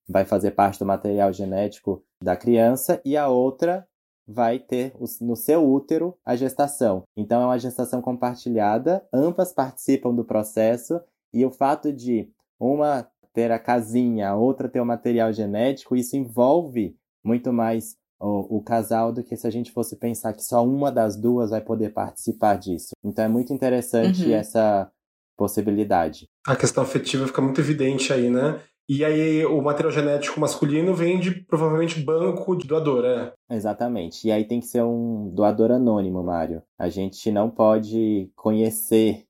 vai 0.08 0.24
fazer 0.24 0.52
parte 0.52 0.78
do 0.78 0.86
material 0.86 1.32
genético 1.32 2.02
da 2.22 2.36
criança 2.36 3.00
e 3.04 3.16
a 3.16 3.28
outra 3.28 3.86
vai 4.26 4.58
ter 4.58 4.92
no 5.20 5.34
seu 5.34 5.66
útero 5.66 6.16
a 6.24 6.36
gestação. 6.36 7.02
Então 7.16 7.42
é 7.42 7.46
uma 7.46 7.58
gestação 7.58 8.02
compartilhada, 8.02 9.06
ambas 9.12 9.52
participam 9.52 10.14
do 10.14 10.24
processo 10.24 11.00
e 11.32 11.44
o 11.44 11.50
fato 11.50 11.92
de 11.92 12.30
uma 12.60 13.08
ter 13.32 13.50
a 13.50 13.58
casinha, 13.58 14.30
a 14.30 14.36
outra 14.36 14.68
ter 14.68 14.80
o 14.80 14.86
material 14.86 15.32
genético, 15.32 15.96
isso 15.96 16.16
envolve 16.16 16.96
muito 17.24 17.52
mais 17.52 17.96
o, 18.20 18.56
o, 18.56 18.62
casal 18.62 19.12
do 19.12 19.22
que 19.22 19.36
se 19.36 19.46
a 19.46 19.50
gente 19.50 19.70
fosse 19.70 19.96
pensar 19.96 20.32
que 20.32 20.42
só 20.42 20.64
uma 20.64 20.90
das 20.90 21.16
duas 21.16 21.50
vai 21.50 21.60
poder 21.60 21.92
participar 21.92 22.56
disso. 22.56 22.90
Então 23.04 23.24
é 23.24 23.28
muito 23.28 23.52
interessante 23.52 24.24
uhum. 24.24 24.34
essa 24.34 24.90
possibilidade. 25.36 26.26
A 26.46 26.56
questão 26.56 26.82
afetiva 26.82 27.26
fica 27.26 27.40
muito 27.40 27.60
evidente 27.60 28.12
aí, 28.12 28.28
né? 28.28 28.60
E 28.88 29.05
aí 29.05 29.44
o 29.44 29.61
material 29.61 29.92
genético 29.92 30.40
masculino 30.40 30.94
vem 30.94 31.20
de 31.20 31.42
provavelmente 31.44 32.01
banco 32.01 32.57
de 32.57 32.66
doador, 32.66 33.05
é? 33.05 33.33
Exatamente. 33.51 34.27
E 34.27 34.33
aí 34.33 34.46
tem 34.46 34.61
que 34.61 34.66
ser 34.66 34.83
um 34.83 35.29
doador 35.29 35.70
anônimo, 35.70 36.22
Mário. 36.22 36.62
A 36.79 36.88
gente 36.88 37.31
não 37.31 37.51
pode 37.51 38.31
conhecer 38.35 39.27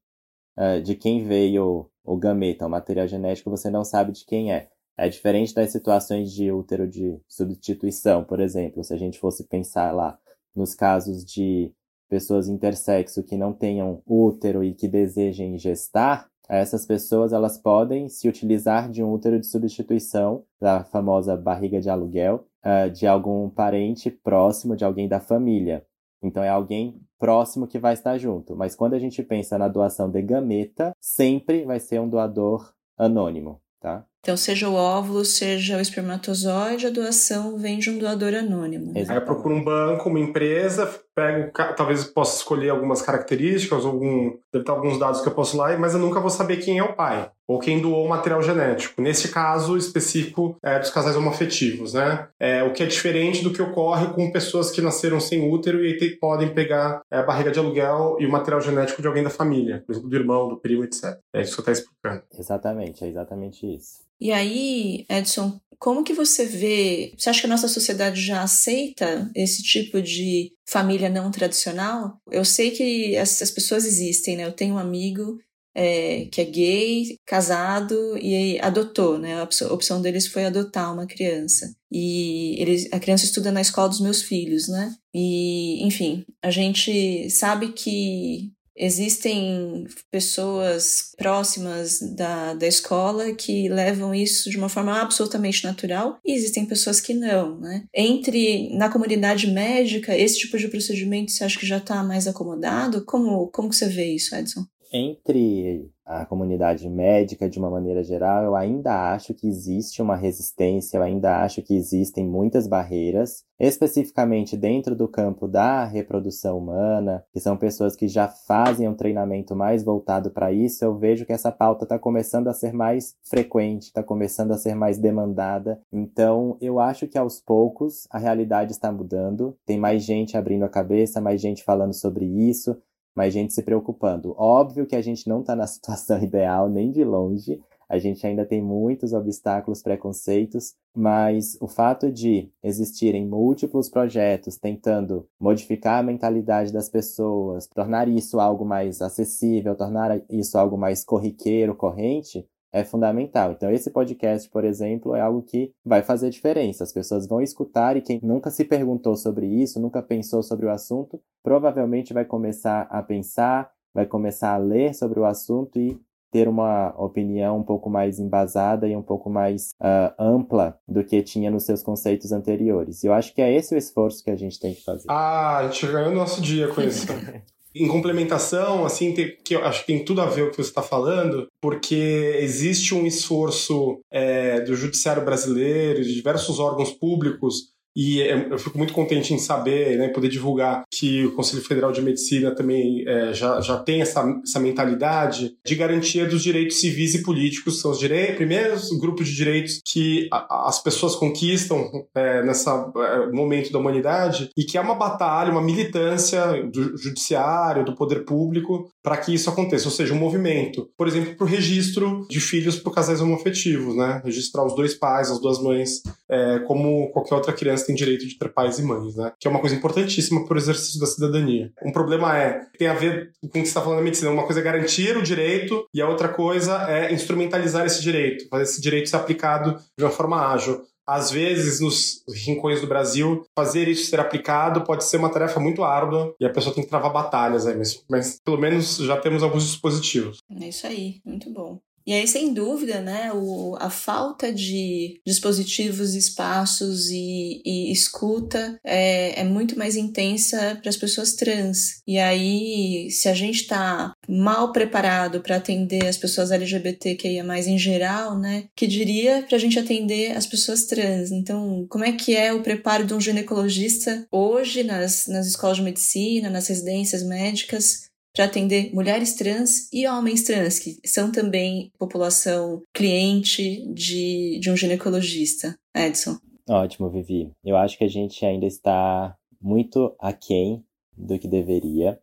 uh, 0.56 0.80
de 0.80 0.94
quem 0.94 1.24
veio 1.24 1.90
o 2.04 2.16
gameta, 2.16 2.66
o 2.66 2.70
material 2.70 3.08
genético, 3.08 3.50
você 3.50 3.68
não 3.68 3.84
sabe 3.84 4.12
de 4.12 4.24
quem 4.24 4.52
é. 4.52 4.68
É 4.96 5.08
diferente 5.08 5.54
das 5.54 5.70
situações 5.70 6.32
de 6.32 6.50
útero 6.50 6.88
de 6.88 7.20
substituição, 7.28 8.24
por 8.24 8.40
exemplo. 8.40 8.82
Se 8.82 8.94
a 8.94 8.96
gente 8.96 9.18
fosse 9.18 9.44
pensar 9.44 9.92
lá 9.92 10.18
nos 10.54 10.74
casos 10.74 11.24
de 11.24 11.72
pessoas 12.08 12.48
intersexo 12.48 13.22
que 13.22 13.36
não 13.36 13.52
tenham 13.52 14.02
útero 14.06 14.64
e 14.64 14.72
que 14.72 14.88
desejem 14.88 15.58
gestar, 15.58 16.28
essas 16.56 16.86
pessoas 16.86 17.32
elas 17.32 17.58
podem 17.58 18.08
se 18.08 18.28
utilizar 18.28 18.90
de 18.90 19.02
um 19.02 19.12
útero 19.12 19.38
de 19.38 19.46
substituição, 19.46 20.44
da 20.60 20.82
famosa 20.84 21.36
barriga 21.36 21.80
de 21.80 21.90
aluguel, 21.90 22.46
uh, 22.64 22.90
de 22.90 23.06
algum 23.06 23.50
parente 23.50 24.10
próximo, 24.10 24.76
de 24.76 24.84
alguém 24.84 25.06
da 25.08 25.20
família. 25.20 25.84
Então 26.22 26.42
é 26.42 26.48
alguém 26.48 27.00
próximo 27.18 27.66
que 27.66 27.78
vai 27.78 27.94
estar 27.94 28.16
junto. 28.18 28.56
Mas 28.56 28.74
quando 28.74 28.94
a 28.94 28.98
gente 28.98 29.22
pensa 29.22 29.58
na 29.58 29.68
doação 29.68 30.10
de 30.10 30.22
gameta, 30.22 30.92
sempre 31.00 31.64
vai 31.64 31.78
ser 31.78 32.00
um 32.00 32.08
doador 32.08 32.72
anônimo, 32.96 33.60
tá? 33.80 34.04
Então, 34.20 34.36
seja 34.36 34.68
o 34.68 34.74
óvulo, 34.74 35.24
seja 35.24 35.76
o 35.76 35.80
espermatozoide, 35.80 36.86
a 36.86 36.90
doação 36.90 37.56
vem 37.56 37.78
de 37.78 37.90
um 37.90 37.98
doador 37.98 38.34
anônimo. 38.34 38.92
Né? 38.92 39.04
Aí 39.08 39.16
eu 39.16 39.24
procuro 39.24 39.54
um 39.54 39.64
banco, 39.64 40.08
uma 40.08 40.18
empresa, 40.20 40.92
pego, 41.14 41.50
talvez 41.76 42.04
possa 42.04 42.36
escolher 42.36 42.70
algumas 42.70 43.02
características, 43.02 43.84
algum, 43.84 44.36
deve 44.52 44.64
ter 44.64 44.70
alguns 44.70 44.98
dados 44.98 45.20
que 45.20 45.28
eu 45.28 45.34
posso 45.34 45.56
lá, 45.56 45.76
mas 45.76 45.94
eu 45.94 46.00
nunca 46.00 46.20
vou 46.20 46.30
saber 46.30 46.58
quem 46.58 46.78
é 46.78 46.82
o 46.82 46.94
pai 46.94 47.30
ou 47.48 47.58
quem 47.58 47.80
doou 47.80 48.04
o 48.04 48.08
material 48.08 48.42
genético. 48.42 49.00
Nesse 49.00 49.28
caso 49.28 49.76
específico 49.76 50.56
é, 50.62 50.78
dos 50.78 50.90
casais 50.90 51.16
homoafetivos, 51.16 51.94
né? 51.94 52.28
É, 52.38 52.62
o 52.62 52.74
que 52.74 52.82
é 52.82 52.86
diferente 52.86 53.42
do 53.42 53.52
que 53.52 53.62
ocorre 53.62 54.12
com 54.12 54.30
pessoas 54.30 54.70
que 54.70 54.82
nasceram 54.82 55.18
sem 55.18 55.50
útero 55.50 55.82
e 55.82 55.94
aí 55.94 56.16
podem 56.16 56.52
pegar 56.52 57.00
é, 57.10 57.18
a 57.18 57.22
barriga 57.22 57.50
de 57.50 57.58
aluguel 57.58 58.18
e 58.20 58.26
o 58.26 58.30
material 58.30 58.60
genético 58.60 59.00
de 59.00 59.08
alguém 59.08 59.24
da 59.24 59.30
família, 59.30 59.82
por 59.86 59.92
exemplo, 59.92 60.10
do 60.10 60.16
irmão, 60.16 60.48
do 60.48 60.60
primo, 60.60 60.84
etc. 60.84 61.18
É 61.32 61.40
isso 61.40 61.56
que 61.56 61.62
você 61.62 61.70
está 61.70 61.72
explicando. 61.72 62.22
Exatamente, 62.38 63.04
é 63.04 63.08
exatamente 63.08 63.66
isso. 63.66 64.06
E 64.20 64.32
aí, 64.32 65.06
Edson, 65.08 65.60
como 65.78 66.02
que 66.02 66.12
você 66.12 66.44
vê? 66.44 67.12
Você 67.16 67.30
acha 67.30 67.40
que 67.40 67.46
a 67.46 67.50
nossa 67.50 67.68
sociedade 67.68 68.20
já 68.20 68.42
aceita 68.42 69.30
esse 69.34 69.62
tipo 69.62 70.02
de 70.02 70.52
família 70.68 71.08
não 71.08 71.30
tradicional? 71.30 72.20
Eu 72.30 72.44
sei 72.44 72.72
que 72.72 73.14
essas 73.14 73.50
pessoas 73.50 73.84
existem, 73.84 74.36
né? 74.36 74.44
Eu 74.44 74.52
tenho 74.52 74.74
um 74.74 74.78
amigo 74.78 75.38
é, 75.74 76.26
que 76.26 76.40
é 76.40 76.44
gay, 76.44 77.16
casado 77.24 78.18
e 78.18 78.58
adotou, 78.60 79.18
né? 79.18 79.40
A 79.40 79.72
opção 79.72 80.02
deles 80.02 80.26
foi 80.26 80.44
adotar 80.44 80.92
uma 80.92 81.06
criança. 81.06 81.72
E 81.90 82.60
eles, 82.60 82.88
a 82.92 82.98
criança 82.98 83.24
estuda 83.24 83.52
na 83.52 83.60
escola 83.60 83.88
dos 83.88 84.00
meus 84.00 84.20
filhos, 84.20 84.66
né? 84.68 84.92
E, 85.14 85.86
enfim, 85.86 86.24
a 86.42 86.50
gente 86.50 87.30
sabe 87.30 87.72
que 87.72 88.52
existem 88.78 89.86
pessoas 90.10 91.12
próximas 91.16 92.00
da, 92.14 92.54
da 92.54 92.66
escola 92.66 93.32
que 93.34 93.68
levam 93.68 94.14
isso 94.14 94.48
de 94.50 94.56
uma 94.56 94.68
forma 94.68 95.00
absolutamente 95.00 95.64
natural 95.64 96.18
e 96.24 96.32
existem 96.34 96.64
pessoas 96.64 97.00
que 97.00 97.12
não, 97.12 97.58
né? 97.58 97.84
Entre, 97.92 98.74
na 98.76 98.88
comunidade 98.88 99.48
médica, 99.48 100.16
esse 100.16 100.38
tipo 100.38 100.56
de 100.56 100.68
procedimento 100.68 101.32
você 101.32 101.44
acha 101.44 101.58
que 101.58 101.66
já 101.66 101.78
está 101.78 102.02
mais 102.02 102.26
acomodado? 102.26 103.04
Como, 103.04 103.48
como 103.48 103.68
que 103.68 103.76
você 103.76 103.88
vê 103.88 104.14
isso, 104.14 104.34
Edson? 104.34 104.64
Entre 104.92 105.90
a 106.08 106.24
comunidade 106.24 106.88
médica 106.88 107.50
de 107.50 107.58
uma 107.58 107.68
maneira 107.68 108.02
geral, 108.02 108.42
eu 108.42 108.56
ainda 108.56 109.12
acho 109.12 109.34
que 109.34 109.46
existe 109.46 110.00
uma 110.00 110.16
resistência, 110.16 110.96
eu 110.96 111.02
ainda 111.02 111.42
acho 111.42 111.60
que 111.60 111.76
existem 111.76 112.26
muitas 112.26 112.66
barreiras, 112.66 113.44
especificamente 113.60 114.56
dentro 114.56 114.96
do 114.96 115.06
campo 115.06 115.46
da 115.46 115.84
reprodução 115.84 116.56
humana, 116.56 117.22
que 117.30 117.40
são 117.40 117.58
pessoas 117.58 117.94
que 117.94 118.08
já 118.08 118.26
fazem 118.26 118.88
um 118.88 118.94
treinamento 118.94 119.54
mais 119.54 119.84
voltado 119.84 120.30
para 120.30 120.50
isso. 120.50 120.82
Eu 120.82 120.96
vejo 120.96 121.26
que 121.26 121.32
essa 121.32 121.52
pauta 121.52 121.84
está 121.84 121.98
começando 121.98 122.48
a 122.48 122.54
ser 122.54 122.72
mais 122.72 123.14
frequente, 123.22 123.84
está 123.84 124.02
começando 124.02 124.52
a 124.52 124.58
ser 124.58 124.74
mais 124.74 124.96
demandada. 124.96 125.78
Então, 125.92 126.56
eu 126.58 126.80
acho 126.80 127.06
que 127.06 127.18
aos 127.18 127.38
poucos 127.38 128.08
a 128.10 128.18
realidade 128.18 128.72
está 128.72 128.90
mudando, 128.90 129.54
tem 129.66 129.78
mais 129.78 130.02
gente 130.02 130.38
abrindo 130.38 130.64
a 130.64 130.70
cabeça, 130.70 131.20
mais 131.20 131.38
gente 131.38 131.62
falando 131.62 131.92
sobre 131.92 132.24
isso 132.24 132.80
mais 133.14 133.32
gente 133.32 133.52
se 133.52 133.62
preocupando. 133.62 134.34
Óbvio 134.38 134.86
que 134.86 134.96
a 134.96 135.02
gente 135.02 135.28
não 135.28 135.40
está 135.40 135.54
na 135.56 135.66
situação 135.68 136.22
ideal, 136.22 136.68
nem 136.68 136.90
de 136.90 137.04
longe. 137.04 137.60
A 137.88 137.98
gente 137.98 138.26
ainda 138.26 138.44
tem 138.44 138.62
muitos 138.62 139.14
obstáculos, 139.14 139.82
preconceitos, 139.82 140.74
mas 140.94 141.56
o 141.58 141.66
fato 141.66 142.12
de 142.12 142.52
existirem 142.62 143.26
múltiplos 143.26 143.88
projetos 143.88 144.58
tentando 144.58 145.26
modificar 145.40 146.00
a 146.00 146.02
mentalidade 146.02 146.70
das 146.70 146.90
pessoas, 146.90 147.66
tornar 147.66 148.06
isso 148.06 148.38
algo 148.38 148.64
mais 148.64 149.00
acessível, 149.00 149.74
tornar 149.74 150.20
isso 150.28 150.58
algo 150.58 150.76
mais 150.76 151.02
corriqueiro, 151.02 151.74
corrente, 151.74 152.46
é 152.72 152.84
fundamental. 152.84 153.52
Então, 153.52 153.70
esse 153.70 153.90
podcast, 153.90 154.48
por 154.50 154.64
exemplo, 154.64 155.14
é 155.14 155.20
algo 155.20 155.42
que 155.42 155.72
vai 155.84 156.02
fazer 156.02 156.30
diferença. 156.30 156.84
As 156.84 156.92
pessoas 156.92 157.26
vão 157.26 157.40
escutar 157.40 157.96
e 157.96 158.02
quem 158.02 158.20
nunca 158.22 158.50
se 158.50 158.64
perguntou 158.64 159.16
sobre 159.16 159.46
isso, 159.46 159.80
nunca 159.80 160.02
pensou 160.02 160.42
sobre 160.42 160.66
o 160.66 160.70
assunto, 160.70 161.20
provavelmente 161.42 162.12
vai 162.12 162.24
começar 162.24 162.82
a 162.90 163.02
pensar, 163.02 163.70
vai 163.94 164.06
começar 164.06 164.54
a 164.54 164.58
ler 164.58 164.94
sobre 164.94 165.18
o 165.18 165.24
assunto 165.24 165.78
e 165.78 165.98
ter 166.30 166.46
uma 166.46 166.94
opinião 166.98 167.58
um 167.58 167.62
pouco 167.62 167.88
mais 167.88 168.18
embasada 168.18 168.86
e 168.86 168.94
um 168.94 169.02
pouco 169.02 169.30
mais 169.30 169.70
uh, 169.80 170.12
ampla 170.18 170.78
do 170.86 171.02
que 171.02 171.22
tinha 171.22 171.50
nos 171.50 171.64
seus 171.64 171.82
conceitos 171.82 172.32
anteriores. 172.32 173.02
E 173.02 173.06
eu 173.06 173.14
acho 173.14 173.34
que 173.34 173.40
é 173.40 173.50
esse 173.50 173.74
o 173.74 173.78
esforço 173.78 174.22
que 174.22 174.30
a 174.30 174.36
gente 174.36 174.60
tem 174.60 174.74
que 174.74 174.84
fazer. 174.84 175.06
Ah, 175.08 175.58
a 175.58 175.68
gente 175.68 175.86
ganhou 175.86 176.12
o 176.12 176.14
nosso 176.14 176.42
dia 176.42 176.68
com 176.68 176.82
isso. 176.82 177.06
em 177.82 177.88
complementação, 177.88 178.84
assim, 178.84 179.12
que 179.12 179.54
eu 179.54 179.64
acho 179.64 179.80
que 179.80 179.86
tem 179.86 180.04
tudo 180.04 180.20
a 180.20 180.26
ver 180.26 180.42
com 180.42 180.48
o 180.48 180.50
que 180.50 180.56
você 180.56 180.68
está 180.68 180.82
falando, 180.82 181.46
porque 181.60 182.36
existe 182.40 182.94
um 182.94 183.06
esforço 183.06 184.00
é, 184.10 184.60
do 184.60 184.74
judiciário 184.74 185.24
brasileiro, 185.24 186.02
de 186.02 186.14
diversos 186.14 186.58
órgãos 186.58 186.92
públicos, 186.92 187.72
e 187.98 188.22
é, 188.22 188.46
eu 188.48 188.58
fico 188.60 188.78
muito 188.78 188.92
contente 188.92 189.34
em 189.34 189.38
saber, 189.38 189.98
né, 189.98 190.06
poder 190.06 190.28
divulgar 190.28 190.84
que 190.88 191.26
o 191.26 191.32
Conselho 191.32 191.64
Federal 191.64 191.90
de 191.90 192.00
Medicina 192.00 192.54
também 192.54 193.02
é, 193.04 193.34
já, 193.34 193.60
já 193.60 193.76
tem 193.76 194.00
essa, 194.00 194.24
essa 194.44 194.60
mentalidade 194.60 195.56
de 195.66 195.74
garantia 195.74 196.24
dos 196.24 196.40
direitos 196.40 196.78
civis 196.78 197.16
e 197.16 197.24
políticos, 197.24 197.80
são 197.80 197.90
os 197.90 197.98
primeiros 198.36 198.90
grupos 199.00 199.26
de 199.26 199.34
direitos 199.34 199.80
que 199.84 200.28
a, 200.32 200.68
as 200.68 200.80
pessoas 200.80 201.16
conquistam 201.16 201.90
é, 202.14 202.40
nesse 202.44 202.68
é, 202.68 203.32
momento 203.32 203.72
da 203.72 203.80
humanidade 203.80 204.48
e 204.56 204.62
que 204.62 204.78
é 204.78 204.80
uma 204.80 204.94
batalha, 204.94 205.50
uma 205.50 205.60
militância 205.60 206.62
do 206.72 206.96
judiciário, 206.96 207.84
do 207.84 207.96
poder 207.96 208.24
público 208.24 208.88
para 209.02 209.16
que 209.16 209.34
isso 209.34 209.50
aconteça, 209.50 209.86
ou 209.86 209.92
seja, 209.92 210.14
um 210.14 210.18
movimento, 210.18 210.88
por 210.96 211.08
exemplo, 211.08 211.34
para 211.34 211.44
o 211.44 211.48
registro 211.48 212.26
de 212.30 212.38
filhos 212.38 212.76
por 212.76 212.94
casais 212.94 213.20
homoafetivos, 213.20 213.96
né, 213.96 214.22
registrar 214.24 214.64
os 214.64 214.76
dois 214.76 214.94
pais, 214.94 215.32
as 215.32 215.40
duas 215.40 215.60
mães, 215.60 216.02
é, 216.30 216.60
como 216.60 217.10
qualquer 217.10 217.34
outra 217.34 217.52
criança 217.52 217.87
têm 217.88 217.96
direito 217.96 218.26
de 218.26 218.38
ter 218.38 218.48
pais 218.50 218.78
e 218.78 218.82
mães, 218.82 219.16
né? 219.16 219.32
Que 219.40 219.48
é 219.48 219.50
uma 219.50 219.60
coisa 219.60 219.74
importantíssima 219.74 220.46
para 220.46 220.54
o 220.54 220.58
exercício 220.58 221.00
da 221.00 221.06
cidadania. 221.06 221.72
Um 221.82 221.92
problema 221.92 222.36
é, 222.36 222.60
tem 222.78 222.86
a 222.86 222.94
ver 222.94 223.32
com 223.40 223.48
o 223.48 223.50
que 223.50 223.58
você 223.60 223.64
está 223.64 223.80
falando 223.80 223.98
da 223.98 224.04
medicina. 224.04 224.30
Uma 224.30 224.44
coisa 224.44 224.60
é 224.60 224.62
garantir 224.62 225.16
o 225.16 225.22
direito 225.22 225.86
e 225.92 226.00
a 226.00 226.08
outra 226.08 226.28
coisa 226.28 226.88
é 226.88 227.12
instrumentalizar 227.12 227.86
esse 227.86 228.02
direito, 228.02 228.48
fazer 228.48 228.64
esse 228.64 228.80
direito 228.80 229.08
ser 229.08 229.16
aplicado 229.16 229.76
de 229.96 230.04
uma 230.04 230.10
forma 230.10 230.52
ágil 230.52 230.82
às 231.08 231.30
vezes, 231.30 231.80
nos 231.80 232.22
rincões 232.44 232.82
do 232.82 232.86
Brasil, 232.86 233.42
fazer 233.58 233.88
isso 233.88 234.10
ser 234.10 234.20
aplicado 234.20 234.84
pode 234.84 235.04
ser 235.04 235.16
uma 235.16 235.32
tarefa 235.32 235.58
muito 235.58 235.82
árdua 235.82 236.34
e 236.38 236.44
a 236.44 236.52
pessoa 236.52 236.74
tem 236.74 236.84
que 236.84 236.90
travar 236.90 237.10
batalhas 237.10 237.66
aí, 237.66 237.74
mas, 237.74 238.04
mas 238.10 238.38
pelo 238.44 238.58
menos 238.58 238.98
já 238.98 239.16
temos 239.16 239.42
alguns 239.42 239.64
dispositivos. 239.64 240.42
É 240.60 240.68
isso 240.68 240.86
aí, 240.86 241.22
muito 241.24 241.50
bom. 241.50 241.80
E 242.08 242.14
aí, 242.14 242.26
sem 242.26 242.54
dúvida, 242.54 243.02
né, 243.02 243.30
o, 243.34 243.76
a 243.78 243.90
falta 243.90 244.50
de 244.50 245.20
dispositivos, 245.26 246.14
espaços 246.14 247.10
e, 247.10 247.60
e 247.62 247.92
escuta 247.92 248.80
é, 248.82 249.38
é, 249.38 249.44
muito 249.44 249.78
mais 249.78 249.94
intensa 249.94 250.78
para 250.80 250.88
as 250.88 250.96
pessoas 250.96 251.34
trans. 251.34 252.00
E 252.06 252.18
aí, 252.18 253.10
se 253.10 253.28
a 253.28 253.34
gente 253.34 253.60
está 253.60 254.14
mal 254.26 254.72
preparado 254.72 255.42
para 255.42 255.56
atender 255.56 256.06
as 256.06 256.16
pessoas 256.16 256.50
LGBTQIA+, 256.50 257.44
em 257.68 257.78
geral, 257.78 258.38
né, 258.38 258.64
que 258.74 258.86
diria 258.86 259.44
para 259.46 259.56
a 259.56 259.60
gente 259.60 259.78
atender 259.78 260.34
as 260.34 260.46
pessoas 260.46 260.86
trans? 260.86 261.30
Então, 261.30 261.84
como 261.90 262.04
é 262.04 262.12
que 262.12 262.34
é 262.34 262.54
o 262.54 262.62
preparo 262.62 263.04
de 263.04 263.12
um 263.12 263.20
ginecologista 263.20 264.26
hoje 264.32 264.82
nas, 264.82 265.26
nas 265.26 265.46
escolas 265.46 265.76
de 265.76 265.82
medicina, 265.82 266.48
nas 266.48 266.68
residências 266.68 267.22
médicas, 267.22 268.07
para 268.34 268.44
atender 268.44 268.94
mulheres 268.94 269.34
trans 269.34 269.92
e 269.92 270.06
homens 270.06 270.44
trans, 270.44 270.78
que 270.78 270.98
são 271.04 271.32
também 271.32 271.92
população 271.98 272.82
cliente 272.94 273.86
de, 273.92 274.58
de 274.60 274.70
um 274.70 274.76
ginecologista. 274.76 275.76
Edson. 275.94 276.36
Ótimo, 276.68 277.08
Vivi. 277.08 277.50
Eu 277.64 277.76
acho 277.76 277.96
que 277.96 278.04
a 278.04 278.08
gente 278.08 278.44
ainda 278.44 278.66
está 278.66 279.34
muito 279.60 280.14
aquém 280.18 280.84
do 281.16 281.38
que 281.38 281.48
deveria. 281.48 282.18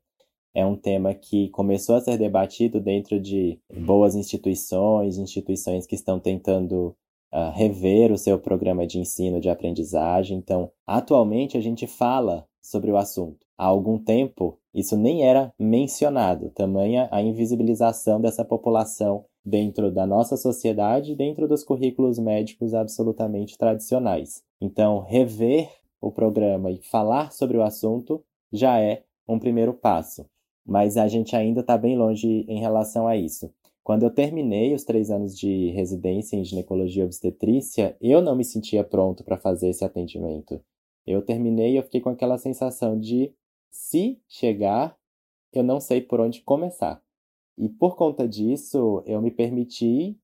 É 0.54 0.66
um 0.66 0.76
tema 0.76 1.14
que 1.14 1.50
começou 1.50 1.96
a 1.96 2.02
ser 2.02 2.18
debatido 2.18 2.80
dentro 2.80 3.20
de 3.20 3.60
boas 3.86 4.16
instituições, 4.16 5.18
instituições 5.18 5.86
que 5.86 5.96
estão 5.96 6.20
tentando 6.20 6.96
uh, 7.34 7.52
rever 7.54 8.12
o 8.12 8.18
seu 8.18 8.40
programa 8.40 8.88
de 8.88 9.00
ensino 9.00 9.42
de 9.42 9.50
aprendizagem. 9.50 10.38
Então, 10.38 10.72
atualmente 10.88 11.58
a 11.58 11.62
gente 11.62 11.86
fala 11.86 12.48
sobre 12.62 12.90
o 12.90 12.98
assunto. 12.98 13.46
Há 13.58 13.66
algum 13.66 13.98
tempo, 13.98 14.58
isso 14.76 14.98
nem 14.98 15.24
era 15.24 15.54
mencionado, 15.58 16.50
tamanha 16.50 17.08
a 17.10 17.22
invisibilização 17.22 18.20
dessa 18.20 18.44
população 18.44 19.24
dentro 19.44 19.90
da 19.90 20.06
nossa 20.06 20.36
sociedade, 20.36 21.16
dentro 21.16 21.48
dos 21.48 21.64
currículos 21.64 22.20
médicos 22.20 22.74
absolutamente 22.74 23.58
tradicionais. 23.58 24.44
Então, 24.60 25.00
rever 25.00 25.70
o 26.02 26.12
programa 26.12 26.72
e 26.72 26.82
falar 26.82 27.32
sobre 27.32 27.58
o 27.58 27.64
assunto 27.64 28.22
já 28.52 28.78
é 28.82 29.04
um 29.26 29.40
primeiro 29.40 29.74
passo, 29.74 30.26
mas 30.66 30.98
a 30.98 31.08
gente 31.08 31.38
ainda 31.38 31.62
está 31.62 31.78
bem 31.78 31.98
longe 31.98 32.46
em 32.48 32.60
relação 32.60 33.08
a 33.08 33.16
isso. 33.16 33.50
Quando 33.82 34.04
eu 34.04 34.10
terminei 34.10 34.74
os 34.74 34.84
três 34.84 35.10
anos 35.10 35.38
de 35.38 35.70
residência 35.72 36.36
em 36.36 36.44
ginecologia 36.44 37.04
e 37.04 37.06
obstetrícia, 37.06 37.96
eu 38.02 38.22
não 38.22 38.36
me 38.36 38.44
sentia 38.44 38.84
pronto 38.84 39.24
para 39.24 39.38
fazer 39.38 39.70
esse 39.70 39.86
atendimento. 39.86 40.60
Eu 41.08 41.22
terminei 41.22 41.74
e 41.74 41.76
eu 41.78 41.84
fiquei 41.84 42.02
com 42.02 42.10
aquela 42.10 42.38
sensação 42.38 43.00
de 43.00 43.32
se 43.76 44.22
chegar, 44.28 44.98
eu 45.52 45.62
não 45.62 45.82
sei 45.82 46.02
por 46.02 46.22
onde 46.22 46.42
começar. 46.42 47.02
E 47.58 47.68
por 47.68 47.96
conta 47.96 48.28
disso, 48.28 49.04
eu 49.06 49.22
me 49.22 49.30
permiti 49.30 50.18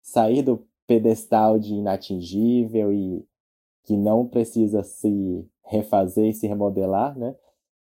sair 0.00 0.42
do 0.42 0.66
pedestal 0.86 1.58
de 1.58 1.74
inatingível 1.74 2.92
e 2.92 3.26
que 3.84 3.96
não 3.96 4.26
precisa 4.26 4.82
se 4.82 5.44
refazer 5.64 6.30
e 6.30 6.34
se 6.34 6.46
remodelar, 6.46 7.18
né? 7.18 7.34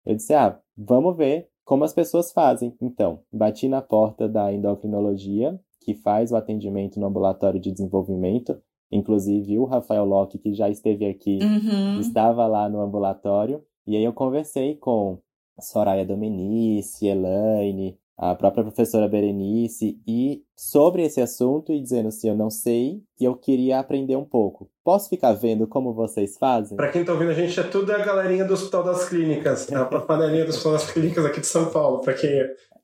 Eu 0.05 0.15
disse, 0.15 0.33
ah, 0.33 0.59
vamos 0.75 1.15
ver 1.15 1.49
como 1.63 1.83
as 1.83 1.93
pessoas 1.93 2.31
fazem. 2.31 2.75
Então, 2.81 3.23
bati 3.31 3.67
na 3.67 3.81
porta 3.81 4.27
da 4.27 4.51
endocrinologia, 4.51 5.59
que 5.81 5.93
faz 5.93 6.31
o 6.31 6.35
atendimento 6.35 6.99
no 6.99 7.05
ambulatório 7.05 7.59
de 7.59 7.71
desenvolvimento, 7.71 8.61
Inclusive, 8.91 9.57
o 9.57 9.63
Rafael 9.63 10.03
Locke, 10.03 10.37
que 10.37 10.53
já 10.53 10.69
esteve 10.69 11.05
aqui, 11.05 11.39
uhum. 11.41 11.99
estava 12.01 12.45
lá 12.45 12.67
no 12.67 12.81
ambulatório. 12.81 13.63
E 13.85 13.95
aí 13.95 14.03
eu 14.03 14.13
conversei 14.13 14.75
com 14.75 15.19
Soraya 15.59 16.05
Domenici, 16.05 17.07
Elaine, 17.07 17.97
a 18.17 18.35
própria 18.35 18.63
professora 18.63 19.07
Berenice, 19.07 19.99
e 20.07 20.43
sobre 20.55 21.03
esse 21.03 21.19
assunto 21.19 21.73
e 21.73 21.81
dizendo 21.81 22.09
assim, 22.09 22.29
eu 22.29 22.35
não 22.35 22.51
sei 22.51 23.01
e 23.19 23.25
eu 23.25 23.35
queria 23.35 23.79
aprender 23.79 24.15
um 24.15 24.23
pouco. 24.23 24.69
Posso 24.83 25.09
ficar 25.09 25.33
vendo 25.33 25.65
como 25.67 25.93
vocês 25.93 26.37
fazem? 26.37 26.77
Para 26.77 26.91
quem 26.91 27.03
tá 27.03 27.13
ouvindo 27.13 27.31
a 27.31 27.33
gente, 27.33 27.59
é 27.59 27.63
tudo 27.63 27.91
a 27.91 27.97
galerinha 27.97 28.45
do 28.45 28.53
Hospital 28.53 28.83
das 28.83 29.09
Clínicas, 29.09 29.71
a 29.71 29.85
panelinha 29.85 30.45
do 30.45 30.49
Hospital 30.49 30.73
das 30.73 30.91
Clínicas 30.91 31.25
aqui 31.25 31.39
de 31.41 31.47
São 31.47 31.71
Paulo, 31.71 32.01
para 32.01 32.13
quem 32.13 32.29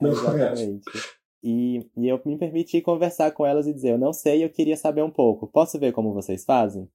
não 0.02 0.12
Exatamente. 0.12 0.56
conhece. 0.56 0.82
E, 1.44 1.88
e 1.96 2.08
eu 2.08 2.20
me 2.26 2.38
permiti 2.38 2.82
conversar 2.82 3.32
com 3.32 3.46
elas 3.46 3.68
e 3.68 3.74
dizer: 3.74 3.92
eu 3.92 3.98
não 3.98 4.12
sei, 4.12 4.44
eu 4.44 4.50
queria 4.50 4.76
saber 4.76 5.04
um 5.04 5.12
pouco. 5.12 5.48
Posso 5.48 5.80
ver 5.80 5.92
como 5.92 6.14
vocês 6.14 6.44
fazem? 6.44 6.90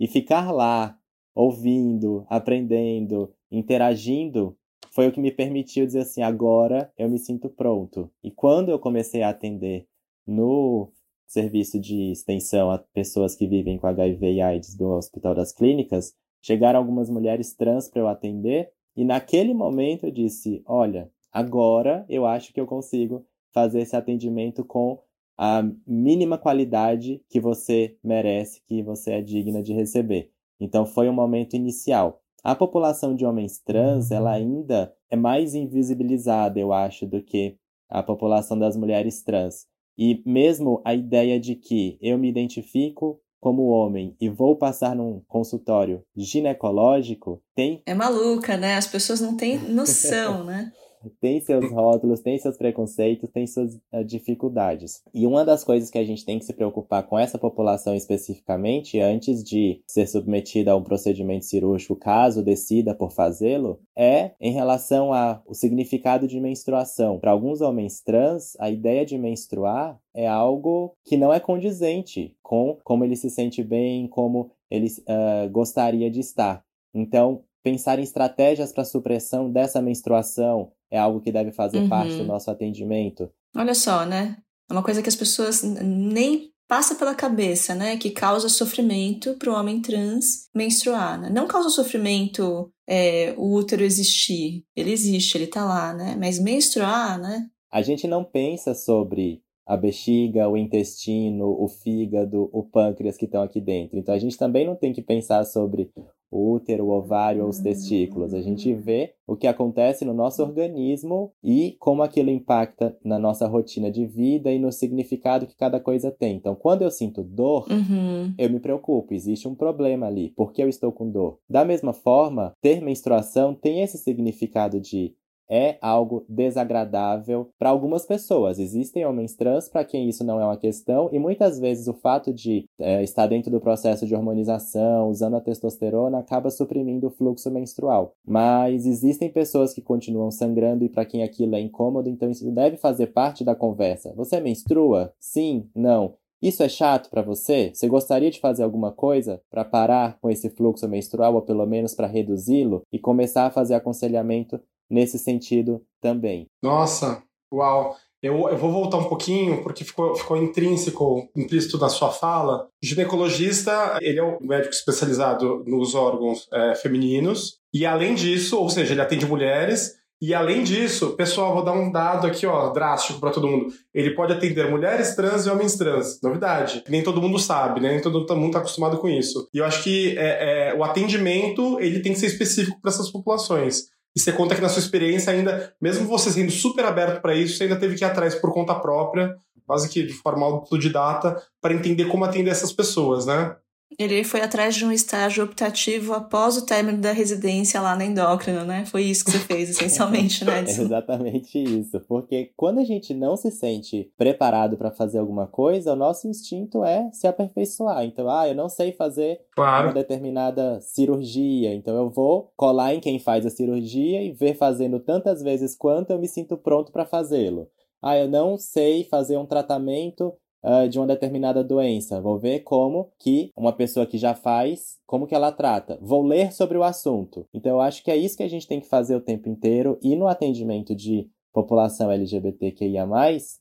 E 0.00 0.08
ficar 0.08 0.50
lá, 0.50 0.98
ouvindo, 1.34 2.24
aprendendo, 2.28 3.32
interagindo, 3.50 4.56
foi 4.92 5.08
o 5.08 5.12
que 5.12 5.20
me 5.20 5.32
permitiu 5.32 5.84
dizer 5.84 6.00
assim: 6.00 6.22
agora 6.22 6.92
eu 6.96 7.08
me 7.08 7.18
sinto 7.18 7.48
pronto. 7.48 8.10
E 8.22 8.30
quando 8.30 8.70
eu 8.70 8.78
comecei 8.78 9.22
a 9.22 9.30
atender 9.30 9.86
no 10.26 10.92
serviço 11.26 11.80
de 11.80 12.12
extensão 12.12 12.70
a 12.70 12.78
pessoas 12.78 13.34
que 13.34 13.46
vivem 13.46 13.78
com 13.78 13.86
HIV 13.86 14.34
e 14.34 14.40
AIDS 14.40 14.76
do 14.76 14.88
Hospital 14.90 15.34
das 15.34 15.52
Clínicas, 15.52 16.14
chegaram 16.40 16.78
algumas 16.78 17.10
mulheres 17.10 17.54
trans 17.54 17.88
para 17.88 18.00
eu 18.00 18.08
atender, 18.08 18.70
e 18.96 19.04
naquele 19.04 19.52
momento 19.52 20.06
eu 20.06 20.12
disse: 20.12 20.62
olha, 20.64 21.10
agora 21.32 22.06
eu 22.08 22.24
acho 22.24 22.52
que 22.52 22.60
eu 22.60 22.66
consigo 22.66 23.26
fazer 23.52 23.80
esse 23.80 23.96
atendimento 23.96 24.64
com 24.64 25.00
a 25.36 25.64
mínima 25.84 26.38
qualidade 26.38 27.20
que 27.28 27.40
você 27.40 27.96
merece, 28.02 28.62
que 28.66 28.82
você 28.82 29.14
é 29.14 29.22
digna 29.22 29.62
de 29.62 29.72
receber. 29.72 30.30
Então 30.60 30.86
foi 30.86 31.08
um 31.08 31.12
momento 31.12 31.54
inicial. 31.54 32.20
A 32.42 32.54
população 32.54 33.14
de 33.14 33.24
homens 33.24 33.58
trans, 33.58 34.10
ela 34.10 34.32
ainda 34.32 34.92
é 35.10 35.16
mais 35.16 35.54
invisibilizada, 35.54 36.58
eu 36.60 36.72
acho, 36.72 37.06
do 37.06 37.22
que 37.22 37.56
a 37.88 38.02
população 38.02 38.58
das 38.58 38.76
mulheres 38.76 39.22
trans. 39.22 39.66
E 39.96 40.22
mesmo 40.26 40.82
a 40.84 40.94
ideia 40.94 41.38
de 41.38 41.54
que 41.54 41.96
eu 42.02 42.18
me 42.18 42.28
identifico 42.28 43.20
como 43.40 43.68
homem 43.68 44.16
e 44.18 44.28
vou 44.28 44.56
passar 44.56 44.96
num 44.96 45.20
consultório 45.28 46.02
ginecológico 46.16 47.42
tem. 47.54 47.82
É 47.84 47.94
maluca, 47.94 48.56
né? 48.56 48.76
As 48.76 48.86
pessoas 48.86 49.20
não 49.20 49.36
têm 49.36 49.58
noção, 49.58 50.44
né? 50.48 50.72
Tem 51.20 51.40
seus 51.40 51.70
rótulos, 51.70 52.20
tem 52.20 52.38
seus 52.38 52.56
preconceitos, 52.56 53.30
tem 53.30 53.46
suas 53.46 53.74
uh, 53.92 54.04
dificuldades. 54.04 55.02
E 55.12 55.26
uma 55.26 55.44
das 55.44 55.64
coisas 55.64 55.90
que 55.90 55.98
a 55.98 56.04
gente 56.04 56.24
tem 56.24 56.38
que 56.38 56.44
se 56.44 56.52
preocupar 56.52 57.02
com 57.06 57.18
essa 57.18 57.38
população 57.38 57.94
especificamente, 57.94 59.00
antes 59.00 59.42
de 59.42 59.82
ser 59.86 60.06
submetida 60.06 60.72
a 60.72 60.76
um 60.76 60.82
procedimento 60.82 61.44
cirúrgico, 61.44 61.96
caso 61.96 62.42
decida 62.42 62.94
por 62.94 63.12
fazê-lo, 63.12 63.80
é 63.96 64.32
em 64.40 64.52
relação 64.52 65.12
ao 65.12 65.42
significado 65.52 66.26
de 66.26 66.40
menstruação. 66.40 67.18
Para 67.18 67.30
alguns 67.30 67.60
homens 67.60 68.00
trans, 68.00 68.56
a 68.58 68.70
ideia 68.70 69.04
de 69.04 69.18
menstruar 69.18 69.98
é 70.14 70.26
algo 70.26 70.94
que 71.04 71.16
não 71.16 71.32
é 71.32 71.40
condizente 71.40 72.36
com 72.42 72.78
como 72.84 73.04
ele 73.04 73.16
se 73.16 73.30
sente 73.30 73.62
bem, 73.62 74.06
como 74.06 74.50
ele 74.70 74.86
uh, 74.86 75.50
gostaria 75.50 76.10
de 76.10 76.20
estar. 76.20 76.64
Então, 76.92 77.42
pensar 77.64 77.98
em 77.98 78.02
estratégias 78.02 78.72
para 78.72 78.84
supressão 78.84 79.50
dessa 79.50 79.80
menstruação, 79.80 80.70
é 80.90 80.98
algo 80.98 81.20
que 81.20 81.32
deve 81.32 81.50
fazer 81.50 81.78
uhum. 81.78 81.88
parte 81.88 82.14
do 82.14 82.24
nosso 82.24 82.50
atendimento. 82.50 83.30
Olha 83.56 83.74
só, 83.74 84.04
né? 84.04 84.36
É 84.70 84.72
uma 84.72 84.82
coisa 84.82 85.02
que 85.02 85.08
as 85.08 85.16
pessoas 85.16 85.62
nem 85.62 86.52
passa 86.68 86.94
pela 86.94 87.14
cabeça, 87.14 87.74
né? 87.74 87.96
Que 87.96 88.10
causa 88.10 88.48
sofrimento 88.48 89.34
para 89.34 89.50
o 89.50 89.54
homem 89.54 89.80
trans 89.80 90.48
menstruar. 90.54 91.20
Né? 91.20 91.30
Não 91.30 91.46
causa 91.46 91.70
sofrimento 91.70 92.70
é, 92.86 93.34
o 93.36 93.54
útero 93.54 93.82
existir. 93.82 94.64
Ele 94.76 94.92
existe, 94.92 95.36
ele 95.36 95.46
tá 95.46 95.64
lá, 95.64 95.94
né? 95.94 96.16
Mas 96.18 96.38
menstruar, 96.38 97.18
né? 97.18 97.46
A 97.72 97.82
gente 97.82 98.06
não 98.06 98.22
pensa 98.22 98.74
sobre 98.74 99.42
a 99.66 99.76
bexiga, 99.76 100.48
o 100.48 100.56
intestino, 100.56 101.46
o 101.46 101.66
fígado, 101.66 102.50
o 102.52 102.62
pâncreas 102.62 103.16
que 103.16 103.24
estão 103.24 103.42
aqui 103.42 103.60
dentro. 103.60 103.98
Então 103.98 104.14
a 104.14 104.18
gente 104.18 104.36
também 104.36 104.66
não 104.66 104.76
tem 104.76 104.92
que 104.92 105.02
pensar 105.02 105.44
sobre 105.44 105.90
o 106.30 106.52
útero, 106.52 106.86
o 106.86 106.90
ovário 106.90 107.42
ou 107.42 107.48
os 107.48 107.58
testículos. 107.58 108.34
A 108.34 108.42
gente 108.42 108.72
vê 108.74 109.14
o 109.26 109.36
que 109.36 109.46
acontece 109.46 110.04
no 110.04 110.12
nosso 110.12 110.42
organismo 110.42 111.32
e 111.42 111.76
como 111.78 112.02
aquilo 112.02 112.30
impacta 112.30 112.96
na 113.04 113.18
nossa 113.18 113.46
rotina 113.46 113.90
de 113.90 114.04
vida 114.04 114.52
e 114.52 114.58
no 114.58 114.72
significado 114.72 115.46
que 115.46 115.56
cada 115.56 115.80
coisa 115.80 116.10
tem. 116.10 116.36
Então, 116.36 116.54
quando 116.54 116.82
eu 116.82 116.90
sinto 116.90 117.22
dor, 117.22 117.66
uhum. 117.70 118.34
eu 118.36 118.50
me 118.50 118.60
preocupo, 118.60 119.14
existe 119.14 119.48
um 119.48 119.54
problema 119.54 120.06
ali. 120.06 120.30
Por 120.30 120.52
que 120.52 120.62
eu 120.62 120.68
estou 120.68 120.92
com 120.92 121.10
dor? 121.10 121.38
Da 121.48 121.64
mesma 121.64 121.92
forma, 121.92 122.52
ter 122.60 122.80
menstruação 122.80 123.54
tem 123.54 123.82
esse 123.82 123.98
significado 123.98 124.80
de 124.80 125.14
é 125.48 125.78
algo 125.80 126.24
desagradável 126.28 127.48
para 127.58 127.70
algumas 127.70 128.06
pessoas. 128.06 128.58
Existem 128.58 129.04
homens 129.04 129.34
trans 129.34 129.68
para 129.68 129.84
quem 129.84 130.08
isso 130.08 130.24
não 130.24 130.40
é 130.40 130.44
uma 130.44 130.56
questão, 130.56 131.08
e 131.12 131.18
muitas 131.18 131.58
vezes 131.58 131.88
o 131.88 131.94
fato 131.94 132.32
de 132.32 132.64
é, 132.78 133.02
estar 133.02 133.26
dentro 133.26 133.50
do 133.50 133.60
processo 133.60 134.06
de 134.06 134.14
hormonização, 134.14 135.08
usando 135.08 135.36
a 135.36 135.40
testosterona, 135.40 136.18
acaba 136.18 136.50
suprimindo 136.50 137.08
o 137.08 137.10
fluxo 137.10 137.50
menstrual. 137.50 138.14
Mas 138.26 138.86
existem 138.86 139.30
pessoas 139.30 139.72
que 139.72 139.82
continuam 139.82 140.30
sangrando 140.30 140.84
e 140.84 140.88
para 140.88 141.04
quem 141.04 141.22
aquilo 141.22 141.54
é 141.54 141.60
incômodo, 141.60 142.08
então 142.08 142.30
isso 142.30 142.50
deve 142.50 142.76
fazer 142.76 143.08
parte 143.08 143.44
da 143.44 143.54
conversa. 143.54 144.12
Você 144.16 144.40
menstrua? 144.40 145.12
Sim? 145.18 145.68
Não? 145.74 146.14
Isso 146.44 146.62
é 146.62 146.68
chato 146.68 147.08
para 147.08 147.22
você? 147.22 147.70
Você 147.72 147.88
gostaria 147.88 148.30
de 148.30 148.38
fazer 148.38 148.64
alguma 148.64 148.92
coisa 148.92 149.40
para 149.50 149.64
parar 149.64 150.18
com 150.20 150.28
esse 150.28 150.50
fluxo 150.50 150.86
menstrual 150.86 151.34
ou 151.34 151.40
pelo 151.40 151.64
menos 151.64 151.94
para 151.94 152.06
reduzi-lo 152.06 152.82
e 152.92 152.98
começar 152.98 153.46
a 153.46 153.50
fazer 153.50 153.72
aconselhamento 153.72 154.60
nesse 154.90 155.18
sentido 155.18 155.82
também. 156.00 156.46
Nossa, 156.62 157.22
uau! 157.52 157.96
Eu, 158.22 158.48
eu 158.48 158.56
vou 158.56 158.72
voltar 158.72 158.96
um 158.96 159.04
pouquinho, 159.04 159.62
porque 159.62 159.84
ficou, 159.84 160.16
ficou 160.16 160.34
intrínseco, 160.38 161.28
implícito 161.36 161.76
na 161.76 161.90
sua 161.90 162.10
fala. 162.10 162.68
O 162.82 162.86
ginecologista, 162.86 163.98
ele 164.00 164.18
é 164.18 164.24
um 164.24 164.38
médico 164.40 164.72
especializado 164.72 165.62
nos 165.66 165.94
órgãos 165.94 166.48
é, 166.50 166.74
femininos, 166.74 167.58
e 167.72 167.84
além 167.84 168.14
disso, 168.14 168.58
ou 168.58 168.70
seja, 168.70 168.94
ele 168.94 169.02
atende 169.02 169.26
mulheres, 169.26 169.92
e 170.22 170.32
além 170.32 170.62
disso, 170.62 171.10
pessoal, 171.16 171.52
vou 171.52 171.62
dar 171.62 171.72
um 171.72 171.92
dado 171.92 172.26
aqui, 172.26 172.46
ó, 172.46 172.70
drástico 172.70 173.20
para 173.20 173.30
todo 173.30 173.46
mundo. 173.46 173.66
Ele 173.92 174.14
pode 174.14 174.32
atender 174.32 174.70
mulheres 174.70 175.14
trans 175.14 175.44
e 175.44 175.50
homens 175.50 175.76
trans. 175.76 176.18
Novidade. 176.22 176.82
Nem 176.88 177.02
todo 177.02 177.20
mundo 177.20 177.38
sabe, 177.38 177.78
né? 177.78 177.90
Nem 177.90 178.00
todo 178.00 178.20
mundo 178.34 178.46
está 178.46 178.60
acostumado 178.60 178.96
com 178.96 179.06
isso. 179.06 179.46
E 179.52 179.58
eu 179.58 179.66
acho 179.66 179.82
que 179.82 180.16
é, 180.16 180.70
é, 180.70 180.74
o 180.74 180.82
atendimento 180.82 181.78
ele 181.78 182.00
tem 182.00 182.14
que 182.14 182.18
ser 182.18 182.28
específico 182.28 182.80
para 182.80 182.90
essas 182.90 183.10
populações. 183.10 183.88
E 184.16 184.20
você 184.20 184.32
conta 184.32 184.54
que 184.54 184.60
na 184.60 184.68
sua 184.68 184.80
experiência 184.80 185.32
ainda, 185.32 185.74
mesmo 185.80 186.06
você 186.06 186.30
sendo 186.30 186.52
super 186.52 186.84
aberto 186.84 187.20
para 187.20 187.34
isso, 187.34 187.56
você 187.56 187.64
ainda 187.64 187.76
teve 187.76 187.96
que 187.96 188.04
ir 188.04 188.06
atrás 188.06 188.34
por 188.34 188.52
conta 188.52 188.74
própria, 188.74 189.36
quase 189.66 189.88
que 189.88 190.02
de 190.04 190.12
forma 190.12 190.46
autodidata, 190.46 191.42
para 191.60 191.74
entender 191.74 192.06
como 192.06 192.24
atender 192.24 192.50
essas 192.50 192.72
pessoas, 192.72 193.26
né? 193.26 193.56
Ele 193.98 194.24
foi 194.24 194.40
atrás 194.40 194.74
de 194.74 194.84
um 194.84 194.92
estágio 194.92 195.44
optativo 195.44 196.12
após 196.12 196.56
o 196.56 196.66
término 196.66 196.98
da 196.98 197.12
residência 197.12 197.80
lá 197.80 197.94
na 197.96 198.04
endócrina, 198.04 198.64
né? 198.64 198.84
Foi 198.86 199.02
isso 199.02 199.24
que 199.24 199.32
você 199.32 199.38
fez, 199.38 199.70
essencialmente, 199.70 200.44
né? 200.44 200.60
Edson? 200.64 200.82
exatamente 200.82 201.58
isso. 201.62 202.00
Porque 202.00 202.52
quando 202.56 202.80
a 202.80 202.84
gente 202.84 203.14
não 203.14 203.36
se 203.36 203.50
sente 203.50 204.10
preparado 204.16 204.76
para 204.76 204.90
fazer 204.90 205.18
alguma 205.18 205.46
coisa, 205.46 205.92
o 205.92 205.96
nosso 205.96 206.28
instinto 206.28 206.84
é 206.84 207.10
se 207.12 207.26
aperfeiçoar. 207.26 208.04
Então, 208.04 208.28
ah, 208.28 208.48
eu 208.48 208.54
não 208.54 208.68
sei 208.68 208.92
fazer 208.92 209.40
claro. 209.54 209.88
uma 209.88 209.94
determinada 209.94 210.80
cirurgia, 210.80 211.72
então 211.74 211.96
eu 211.96 212.10
vou 212.10 212.52
colar 212.56 212.94
em 212.94 213.00
quem 213.00 213.18
faz 213.18 213.46
a 213.46 213.50
cirurgia 213.50 214.22
e 214.22 214.32
ver 214.32 214.54
fazendo 214.54 215.00
tantas 215.00 215.42
vezes 215.42 215.76
quanto 215.76 216.10
eu 216.10 216.18
me 216.18 216.28
sinto 216.28 216.56
pronto 216.56 216.92
para 216.92 217.06
fazê-lo. 217.06 217.68
Ah, 218.02 218.18
eu 218.18 218.28
não 218.28 218.58
sei 218.58 219.04
fazer 219.04 219.38
um 219.38 219.46
tratamento 219.46 220.34
uh, 220.64 220.88
de 220.88 220.98
uma 220.98 221.06
determinada 221.06 221.62
doença. 221.62 222.20
Vou 222.20 222.38
ver 222.38 222.60
como 222.60 223.12
que 223.18 223.52
uma 223.56 223.72
pessoa 223.72 224.06
que 224.06 224.18
já 224.18 224.34
faz, 224.34 224.98
como 225.06 225.26
que 225.26 225.34
ela 225.34 225.52
trata. 225.52 225.98
Vou 226.00 226.22
ler 226.22 226.52
sobre 226.52 226.78
o 226.78 226.82
assunto. 226.82 227.46
Então 227.52 227.72
eu 227.72 227.80
acho 227.80 228.02
que 228.02 228.10
é 228.10 228.16
isso 228.16 228.36
que 228.36 228.42
a 228.42 228.48
gente 228.48 228.66
tem 228.66 228.80
que 228.80 228.88
fazer 228.88 229.14
o 229.14 229.20
tempo 229.20 229.48
inteiro 229.48 229.98
e 230.02 230.16
no 230.16 230.26
atendimento 230.26 230.94
de 230.94 231.28
população 231.52 232.10
LGBTQIA+, 232.10 233.06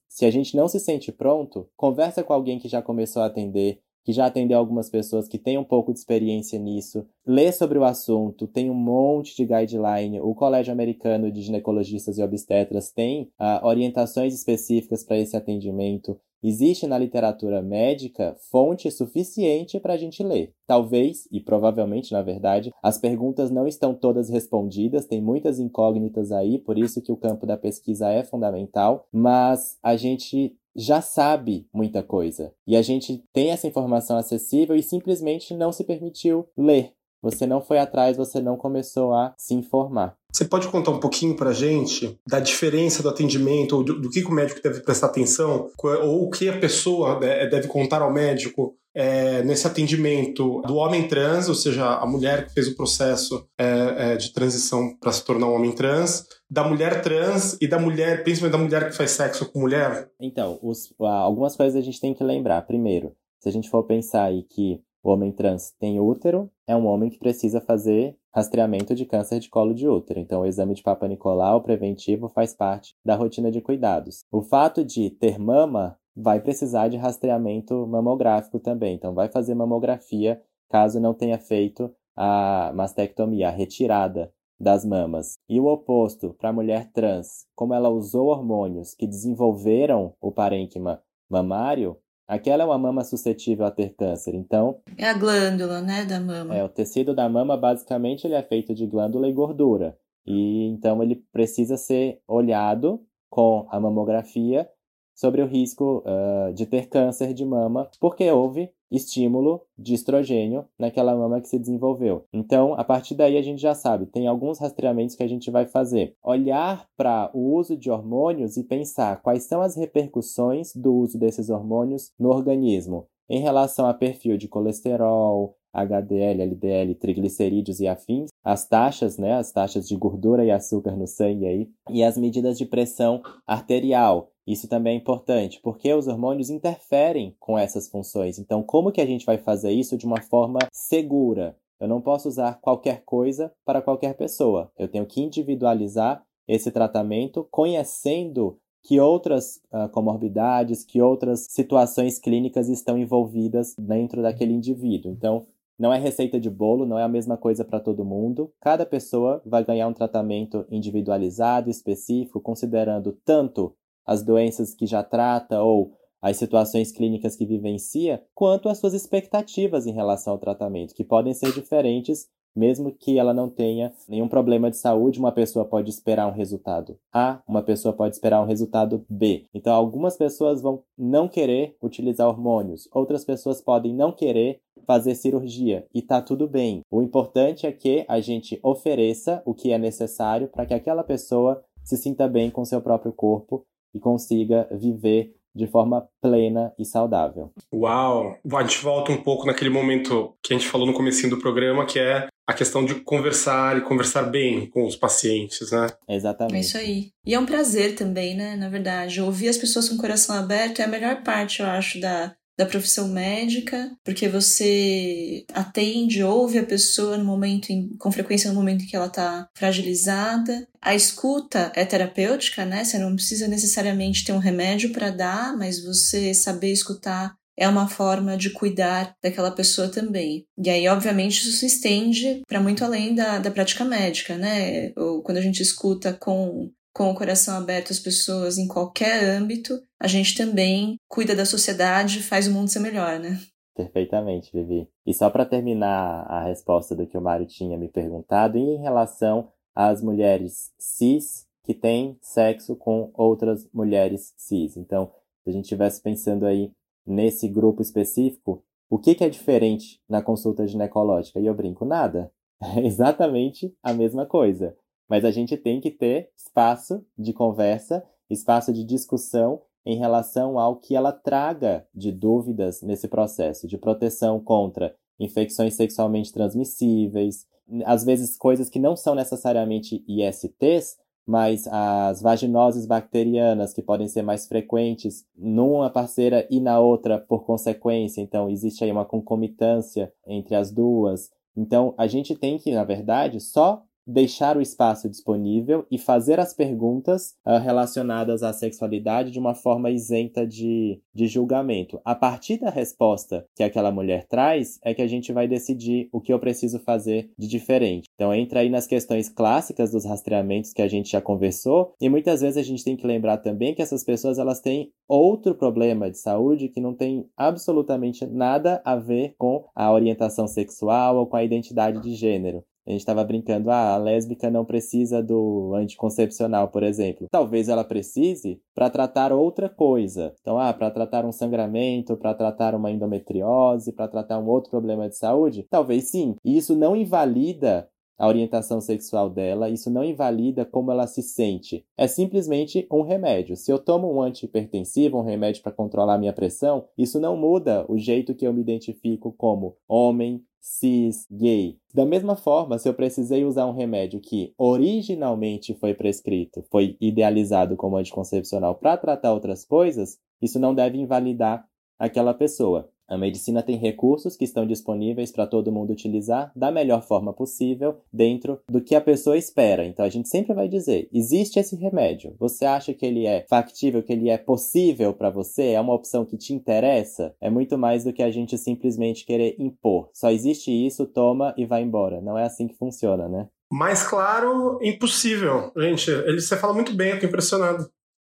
se 0.10 0.26
a 0.26 0.32
gente 0.32 0.58
não 0.58 0.68
se 0.68 0.80
sente 0.80 1.12
pronto, 1.12 1.70
conversa 1.78 2.24
com 2.24 2.34
alguém 2.34 2.58
que 2.58 2.68
já 2.68 2.82
começou 2.82 3.22
a 3.22 3.28
atender, 3.28 3.80
que 4.04 4.12
já 4.12 4.26
atendeu 4.26 4.58
algumas 4.58 4.90
pessoas 4.90 5.28
que 5.28 5.38
têm 5.38 5.58
um 5.58 5.64
pouco 5.64 5.94
de 5.94 6.00
experiência 6.00 6.60
nisso, 6.60 7.06
lê 7.26 7.52
sobre 7.52 7.78
o 7.78 7.84
assunto, 7.84 8.48
tem 8.48 8.70
um 8.70 8.74
monte 8.74 9.36
de 9.36 9.46
guideline. 9.46 10.20
O 10.20 10.36
Colégio 10.36 10.74
Americano 10.74 11.32
de 11.32 11.42
Ginecologistas 11.42 12.18
e 12.18 12.24
Obstetras 12.24 12.92
tem 12.92 13.32
uh, 13.40 13.66
orientações 13.66 14.34
específicas 14.34 15.04
para 15.04 15.20
esse 15.20 15.38
atendimento. 15.38 16.20
Existe 16.44 16.86
na 16.86 16.98
literatura 16.98 17.62
médica 17.62 18.36
fonte 18.52 18.92
suficiente 18.92 19.80
para 19.80 19.94
a 19.94 19.98
gente 19.98 20.22
ler. 20.22 20.54
Talvez, 20.68 21.28
e 21.32 21.40
provavelmente 21.40 22.12
na 22.12 22.22
verdade, 22.22 22.74
as 22.84 22.98
perguntas 22.98 23.50
não 23.50 23.66
estão 23.66 23.94
todas 23.94 24.30
respondidas, 24.30 25.06
tem 25.06 25.22
muitas 25.22 25.58
incógnitas 25.58 26.32
aí, 26.32 26.60
por 26.60 26.78
isso 26.78 27.02
que 27.02 27.12
o 27.12 27.18
campo 27.18 27.46
da 27.46 27.56
pesquisa 27.56 28.10
é 28.10 28.24
fundamental, 28.24 29.08
mas 29.12 29.78
a 29.82 29.96
gente 29.96 30.56
já 30.76 31.02
sabe 31.02 31.68
muita 31.74 32.04
coisa. 32.04 32.54
E 32.66 32.76
a 32.76 32.82
gente 32.82 33.24
tem 33.32 33.52
essa 33.52 33.68
informação 33.68 34.18
acessível 34.18 34.76
e 34.76 34.84
simplesmente 34.84 35.54
não 35.54 35.72
se 35.72 35.84
permitiu 35.84 36.48
ler. 36.58 36.94
Você 37.22 37.48
não 37.48 37.62
foi 37.62 37.80
atrás, 37.80 38.18
você 38.18 38.42
não 38.42 38.58
começou 38.58 39.14
a 39.14 39.34
se 39.38 39.54
informar. 39.54 40.18
Você 40.34 40.46
pode 40.46 40.68
contar 40.68 40.90
um 40.90 41.00
pouquinho 41.00 41.36
para 41.36 41.52
a 41.52 41.54
gente 41.54 42.18
da 42.28 42.40
diferença 42.40 43.04
do 43.04 43.10
atendimento, 43.10 43.78
ou 43.78 43.84
do, 43.84 44.02
do, 44.02 44.10
que 44.10 44.24
o 44.24 44.32
médico 44.32 44.62
deve 44.64 44.80
prestar 44.80 45.08
atenção, 45.08 45.70
ou 46.02 46.24
o 46.24 46.30
que 46.32 46.50
a 46.50 46.58
pessoa 46.58 47.20
deve 47.20 47.68
contar 47.68 48.02
ao 48.02 48.12
médico 48.12 48.76
é, 48.96 49.44
nesse 49.44 49.68
atendimento 49.68 50.62
do 50.62 50.76
homem 50.76 51.08
trans, 51.08 51.50
ou 51.50 51.56
seja, 51.56 51.86
a 51.86 52.06
mulher 52.06 52.48
que 52.48 52.54
fez 52.54 52.68
o 52.68 52.76
processo 52.76 53.48
é, 53.58 54.14
é, 54.14 54.18
de 54.18 54.34
transição 54.34 54.96
para 55.00 55.12
se 55.12 55.24
tornar 55.24 55.48
um 55.48 55.54
homem 55.54 55.72
trans, 55.72 56.26
da 56.50 56.64
mulher 56.64 57.02
trans 57.02 57.56
e 57.62 57.68
da 57.68 57.78
mulher, 57.78 58.24
principalmente 58.24 58.54
da 58.54 58.64
mulher 58.64 58.90
que 58.90 58.98
faz 58.98 59.12
sexo 59.12 59.52
com 59.52 59.60
mulher? 59.60 60.10
Então, 60.20 60.60
os, 60.64 60.94
algumas 61.00 61.56
coisas 61.56 61.76
a 61.76 61.84
gente 61.84 62.00
tem 62.00 62.14
que 62.14 62.24
lembrar. 62.24 62.62
Primeiro, 62.64 63.16
se 63.40 63.50
a 63.50 63.52
gente 63.52 63.70
for 63.70 63.84
pensar 63.84 64.26
aí 64.26 64.44
que 64.44 64.80
o 65.04 65.12
homem 65.12 65.32
trans 65.32 65.74
tem 65.80 66.00
útero, 66.00 66.50
é 66.68 66.76
um 66.76 66.86
homem 66.86 67.10
que 67.10 67.20
precisa 67.20 67.60
fazer 67.60 68.16
rastreamento 68.34 68.96
de 68.96 69.06
câncer 69.06 69.40
de 69.40 69.50
colo 69.50 69.74
de 69.74 69.88
útero. 69.88 70.20
Então, 70.20 70.42
o 70.42 70.46
exame 70.46 70.74
de 70.74 70.82
Papa 70.82 71.08
Nicolau 71.08 71.62
preventivo 71.62 72.28
faz 72.28 72.54
parte 72.54 72.96
da 73.06 73.16
rotina 73.16 73.52
de 73.52 73.62
cuidados. 73.62 74.26
O 74.32 74.42
fato 74.42 74.84
de 74.84 75.10
ter 75.10 75.38
mama 75.38 75.98
vai 76.16 76.40
precisar 76.40 76.88
de 76.88 76.98
rastreamento 76.98 77.86
mamográfico 77.88 78.60
também. 78.60 78.96
Então, 78.96 79.14
vai 79.14 79.30
fazer 79.30 79.54
mamografia 79.54 80.42
caso 80.70 81.00
não 81.00 81.14
tenha 81.14 81.38
feito 81.38 81.94
a 82.16 82.72
mastectomia, 82.74 83.50
a 83.50 83.52
retirada 83.52 84.32
das 84.60 84.86
mamas. 84.86 85.38
E 85.48 85.60
o 85.60 85.66
oposto, 85.66 86.34
para 86.40 86.50
a 86.50 86.54
mulher 86.54 86.92
trans, 86.92 87.46
como 87.56 87.74
ela 87.74 87.90
usou 87.90 88.28
hormônios 88.28 88.96
que 88.96 89.06
desenvolveram 89.06 90.14
o 90.22 90.32
parênquima 90.32 91.02
mamário, 91.30 91.98
aquela 92.28 92.64
é 92.64 92.66
uma 92.66 92.78
mama 92.78 93.04
suscetível 93.04 93.66
a 93.66 93.72
ter 93.72 93.94
câncer. 93.96 94.36
Então, 94.36 94.80
é 94.98 95.10
a 95.10 95.14
glândula, 95.14 95.82
né, 95.82 96.06
da 96.06 96.20
mama. 96.20 96.56
É, 96.56 96.64
o 96.64 96.70
tecido 96.70 97.14
da 97.14 97.28
mama 97.30 97.58
basicamente 97.58 98.26
ele 98.26 98.36
é 98.36 98.44
feito 98.44 98.74
de 98.74 98.86
glândula 98.86 99.28
e 99.28 99.34
gordura. 99.34 99.98
E 100.26 100.68
então 100.68 101.04
ele 101.04 101.16
precisa 101.32 101.78
ser 101.78 102.22
olhado 102.28 103.02
com 103.30 103.68
a 103.70 103.80
mamografia 103.80 104.70
sobre 105.14 105.42
o 105.42 105.48
risco 105.48 106.04
uh, 106.06 106.54
de 106.54 106.66
ter 106.66 106.88
câncer 106.88 107.34
de 107.34 107.46
mama, 107.46 107.90
porque 108.00 108.30
houve 108.32 108.70
estímulo 108.96 109.62
de 109.78 109.94
estrogênio 109.94 110.66
naquela 110.78 111.16
mama 111.16 111.42
que 111.42 111.48
se 111.48 111.60
desenvolveu. 111.60 112.26
Então, 112.32 112.74
a 112.76 112.84
partir 112.84 113.16
daí 113.16 113.38
a 113.38 113.42
gente 113.42 113.62
já 113.62 113.74
sabe, 113.74 114.06
tem 114.06 114.28
alguns 114.28 114.60
rastreamentos 114.60 115.16
que 115.16 115.24
a 115.24 115.28
gente 115.28 115.50
vai 115.50 115.66
fazer. 115.66 116.16
Olhar 116.24 116.88
para 116.96 117.30
o 117.34 117.56
uso 117.56 117.76
de 117.76 117.90
hormônios 117.90 118.56
e 118.56 118.64
pensar 118.64 119.22
quais 119.22 119.44
são 119.44 119.62
as 119.62 119.76
repercussões 119.76 120.76
do 120.76 120.94
uso 120.94 121.18
desses 121.18 121.50
hormônios 121.50 122.12
no 122.20 122.30
organismo 122.30 123.08
em 123.30 123.40
relação 123.40 123.88
a 123.88 123.94
perfil 123.94 124.38
de 124.38 124.48
colesterol, 124.48 125.58
HDL, 125.74 126.42
LDL, 126.42 126.96
triglicerídeos 126.96 127.80
e 127.80 127.88
afins, 127.88 128.30
as 128.44 128.68
taxas, 128.68 129.18
né, 129.18 129.34
as 129.34 129.52
taxas 129.52 129.88
de 129.88 129.96
gordura 129.96 130.46
e 130.46 130.52
açúcar 130.52 130.96
no 130.96 131.08
sangue 131.08 131.48
aí, 131.48 131.70
e 131.90 132.04
as 132.04 132.18
medidas 132.18 132.58
de 132.58 132.66
pressão 132.66 133.22
arterial, 133.48 134.30
isso 134.46 134.68
também 134.68 134.94
é 134.94 134.98
importante, 134.98 135.60
porque 135.64 135.94
os 135.94 136.08
hormônios 136.08 136.50
interferem 136.50 137.36
com 137.40 137.58
essas 137.58 137.88
funções. 137.88 138.38
Então, 138.38 138.62
como 138.62 138.92
que 138.92 139.02
a 139.02 139.06
gente 139.06 139.26
vai 139.26 139.38
fazer 139.38 139.72
isso 139.72 139.98
de 139.98 140.06
uma 140.06 140.22
forma 140.22 140.60
segura? 140.72 141.58
Eu 141.80 141.88
não 141.88 142.02
posso 142.02 142.28
usar 142.28 142.60
qualquer 142.62 143.04
coisa 143.06 143.52
para 143.66 143.82
qualquer 143.82 144.16
pessoa. 144.16 144.72
Eu 144.78 144.88
tenho 144.88 145.06
que 145.06 145.22
individualizar 145.22 146.24
esse 146.48 146.72
tratamento 146.72 147.48
conhecendo 147.50 148.58
que 148.84 149.00
outras 149.00 149.62
uh, 149.72 149.88
comorbidades, 149.90 150.84
que 150.84 151.02
outras 151.02 151.48
situações 151.50 152.20
clínicas 152.20 152.68
estão 152.68 152.98
envolvidas 152.98 153.74
dentro 153.78 154.22
daquele 154.22 154.52
indivíduo. 154.52 155.10
Então, 155.10 155.46
não 155.84 155.92
é 155.92 156.00
receita 156.00 156.40
de 156.40 156.50
bolo, 156.50 156.86
não 156.86 156.98
é 156.98 157.04
a 157.04 157.10
mesma 157.10 157.36
coisa 157.36 157.66
para 157.66 157.78
todo 157.78 158.06
mundo. 158.06 158.54
Cada 158.62 158.86
pessoa 158.86 159.42
vai 159.46 159.66
ganhar 159.66 159.86
um 159.86 159.94
tratamento 159.94 160.66
individualizado, 160.72 161.70
específico, 161.70 162.40
considerando 162.40 163.12
tanto 163.26 163.76
as 164.06 164.24
doenças 164.24 164.74
que 164.74 164.86
já 164.86 165.04
trata 165.04 165.62
ou 165.62 165.92
as 166.22 166.38
situações 166.38 166.94
clínicas 166.94 167.36
que 167.36 167.46
vivencia, 167.46 168.24
quanto 168.34 168.70
as 168.70 168.78
suas 168.78 168.94
expectativas 168.94 169.86
em 169.86 169.92
relação 169.92 170.32
ao 170.32 170.40
tratamento, 170.40 170.96
que 170.96 171.04
podem 171.04 171.34
ser 171.34 171.52
diferentes, 171.52 172.30
mesmo 172.56 172.92
que 172.92 173.18
ela 173.18 173.34
não 173.34 173.50
tenha 173.50 173.92
nenhum 174.08 174.28
problema 174.28 174.70
de 174.70 174.78
saúde, 174.78 175.20
uma 175.20 175.32
pessoa 175.32 175.66
pode 175.66 175.90
esperar 175.90 176.28
um 176.28 176.36
resultado 176.36 176.98
A, 177.12 177.42
uma 177.48 177.62
pessoa 177.62 177.94
pode 177.94 178.16
esperar 178.16 178.42
um 178.42 178.46
resultado 178.46 179.06
B. 179.10 179.46
Então, 179.54 179.74
algumas 179.74 180.18
pessoas 180.18 180.62
vão 180.62 180.84
não 180.98 181.28
querer 181.28 181.76
utilizar 181.82 182.28
hormônios, 182.28 182.88
outras 182.92 183.26
pessoas 183.26 183.62
podem 183.62 183.94
não 183.94 184.12
querer 184.12 184.62
fazer 184.86 185.16
cirurgia 185.16 185.88
e 185.94 186.02
tá 186.02 186.22
tudo 186.22 186.48
bem. 186.48 186.82
O 186.92 187.02
importante 187.02 187.66
é 187.66 187.72
que 187.72 188.06
a 188.08 188.20
gente 188.20 188.60
ofereça 188.62 189.42
o 189.46 189.54
que 189.54 189.72
é 189.72 189.78
necessário 189.78 190.48
para 190.48 190.66
que 190.66 190.74
aquela 190.74 191.04
pessoa 191.04 191.64
se 191.84 191.98
sinta 191.98 192.28
bem 192.28 192.50
com 192.50 192.66
seu 192.66 192.82
próprio 192.82 193.12
corpo 193.12 193.66
e 193.94 194.00
consiga 194.00 194.68
viver 194.72 195.36
de 195.56 195.68
forma 195.68 196.08
plena 196.22 196.74
e 196.78 196.86
saudável. 196.86 197.52
Uau! 197.74 198.38
A 198.54 198.62
gente 198.62 198.82
volta 198.84 199.12
um 199.12 199.22
pouco 199.22 199.46
naquele 199.46 199.70
momento 199.70 200.34
que 200.42 200.54
a 200.54 200.58
gente 200.58 200.70
falou 200.70 200.88
no 200.88 200.94
comecinho 200.94 201.30
do 201.30 201.40
programa, 201.40 201.86
que 201.86 202.00
é 202.00 202.28
a 202.46 202.54
questão 202.54 202.84
de 202.84 202.96
conversar 202.96 203.78
e 203.78 203.82
conversar 203.82 204.24
bem 204.24 204.70
com 204.70 204.86
os 204.86 204.96
pacientes, 204.96 205.72
né? 205.72 205.88
Exatamente. 206.10 206.56
É 206.56 206.60
isso 206.60 206.78
aí. 206.78 207.12
E 207.26 207.34
é 207.34 207.40
um 207.40 207.46
prazer 207.46 207.96
também, 207.96 208.36
né? 208.36 208.56
Na 208.56 208.68
verdade, 208.68 209.22
ouvir 209.22 209.48
as 209.48 209.58
pessoas 209.58 209.88
com 209.88 209.96
o 209.96 210.00
coração 210.00 210.36
aberto 210.36 210.80
é 210.80 210.84
a 210.84 210.88
melhor 210.88 211.24
parte, 211.24 211.62
eu 211.62 211.68
acho, 211.68 212.02
da, 212.02 212.36
da 212.58 212.66
profissão 212.66 213.08
médica, 213.08 213.92
porque 214.04 214.28
você 214.28 215.46
atende, 215.54 216.24
ouve 216.24 216.60
a 216.60 216.66
pessoa 216.66 217.18
no 217.18 217.26
momento, 217.26 217.72
em, 217.72 217.90
com 217.98 218.12
frequência 218.12 218.50
no 218.50 218.56
momento 218.56 218.84
em 218.84 218.88
que 218.88 218.96
ela 218.96 219.08
está 219.08 219.48
fragilizada. 219.56 220.68
A 220.82 220.94
escuta 220.94 221.72
é 221.76 221.84
terapêutica, 221.84 222.66
né? 222.66 222.84
Você 222.84 222.98
não 223.00 223.16
precisa 223.16 223.48
necessariamente 223.48 224.24
ter 224.24 224.34
um 224.34 224.38
remédio 224.38 224.92
para 224.92 225.10
dar, 225.10 225.58
mas 225.58 225.84
você 225.84 226.34
saber 226.34 226.72
escutar 226.72 227.36
é 227.58 227.68
uma 227.68 227.88
forma 227.88 228.36
de 228.36 228.50
cuidar 228.50 229.16
daquela 229.22 229.52
pessoa 229.52 229.88
também. 229.88 230.46
E 230.58 230.70
aí, 230.70 230.88
obviamente, 230.88 231.38
isso 231.38 231.52
se 231.52 231.68
estende 231.68 232.42
para 232.48 232.60
muito 232.60 232.84
além 232.84 233.14
da, 233.14 233.40
da 233.40 233.52
prática 233.52 233.86
médica, 233.86 234.36
né? 234.38 234.92
Ou 234.96 235.22
quando 235.22 235.38
a 235.38 235.42
gente 235.42 235.62
escuta 235.62 236.14
com 236.14 236.72
com 236.94 237.10
o 237.10 237.16
coração 237.16 237.58
aberto 237.58 237.92
às 237.92 238.00
pessoas 238.00 238.58
em 238.58 238.68
qualquer 238.68 239.24
âmbito, 239.24 239.82
a 240.00 240.08
gente 240.08 240.38
também 240.38 240.96
cuida 241.08 241.36
da 241.36 241.46
sociedade 241.46 242.20
e 242.20 242.24
faz 242.24 242.48
o 242.48 242.52
mundo 242.52 242.70
ser 242.70 242.80
melhor, 242.80 243.20
né? 243.20 243.40
Perfeitamente, 243.76 244.52
Vivi. 244.54 244.88
E 245.06 245.14
só 245.14 245.30
para 245.30 245.46
terminar 245.46 246.26
a 246.28 246.44
resposta 246.46 246.96
do 246.96 247.08
que 247.08 247.18
o 247.18 247.22
Mário 247.22 247.48
tinha 247.48 247.78
me 247.78 247.90
perguntado, 247.90 248.58
em 248.58 248.78
relação 248.78 249.52
às 249.76 250.02
mulheres 250.02 250.72
cis 250.78 251.48
que 251.64 251.74
têm 251.74 252.18
sexo 252.22 252.76
com 252.76 253.10
outras 253.16 253.68
mulheres 253.74 254.34
cis. 254.38 254.78
Então, 254.78 255.12
se 255.44 255.50
a 255.50 255.54
gente 255.54 255.64
estivesse 255.64 256.02
pensando 256.02 256.46
aí 256.46 256.72
nesse 257.06 257.48
grupo 257.48 257.82
específico, 257.82 258.64
o 258.90 259.00
que, 259.00 259.16
que 259.16 259.24
é 259.24 259.30
diferente 259.30 260.00
na 260.08 260.22
consulta 260.22 260.68
ginecológica? 260.68 261.40
E 261.40 261.48
eu 261.48 261.54
brinco, 261.56 261.86
nada. 261.86 262.32
É 262.78 262.80
exatamente 262.80 263.76
a 263.84 263.92
mesma 263.92 264.26
coisa. 264.26 264.74
Mas 265.10 265.26
a 265.26 265.32
gente 265.32 265.58
tem 265.58 265.80
que 265.80 265.92
ter 265.92 266.30
espaço 266.36 267.06
de 267.18 267.34
conversa, 267.34 268.04
espaço 268.30 268.72
de 268.74 268.84
discussão 268.84 269.62
em 269.86 269.98
relação 269.98 270.58
ao 270.58 270.78
que 270.78 270.96
ela 270.96 271.12
traga 271.12 271.86
de 271.94 272.12
dúvidas 272.12 272.82
nesse 272.82 273.08
processo 273.08 273.68
de 273.68 273.78
proteção 273.78 274.40
contra 274.40 274.96
infecções 275.20 275.76
sexualmente 275.76 276.32
transmissíveis, 276.32 277.46
às 277.86 278.04
vezes 278.04 278.38
coisas 278.38 278.70
que 278.70 278.80
não 278.80 278.96
são 278.96 279.16
necessariamente 279.16 280.04
ISTs, 280.08 280.98
mas 281.26 281.66
as 281.68 282.22
vaginoses 282.22 282.86
bacterianas 282.86 283.74
que 283.74 283.82
podem 283.82 284.08
ser 284.08 284.22
mais 284.22 284.46
frequentes 284.46 285.26
numa 285.36 285.90
parceira 285.90 286.46
e 286.50 286.60
na 286.60 286.80
outra 286.80 287.18
por 287.18 287.46
consequência, 287.46 288.22
então 288.22 288.50
existe 288.50 288.84
aí 288.84 288.92
uma 288.92 289.06
concomitância 289.06 290.12
entre 290.28 290.56
as 290.56 290.70
duas. 290.70 291.32
Então 291.56 291.94
a 291.98 292.08
gente 292.08 292.36
tem 292.36 292.58
que, 292.58 292.74
na 292.74 292.84
verdade, 292.84 293.40
só 293.40 293.84
deixar 294.06 294.58
o 294.58 294.62
espaço 294.62 295.10
disponível 295.10 295.86
e 295.90 295.98
fazer 295.98 296.40
as 296.40 296.54
perguntas 296.54 297.36
uh, 297.46 297.58
relacionadas 297.58 298.44
à 298.44 298.52
sexualidade 298.52 299.32
de 299.32 299.40
uma 299.40 299.56
forma 299.56 299.90
isenta 299.90 300.46
de, 300.46 301.02
de 301.14 301.28
julgamento. 301.28 302.00
A 302.04 302.16
partir 302.16 302.60
da 302.60 302.70
resposta 302.70 303.46
que 303.56 303.64
aquela 303.64 303.92
mulher 303.92 304.26
traz, 304.28 304.80
é 304.84 304.94
que 304.94 305.02
a 305.02 305.08
gente 305.08 305.32
vai 305.32 305.48
decidir 305.48 306.10
o 306.12 306.20
que 306.20 306.34
eu 306.34 306.40
preciso 306.40 306.80
fazer 306.80 307.30
de 307.38 307.48
diferente. 307.48 308.10
Então, 308.16 308.34
entra 308.34 308.60
aí 308.60 308.70
nas 308.70 308.88
questões 308.88 309.30
clássicas 309.30 309.92
dos 309.92 310.06
rastreamentos 310.06 310.74
que 310.74 310.82
a 310.82 310.88
gente 310.88 311.12
já 311.12 311.22
conversou, 311.22 311.94
e 312.00 312.10
muitas 312.10 312.42
vezes 312.42 312.58
a 312.58 312.64
gente 312.64 312.84
tem 312.84 312.96
que 312.96 313.08
lembrar 313.08 313.38
também 313.38 313.74
que 313.74 313.82
essas 313.82 314.04
pessoas 314.04 314.38
elas 314.38 314.60
têm 314.60 314.92
outro 315.08 315.56
problema 315.56 316.10
de 316.10 316.18
saúde 316.18 316.70
que 316.70 316.82
não 316.82 316.94
tem 316.94 317.26
absolutamente 317.38 318.26
nada 318.26 318.82
a 318.86 318.96
ver 318.96 319.36
com 319.38 319.66
a 319.76 319.92
orientação 319.92 320.48
sexual 320.48 321.18
ou 321.18 321.28
com 321.28 321.36
a 321.36 321.44
identidade 321.44 322.02
de 322.02 322.16
gênero. 322.16 322.64
A 322.86 322.92
gente 322.92 323.00
estava 323.00 323.24
brincando, 323.24 323.72
ah, 323.72 323.94
a 323.94 323.98
lésbica 323.98 324.52
não 324.52 324.66
precisa 324.66 325.24
do 325.24 325.74
anticoncepcional, 325.76 326.68
por 326.68 326.84
exemplo. 326.84 327.28
Talvez 327.32 327.70
ela 327.70 327.84
precise 327.84 328.62
para 328.76 328.90
tratar 328.90 329.32
outra 329.32 329.70
coisa. 329.70 330.34
Então, 330.42 330.60
ah, 330.60 330.74
para 330.74 330.92
tratar 330.92 331.26
um 331.26 331.32
sangramento, 331.32 332.18
para 332.18 332.34
tratar 332.34 332.76
uma 332.76 332.92
endometriose, 332.92 333.94
para 333.94 334.08
tratar 334.08 334.40
um 334.40 334.48
outro 334.48 334.70
problema 334.70 335.08
de 335.08 335.16
saúde? 335.16 335.66
Talvez 335.70 336.10
sim. 336.10 336.36
E 336.44 336.58
isso 336.58 336.76
não 336.76 336.96
invalida 336.96 337.88
a 338.24 338.28
orientação 338.28 338.80
sexual 338.80 339.30
dela, 339.30 339.70
isso 339.70 339.92
não 339.92 340.02
invalida 340.02 340.64
como 340.64 340.90
ela 340.94 341.06
se 341.08 341.22
sente. 341.22 341.86
É 341.98 342.08
simplesmente 342.08 342.88
um 342.90 343.02
remédio. 343.02 343.58
Se 343.58 343.70
eu 343.70 343.78
tomo 343.78 344.10
um 344.10 344.22
antihipertensivo, 344.22 345.18
um 345.18 345.24
remédio 345.24 345.62
para 345.62 345.74
controlar 345.74 346.18
minha 346.18 346.32
pressão, 346.32 346.86
isso 346.98 347.20
não 347.20 347.36
muda 347.36 347.86
o 347.90 347.98
jeito 347.98 348.34
que 348.34 348.48
eu 348.48 348.54
me 348.54 348.62
identifico 348.62 349.34
como 349.38 349.76
homem, 349.86 350.42
cis, 350.62 351.28
gay. 351.30 351.78
Da 351.94 352.06
mesma 352.06 352.38
forma, 352.38 352.80
se 352.80 352.88
eu 352.88 352.94
precisei 352.94 353.44
usar 353.44 353.66
um 353.66 353.74
remédio 353.74 354.22
que 354.22 354.54
originalmente 354.58 355.74
foi 355.74 355.94
prescrito, 355.94 356.64
foi 356.72 356.96
idealizado 357.02 357.76
como 357.76 357.98
anticoncepcional 357.98 358.76
para 358.76 358.96
tratar 358.96 359.34
outras 359.34 359.66
coisas, 359.66 360.18
isso 360.42 360.58
não 360.58 360.74
deve 360.74 360.98
invalidar 360.98 361.68
aquela 362.00 362.34
pessoa. 362.34 362.90
A 363.14 363.18
medicina 363.18 363.62
tem 363.62 363.78
recursos 363.78 364.36
que 364.36 364.44
estão 364.44 364.66
disponíveis 364.66 365.32
para 365.32 365.46
todo 365.46 365.72
mundo 365.72 365.94
utilizar 365.94 366.52
da 366.56 366.72
melhor 366.72 367.04
forma 367.04 367.32
possível, 367.32 368.02
dentro 368.12 368.60
do 368.68 368.82
que 368.82 368.96
a 368.96 369.02
pessoa 369.02 369.38
espera. 369.38 369.86
Então 369.86 370.04
a 370.04 370.10
gente 370.10 370.28
sempre 370.28 370.52
vai 370.52 370.68
dizer: 370.68 371.08
existe 371.14 371.60
esse 371.60 371.76
remédio. 371.76 372.36
Você 372.40 372.66
acha 372.66 372.92
que 372.92 373.06
ele 373.06 373.28
é 373.28 373.46
factível, 373.48 374.02
que 374.02 374.12
ele 374.12 374.30
é 374.30 374.38
possível 374.38 375.14
para 375.14 375.30
você? 375.30 375.70
É 375.74 375.80
uma 375.80 375.94
opção 375.94 376.26
que 376.26 376.38
te 376.38 376.54
interessa? 376.54 377.36
É 377.40 377.52
muito 377.52 377.78
mais 377.78 378.04
do 378.04 378.12
que 378.12 378.24
a 378.24 378.32
gente 378.32 378.58
simplesmente 378.58 379.26
querer 379.26 379.56
impor. 379.60 380.10
Só 380.12 380.32
existe 380.32 380.72
isso, 380.72 381.06
toma 381.06 381.54
e 381.56 381.68
vai 381.68 381.84
embora. 381.84 382.20
Não 382.20 382.36
é 382.36 382.46
assim 382.46 382.68
que 382.68 382.76
funciona, 382.76 383.30
né? 383.30 383.48
Mais 383.72 384.02
claro, 384.02 384.80
impossível. 384.82 385.72
Gente, 385.78 386.10
ele, 386.10 386.42
você 386.42 386.58
fala 386.58 386.74
muito 386.74 386.96
bem, 386.96 387.12
eu 387.12 387.20
tô 387.20 387.28
impressionado. 387.28 387.88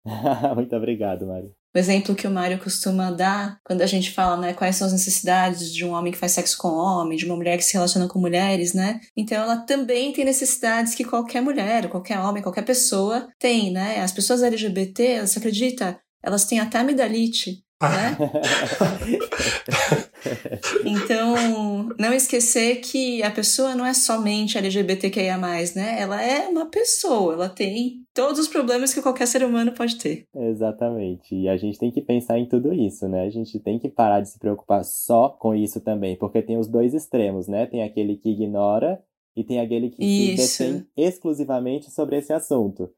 muito 0.55 0.75
obrigado, 0.75 1.25
Mário 1.25 1.51
o 1.77 1.79
exemplo 1.79 2.15
que 2.15 2.25
o 2.25 2.31
Mário 2.31 2.57
costuma 2.57 3.11
dar 3.11 3.59
quando 3.63 3.83
a 3.83 3.85
gente 3.85 4.11
fala, 4.11 4.35
né, 4.35 4.51
quais 4.51 4.75
são 4.75 4.87
as 4.87 4.93
necessidades 4.93 5.71
de 5.71 5.85
um 5.85 5.91
homem 5.91 6.11
que 6.11 6.17
faz 6.17 6.31
sexo 6.31 6.57
com 6.57 6.69
homem, 6.69 7.15
de 7.15 7.25
uma 7.25 7.35
mulher 7.35 7.55
que 7.55 7.63
se 7.63 7.73
relaciona 7.73 8.07
com 8.07 8.17
mulheres, 8.17 8.73
né? 8.73 8.99
Então 9.15 9.43
ela 9.43 9.57
também 9.57 10.11
tem 10.11 10.25
necessidades 10.25 10.95
que 10.95 11.03
qualquer 11.03 11.39
mulher, 11.39 11.87
qualquer 11.87 12.19
homem, 12.19 12.41
qualquer 12.41 12.63
pessoa 12.63 13.27
tem, 13.37 13.71
né? 13.71 14.01
As 14.01 14.11
pessoas 14.11 14.41
LGBT, 14.41 15.21
você 15.21 15.37
acredita? 15.37 15.99
Elas 16.23 16.45
têm 16.45 16.59
até 16.59 16.79
amidalite, 16.79 17.63
né? 17.79 18.17
então, 20.85 21.89
não 21.97 22.13
esquecer 22.13 22.77
que 22.77 23.21
a 23.23 23.31
pessoa 23.31 23.75
não 23.75 23.85
é 23.85 23.93
somente 23.93 24.57
LGBTQIA+, 24.57 25.37
né? 25.37 25.99
Ela 25.99 26.21
é 26.21 26.47
uma 26.47 26.65
pessoa, 26.65 27.33
ela 27.33 27.49
tem 27.49 28.03
todos 28.13 28.39
os 28.39 28.47
problemas 28.47 28.93
que 28.93 29.01
qualquer 29.01 29.27
ser 29.27 29.43
humano 29.43 29.71
pode 29.71 29.97
ter. 29.97 30.25
Exatamente. 30.35 31.35
E 31.35 31.47
a 31.47 31.57
gente 31.57 31.77
tem 31.77 31.91
que 31.91 32.01
pensar 32.01 32.39
em 32.39 32.47
tudo 32.47 32.73
isso, 32.73 33.07
né? 33.07 33.23
A 33.25 33.29
gente 33.29 33.59
tem 33.59 33.77
que 33.77 33.89
parar 33.89 34.21
de 34.21 34.29
se 34.29 34.39
preocupar 34.39 34.83
só 34.83 35.29
com 35.29 35.53
isso 35.53 35.81
também, 35.81 36.15
porque 36.15 36.41
tem 36.41 36.57
os 36.57 36.67
dois 36.67 36.93
extremos, 36.93 37.47
né? 37.47 37.65
Tem 37.65 37.83
aquele 37.83 38.17
que 38.17 38.29
ignora 38.29 39.01
e 39.35 39.43
tem 39.43 39.59
aquele 39.59 39.89
que 39.89 40.03
se 40.03 40.35
detém 40.35 40.87
exclusivamente 40.97 41.91
sobre 41.91 42.17
esse 42.17 42.33
assunto. 42.33 42.89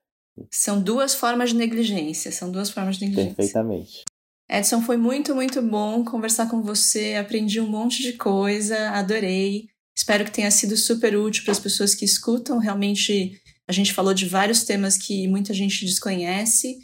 São 0.49 0.81
duas 0.81 1.13
formas 1.13 1.49
de 1.49 1.57
negligência, 1.57 2.31
são 2.31 2.49
duas 2.49 2.69
formas 2.69 2.97
de 2.97 3.05
negligência. 3.05 3.35
Perfeitamente. 3.35 4.03
Edson, 4.49 4.81
foi 4.81 4.97
muito, 4.97 5.35
muito 5.35 5.61
bom 5.61 6.03
conversar 6.03 6.49
com 6.49 6.63
você. 6.63 7.15
Aprendi 7.15 7.61
um 7.61 7.67
monte 7.67 8.01
de 8.01 8.13
coisa, 8.13 8.89
adorei. 8.89 9.67
Espero 9.95 10.25
que 10.25 10.31
tenha 10.31 10.49
sido 10.49 10.75
super 10.75 11.15
útil 11.15 11.43
para 11.43 11.51
as 11.51 11.59
pessoas 11.59 11.93
que 11.93 12.03
escutam. 12.03 12.57
Realmente, 12.57 13.39
a 13.67 13.71
gente 13.71 13.93
falou 13.93 14.13
de 14.13 14.25
vários 14.25 14.63
temas 14.63 14.97
que 14.97 15.27
muita 15.27 15.53
gente 15.53 15.85
desconhece. 15.85 16.79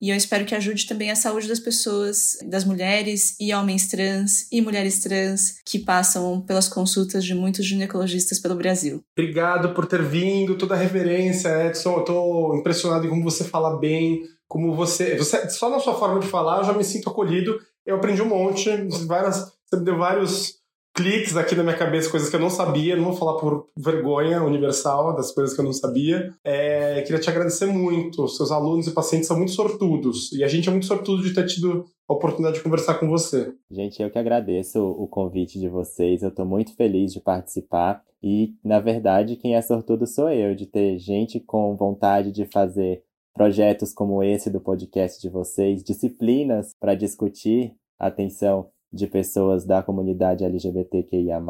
E 0.00 0.10
eu 0.10 0.16
espero 0.16 0.44
que 0.44 0.54
ajude 0.54 0.86
também 0.86 1.10
a 1.10 1.16
saúde 1.16 1.48
das 1.48 1.58
pessoas, 1.58 2.38
das 2.48 2.64
mulheres 2.64 3.34
e 3.40 3.52
homens 3.52 3.88
trans 3.88 4.46
e 4.52 4.60
mulheres 4.60 5.00
trans 5.00 5.60
que 5.66 5.78
passam 5.78 6.40
pelas 6.42 6.68
consultas 6.68 7.24
de 7.24 7.34
muitos 7.34 7.64
ginecologistas 7.66 8.38
pelo 8.38 8.54
Brasil. 8.54 9.02
Obrigado 9.18 9.74
por 9.74 9.86
ter 9.86 10.02
vindo, 10.04 10.56
toda 10.56 10.74
a 10.74 10.78
reverência, 10.78 11.66
Edson. 11.66 11.94
Eu 11.94 12.00
estou 12.00 12.56
impressionado 12.56 13.06
em 13.06 13.10
como 13.10 13.24
você 13.24 13.42
fala 13.42 13.76
bem 13.76 14.22
como 14.48 14.74
você, 14.74 15.16
você. 15.16 15.48
Só 15.50 15.68
na 15.68 15.78
sua 15.78 15.94
forma 15.94 16.18
de 16.18 16.26
falar 16.26 16.58
eu 16.58 16.64
já 16.64 16.72
me 16.72 16.82
sinto 16.82 17.10
acolhido. 17.10 17.58
Eu 17.86 17.96
aprendi 17.96 18.22
um 18.22 18.28
monte, 18.28 18.70
várias, 19.06 19.52
você 19.66 19.76
me 19.76 19.84
deu 19.84 19.96
vários 19.96 20.58
cliques 20.94 21.36
aqui 21.36 21.54
na 21.54 21.62
minha 21.62 21.76
cabeça, 21.76 22.10
coisas 22.10 22.28
que 22.28 22.34
eu 22.34 22.40
não 22.40 22.50
sabia. 22.50 22.96
Não 22.96 23.04
vou 23.04 23.12
falar 23.12 23.38
por 23.38 23.66
vergonha 23.78 24.42
universal 24.42 25.14
das 25.14 25.30
coisas 25.30 25.54
que 25.54 25.60
eu 25.60 25.64
não 25.64 25.72
sabia. 25.72 26.34
É, 26.42 27.02
queria 27.02 27.20
te 27.20 27.30
agradecer 27.30 27.66
muito. 27.66 28.26
Seus 28.26 28.50
alunos 28.50 28.86
e 28.88 28.90
pacientes 28.90 29.28
são 29.28 29.36
muito 29.36 29.52
sortudos. 29.52 30.32
E 30.32 30.42
a 30.42 30.48
gente 30.48 30.68
é 30.68 30.72
muito 30.72 30.86
sortudo 30.86 31.22
de 31.22 31.32
ter 31.32 31.46
tido 31.46 31.84
a 32.08 32.14
oportunidade 32.14 32.56
de 32.56 32.64
conversar 32.64 32.94
com 32.94 33.08
você. 33.08 33.52
Gente, 33.70 34.02
eu 34.02 34.10
que 34.10 34.18
agradeço 34.18 34.82
o 34.82 35.06
convite 35.06 35.60
de 35.60 35.68
vocês. 35.68 36.22
Eu 36.22 36.30
estou 36.30 36.44
muito 36.44 36.74
feliz 36.74 37.12
de 37.12 37.20
participar. 37.20 38.02
E, 38.20 38.54
na 38.64 38.80
verdade, 38.80 39.36
quem 39.36 39.54
é 39.54 39.62
sortudo 39.62 40.06
sou 40.06 40.28
eu, 40.28 40.54
de 40.54 40.66
ter 40.66 40.98
gente 40.98 41.38
com 41.38 41.76
vontade 41.76 42.32
de 42.32 42.44
fazer 42.46 43.04
projetos 43.38 43.94
como 43.94 44.20
esse 44.20 44.50
do 44.50 44.60
podcast 44.60 45.22
de 45.22 45.28
vocês, 45.28 45.84
disciplinas 45.84 46.72
para 46.80 46.96
discutir 46.96 47.72
a 47.96 48.08
atenção 48.08 48.68
de 48.92 49.06
pessoas 49.06 49.64
da 49.64 49.80
comunidade 49.80 50.42
LGBTQIA+. 50.42 51.40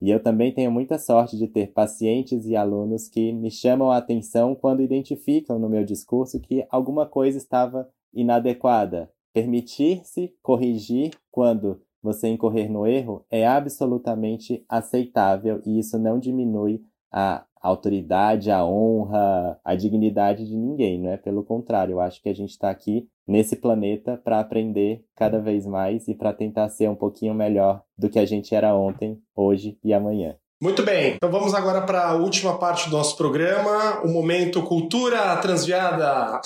E 0.00 0.10
eu 0.10 0.22
também 0.22 0.54
tenho 0.54 0.72
muita 0.72 0.98
sorte 0.98 1.36
de 1.36 1.46
ter 1.46 1.70
pacientes 1.74 2.46
e 2.46 2.56
alunos 2.56 3.08
que 3.08 3.30
me 3.30 3.50
chamam 3.50 3.90
a 3.90 3.98
atenção 3.98 4.54
quando 4.54 4.80
identificam 4.80 5.58
no 5.58 5.68
meu 5.68 5.84
discurso 5.84 6.40
que 6.40 6.64
alguma 6.70 7.04
coisa 7.04 7.36
estava 7.36 7.90
inadequada. 8.14 9.10
Permitir-se 9.34 10.34
corrigir 10.42 11.10
quando 11.30 11.78
você 12.02 12.26
incorrer 12.26 12.72
no 12.72 12.86
erro 12.86 13.22
é 13.30 13.46
absolutamente 13.46 14.64
aceitável 14.66 15.60
e 15.66 15.78
isso 15.78 15.98
não 15.98 16.18
diminui 16.18 16.80
a 17.12 17.44
autoridade, 17.64 18.50
a 18.50 18.62
honra, 18.62 19.58
a 19.64 19.74
dignidade 19.74 20.46
de 20.46 20.54
ninguém, 20.54 21.00
não 21.00 21.10
é? 21.10 21.16
Pelo 21.16 21.42
contrário, 21.42 21.92
eu 21.92 22.00
acho 22.00 22.22
que 22.22 22.28
a 22.28 22.34
gente 22.34 22.50
está 22.50 22.68
aqui 22.68 23.08
nesse 23.26 23.56
planeta 23.56 24.20
para 24.22 24.38
aprender 24.38 25.02
cada 25.16 25.40
vez 25.40 25.64
mais 25.64 26.06
e 26.06 26.14
para 26.14 26.34
tentar 26.34 26.68
ser 26.68 26.90
um 26.90 26.94
pouquinho 26.94 27.32
melhor 27.32 27.82
do 27.96 28.10
que 28.10 28.18
a 28.18 28.26
gente 28.26 28.54
era 28.54 28.74
ontem, 28.74 29.18
hoje 29.34 29.78
e 29.82 29.94
amanhã. 29.94 30.36
Muito 30.62 30.82
bem, 30.82 31.14
então 31.14 31.30
vamos 31.30 31.54
agora 31.54 31.80
para 31.80 32.06
a 32.06 32.14
última 32.14 32.58
parte 32.58 32.90
do 32.90 32.96
nosso 32.96 33.16
programa, 33.16 34.02
o 34.04 34.08
momento 34.08 34.62
Cultura 34.62 35.34
Transviada. 35.38 36.42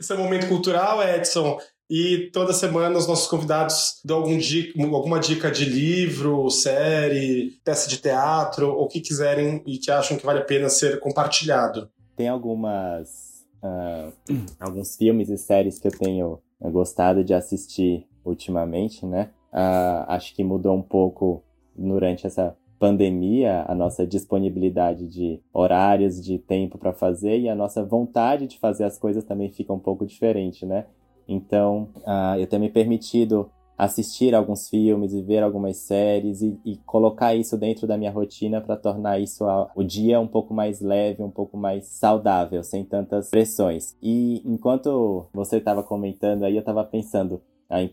Esse 0.00 0.12
é 0.12 0.16
o 0.16 0.18
momento 0.18 0.48
cultural, 0.48 1.00
Edson. 1.00 1.58
E 1.94 2.30
toda 2.32 2.54
semana 2.54 2.96
os 2.96 3.06
nossos 3.06 3.26
convidados 3.26 4.00
dão 4.02 4.16
algum 4.16 4.38
dica, 4.38 4.82
alguma 4.82 5.20
dica 5.20 5.50
de 5.50 5.66
livro, 5.66 6.48
série, 6.48 7.50
peça 7.62 7.86
de 7.86 7.98
teatro, 7.98 8.70
ou 8.70 8.84
o 8.84 8.88
que 8.88 8.98
quiserem 8.98 9.62
e 9.66 9.76
que 9.76 9.90
acham 9.90 10.16
que 10.16 10.24
vale 10.24 10.38
a 10.38 10.44
pena 10.44 10.70
ser 10.70 10.98
compartilhado. 11.00 11.90
Tem 12.16 12.28
algumas. 12.28 13.44
Uh, 13.62 14.10
alguns 14.58 14.96
filmes 14.96 15.28
e 15.28 15.36
séries 15.36 15.78
que 15.78 15.86
eu 15.86 15.92
tenho 15.92 16.38
gostado 16.58 17.22
de 17.22 17.34
assistir 17.34 18.06
ultimamente, 18.24 19.04
né? 19.04 19.28
Uh, 19.52 20.08
acho 20.08 20.34
que 20.34 20.42
mudou 20.42 20.74
um 20.74 20.82
pouco 20.82 21.44
durante 21.76 22.26
essa 22.26 22.56
pandemia 22.78 23.66
a 23.68 23.74
nossa 23.74 24.06
disponibilidade 24.06 25.06
de 25.06 25.42
horários, 25.52 26.24
de 26.24 26.38
tempo 26.38 26.78
para 26.78 26.94
fazer 26.94 27.38
e 27.38 27.50
a 27.50 27.54
nossa 27.54 27.84
vontade 27.84 28.46
de 28.46 28.58
fazer 28.58 28.84
as 28.84 28.96
coisas 28.96 29.24
também 29.24 29.50
fica 29.50 29.74
um 29.74 29.78
pouco 29.78 30.06
diferente, 30.06 30.64
né? 30.64 30.86
Então, 31.26 31.88
uh, 31.98 32.38
eu 32.38 32.46
tenho 32.46 32.62
me 32.62 32.70
permitido 32.70 33.50
assistir 33.76 34.34
alguns 34.34 34.68
filmes 34.68 35.12
e 35.12 35.22
ver 35.22 35.42
algumas 35.42 35.76
séries 35.78 36.40
e, 36.40 36.58
e 36.64 36.76
colocar 36.86 37.34
isso 37.34 37.56
dentro 37.56 37.86
da 37.86 37.96
minha 37.96 38.10
rotina 38.10 38.60
para 38.60 38.76
tornar 38.76 39.18
isso 39.18 39.44
a, 39.44 39.70
o 39.74 39.82
dia 39.82 40.20
um 40.20 40.26
pouco 40.26 40.54
mais 40.54 40.80
leve, 40.80 41.22
um 41.22 41.30
pouco 41.30 41.56
mais 41.56 41.86
saudável, 41.86 42.62
sem 42.62 42.84
tantas 42.84 43.30
pressões. 43.30 43.96
E 44.00 44.40
enquanto 44.44 45.26
você 45.32 45.56
estava 45.56 45.82
comentando 45.82 46.44
aí, 46.44 46.54
eu 46.54 46.60
estava 46.60 46.84
pensando 46.84 47.42
ah, 47.68 47.82
em, 47.82 47.90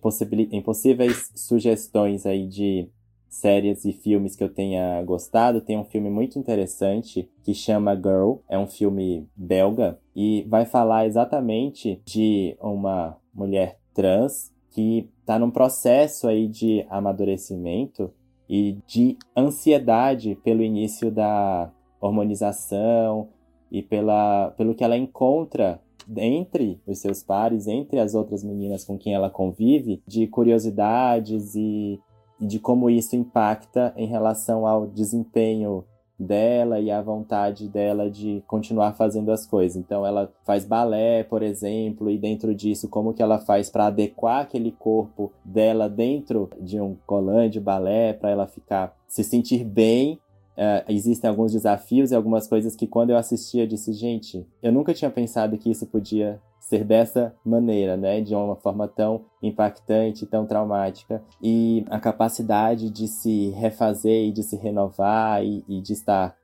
em 0.52 0.62
possíveis 0.62 1.32
sugestões 1.36 2.26
aí 2.26 2.48
de 2.48 2.90
séries 3.30 3.86
e 3.86 3.94
filmes 3.94 4.36
que 4.36 4.44
eu 4.44 4.50
tenha 4.50 5.02
gostado. 5.04 5.62
Tem 5.62 5.78
um 5.78 5.86
filme 5.86 6.10
muito 6.10 6.38
interessante 6.38 7.30
que 7.44 7.54
chama 7.54 7.96
Girl, 7.96 8.38
é 8.50 8.58
um 8.58 8.68
filme 8.68 9.28
belga 9.36 10.00
e 10.22 10.46
vai 10.50 10.66
falar 10.66 11.06
exatamente 11.06 12.02
de 12.04 12.54
uma 12.60 13.16
mulher 13.34 13.80
trans 13.94 14.52
que 14.70 15.10
está 15.22 15.40
num 15.40 15.50
processo 15.50 16.28
aí 16.28 16.46
de 16.46 16.86
amadurecimento 16.90 18.12
e 18.50 18.78
de 18.86 19.18
ansiedade 19.34 20.38
pelo 20.44 20.62
início 20.62 21.10
da 21.10 21.72
hormonização 22.02 23.30
e 23.72 23.82
pela, 23.82 24.52
pelo 24.58 24.76
que 24.76 24.84
ela 24.84 24.98
encontra 24.98 25.80
entre 26.18 26.82
os 26.86 27.00
seus 27.00 27.24
pares, 27.24 27.66
entre 27.66 27.98
as 27.98 28.14
outras 28.14 28.44
meninas 28.44 28.84
com 28.84 28.98
quem 28.98 29.14
ela 29.14 29.30
convive, 29.30 30.04
de 30.06 30.28
curiosidades 30.28 31.56
e, 31.56 31.98
e 32.42 32.46
de 32.46 32.60
como 32.60 32.90
isso 32.90 33.16
impacta 33.16 33.94
em 33.96 34.08
relação 34.08 34.68
ao 34.68 34.86
desempenho 34.86 35.86
dela 36.20 36.80
e 36.80 36.92
a 36.92 37.02
vontade 37.02 37.68
dela 37.70 38.10
de 38.10 38.44
continuar 38.46 38.94
fazendo 38.94 39.32
as 39.32 39.46
coisas. 39.46 39.78
Então 39.78 40.06
ela 40.06 40.32
faz 40.44 40.66
balé, 40.66 41.24
por 41.24 41.42
exemplo, 41.42 42.10
e 42.10 42.18
dentro 42.18 42.54
disso 42.54 42.90
como 42.90 43.14
que 43.14 43.24
ela 43.24 43.40
faz 43.40 43.70
para 43.70 43.88
adequar 43.88 44.42
aquele 44.42 44.72
corpo 44.72 45.32
dela 45.46 45.88
dentro 45.90 46.50
de 46.60 46.82
um 46.82 46.96
colã 47.06 47.50
de 47.50 47.60
balé 47.60 48.14
para 48.14 48.30
ela 48.30 48.48
ficar 48.48 48.96
se 49.08 49.24
sentir 49.24 49.64
bem 49.64 50.20
Uh, 50.60 50.84
existem 50.90 51.30
alguns 51.30 51.54
desafios 51.54 52.12
e 52.12 52.16
algumas 52.16 52.46
coisas 52.46 52.76
que 52.76 52.86
quando 52.86 53.12
eu 53.12 53.18
assistia 53.18 53.64
eu 53.64 53.68
disse, 53.68 53.94
gente, 53.94 54.46
eu 54.62 54.74
nunca 54.74 54.94
tinha 54.94 55.10
pensado 55.10 55.58
que 55.58 55.72
isso 55.72 55.86
podia 55.86 56.38
ser 56.70 56.84
dessa 56.84 57.36
maneira, 57.44 57.98
né, 57.98 58.22
de 58.22 58.36
uma 58.36 58.56
forma 58.56 58.88
tão 58.88 59.26
impactante, 59.42 60.28
tão 60.28 60.46
traumática, 60.46 61.24
e 61.42 61.84
a 61.90 62.00
capacidade 62.00 62.92
de 62.92 63.08
se 63.08 63.50
refazer 63.50 64.28
e 64.28 64.32
de 64.32 64.44
se 64.44 64.56
renovar 64.56 65.44
e, 65.44 65.66
e 65.68 65.82
de 65.82 65.94
estar 65.94 66.38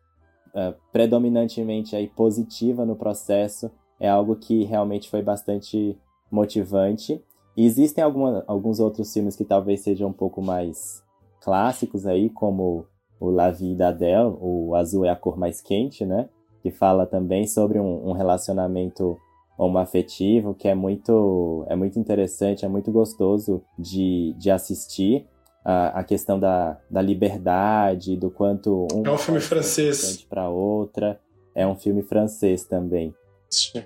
uh, 0.48 0.74
predominantemente 0.92 1.96
aí 1.96 2.08
positiva 2.08 2.84
no 2.84 2.96
processo 2.96 3.70
é 4.00 4.10
algo 4.10 4.36
que 4.36 4.64
realmente 4.64 5.12
foi 5.12 5.22
bastante 5.22 5.96
motivante. 6.32 7.24
E 7.56 7.64
existem 7.64 8.04
alguma, 8.04 8.44
alguns 8.48 8.80
outros 8.80 9.14
filmes 9.14 9.36
que 9.36 9.46
talvez 9.46 9.82
sejam 9.82 10.10
um 10.10 10.14
pouco 10.14 10.42
mais 10.42 11.04
clássicos 11.40 12.08
aí, 12.08 12.32
como 12.32 12.88
o 13.20 13.30
La 13.30 13.52
Vie 13.52 13.76
d'Adèle, 13.76 14.36
o 14.42 14.76
Azul 14.76 15.06
é 15.06 15.10
a 15.10 15.16
cor 15.16 15.38
mais 15.38 15.62
quente, 15.62 16.04
né? 16.04 16.28
Que 16.62 16.72
fala 16.72 17.06
também 17.06 17.48
sobre 17.48 17.80
um, 17.80 18.10
um 18.10 18.12
relacionamento 18.12 19.18
homoafetivo, 19.58 20.54
que 20.54 20.68
é 20.68 20.76
muito, 20.76 21.66
é 21.70 21.76
muito 21.76 21.98
interessante, 21.98 22.66
é 22.66 22.68
muito 22.68 22.92
gostoso 22.92 23.64
de, 23.78 24.34
de 24.38 24.52
assistir. 24.52 25.28
A, 25.64 26.00
a 26.00 26.04
questão 26.04 26.40
da, 26.40 26.78
da 26.90 27.02
liberdade, 27.02 28.16
do 28.16 28.30
quanto 28.30 28.88
um 28.94 29.04
é 29.06 29.12
um 29.12 29.18
filme 29.18 29.40
francês 29.40 30.22
para 30.30 30.50
outra. 30.50 31.20
É 31.56 31.66
um 31.66 31.76
filme 31.76 32.04
francês 32.04 32.66
também. 32.66 33.16
Sim. 33.50 33.84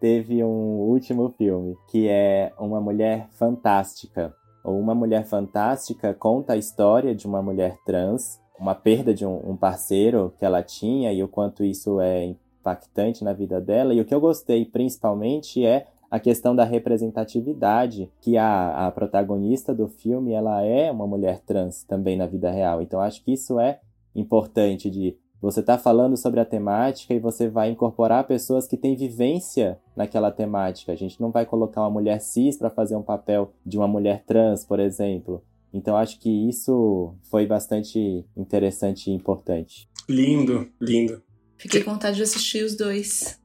Teve 0.00 0.42
um 0.42 0.80
último 0.80 1.32
filme 1.38 1.74
que 1.88 2.08
é 2.08 2.52
Uma 2.58 2.80
Mulher 2.80 3.28
Fantástica. 3.32 4.34
Uma 4.64 4.94
Mulher 4.94 5.24
Fantástica 5.24 6.12
conta 6.12 6.52
a 6.52 6.56
história 6.56 7.14
de 7.14 7.26
uma 7.26 7.40
mulher 7.40 7.78
trans, 7.86 8.40
uma 8.58 8.74
perda 8.74 9.14
de 9.14 9.24
um, 9.24 9.52
um 9.52 9.56
parceiro 9.56 10.34
que 10.38 10.44
ela 10.44 10.62
tinha 10.62 11.12
e 11.12 11.22
o 11.22 11.28
quanto 11.28 11.64
isso 11.64 12.00
é 12.00 12.34
impactante 12.66 13.22
na 13.22 13.32
vida 13.32 13.60
dela. 13.60 13.94
E 13.94 14.00
o 14.00 14.04
que 14.04 14.14
eu 14.14 14.20
gostei 14.20 14.64
principalmente 14.64 15.64
é 15.64 15.86
a 16.10 16.18
questão 16.18 16.54
da 16.54 16.64
representatividade, 16.64 18.10
que 18.20 18.36
a, 18.36 18.86
a 18.86 18.90
protagonista 18.90 19.74
do 19.74 19.88
filme 19.88 20.32
ela 20.32 20.62
é 20.62 20.90
uma 20.90 21.06
mulher 21.06 21.40
trans 21.40 21.84
também 21.84 22.16
na 22.16 22.26
vida 22.26 22.50
real. 22.50 22.82
Então 22.82 23.00
acho 23.00 23.22
que 23.24 23.32
isso 23.32 23.58
é 23.58 23.80
importante 24.14 24.90
de 24.90 25.16
você 25.40 25.60
estar 25.60 25.76
tá 25.76 25.82
falando 25.82 26.16
sobre 26.16 26.40
a 26.40 26.44
temática 26.44 27.12
e 27.12 27.18
você 27.20 27.48
vai 27.48 27.70
incorporar 27.70 28.26
pessoas 28.26 28.66
que 28.66 28.76
têm 28.76 28.96
vivência 28.96 29.78
naquela 29.94 30.30
temática. 30.30 30.92
A 30.92 30.96
gente 30.96 31.20
não 31.20 31.30
vai 31.30 31.44
colocar 31.44 31.82
uma 31.82 31.90
mulher 31.90 32.20
cis 32.20 32.56
para 32.56 32.70
fazer 32.70 32.96
um 32.96 33.02
papel 33.02 33.52
de 33.64 33.76
uma 33.76 33.86
mulher 33.86 34.24
trans, 34.24 34.64
por 34.64 34.80
exemplo. 34.80 35.42
Então 35.72 35.96
acho 35.96 36.18
que 36.20 36.48
isso 36.48 37.14
foi 37.30 37.46
bastante 37.46 38.24
interessante 38.36 39.10
e 39.10 39.12
importante. 39.12 39.88
Lindo, 40.08 40.68
lindo. 40.80 41.20
Fiquei 41.56 41.82
com 41.82 41.92
vontade 41.92 42.16
de 42.16 42.22
assistir 42.22 42.64
os 42.64 42.76
dois. 42.76 43.38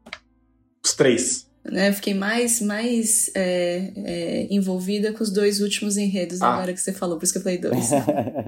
Os 0.84 0.94
três. 0.94 1.50
Né, 1.64 1.94
fiquei 1.94 2.16
mais, 2.16 2.60
mais 2.60 3.30
é, 3.36 3.94
é, 3.96 4.48
envolvida 4.50 5.14
com 5.14 5.24
os 5.24 5.32
dois 5.32 5.62
últimos 5.62 5.96
enredos 5.96 6.42
ah. 6.42 6.54
agora 6.54 6.74
que 6.74 6.82
você 6.82 6.92
falou, 6.92 7.20
por 7.20 7.24
isso 7.24 7.34
que 7.34 7.38
eu 7.38 7.44
falei 7.44 7.60
dois. 7.60 7.92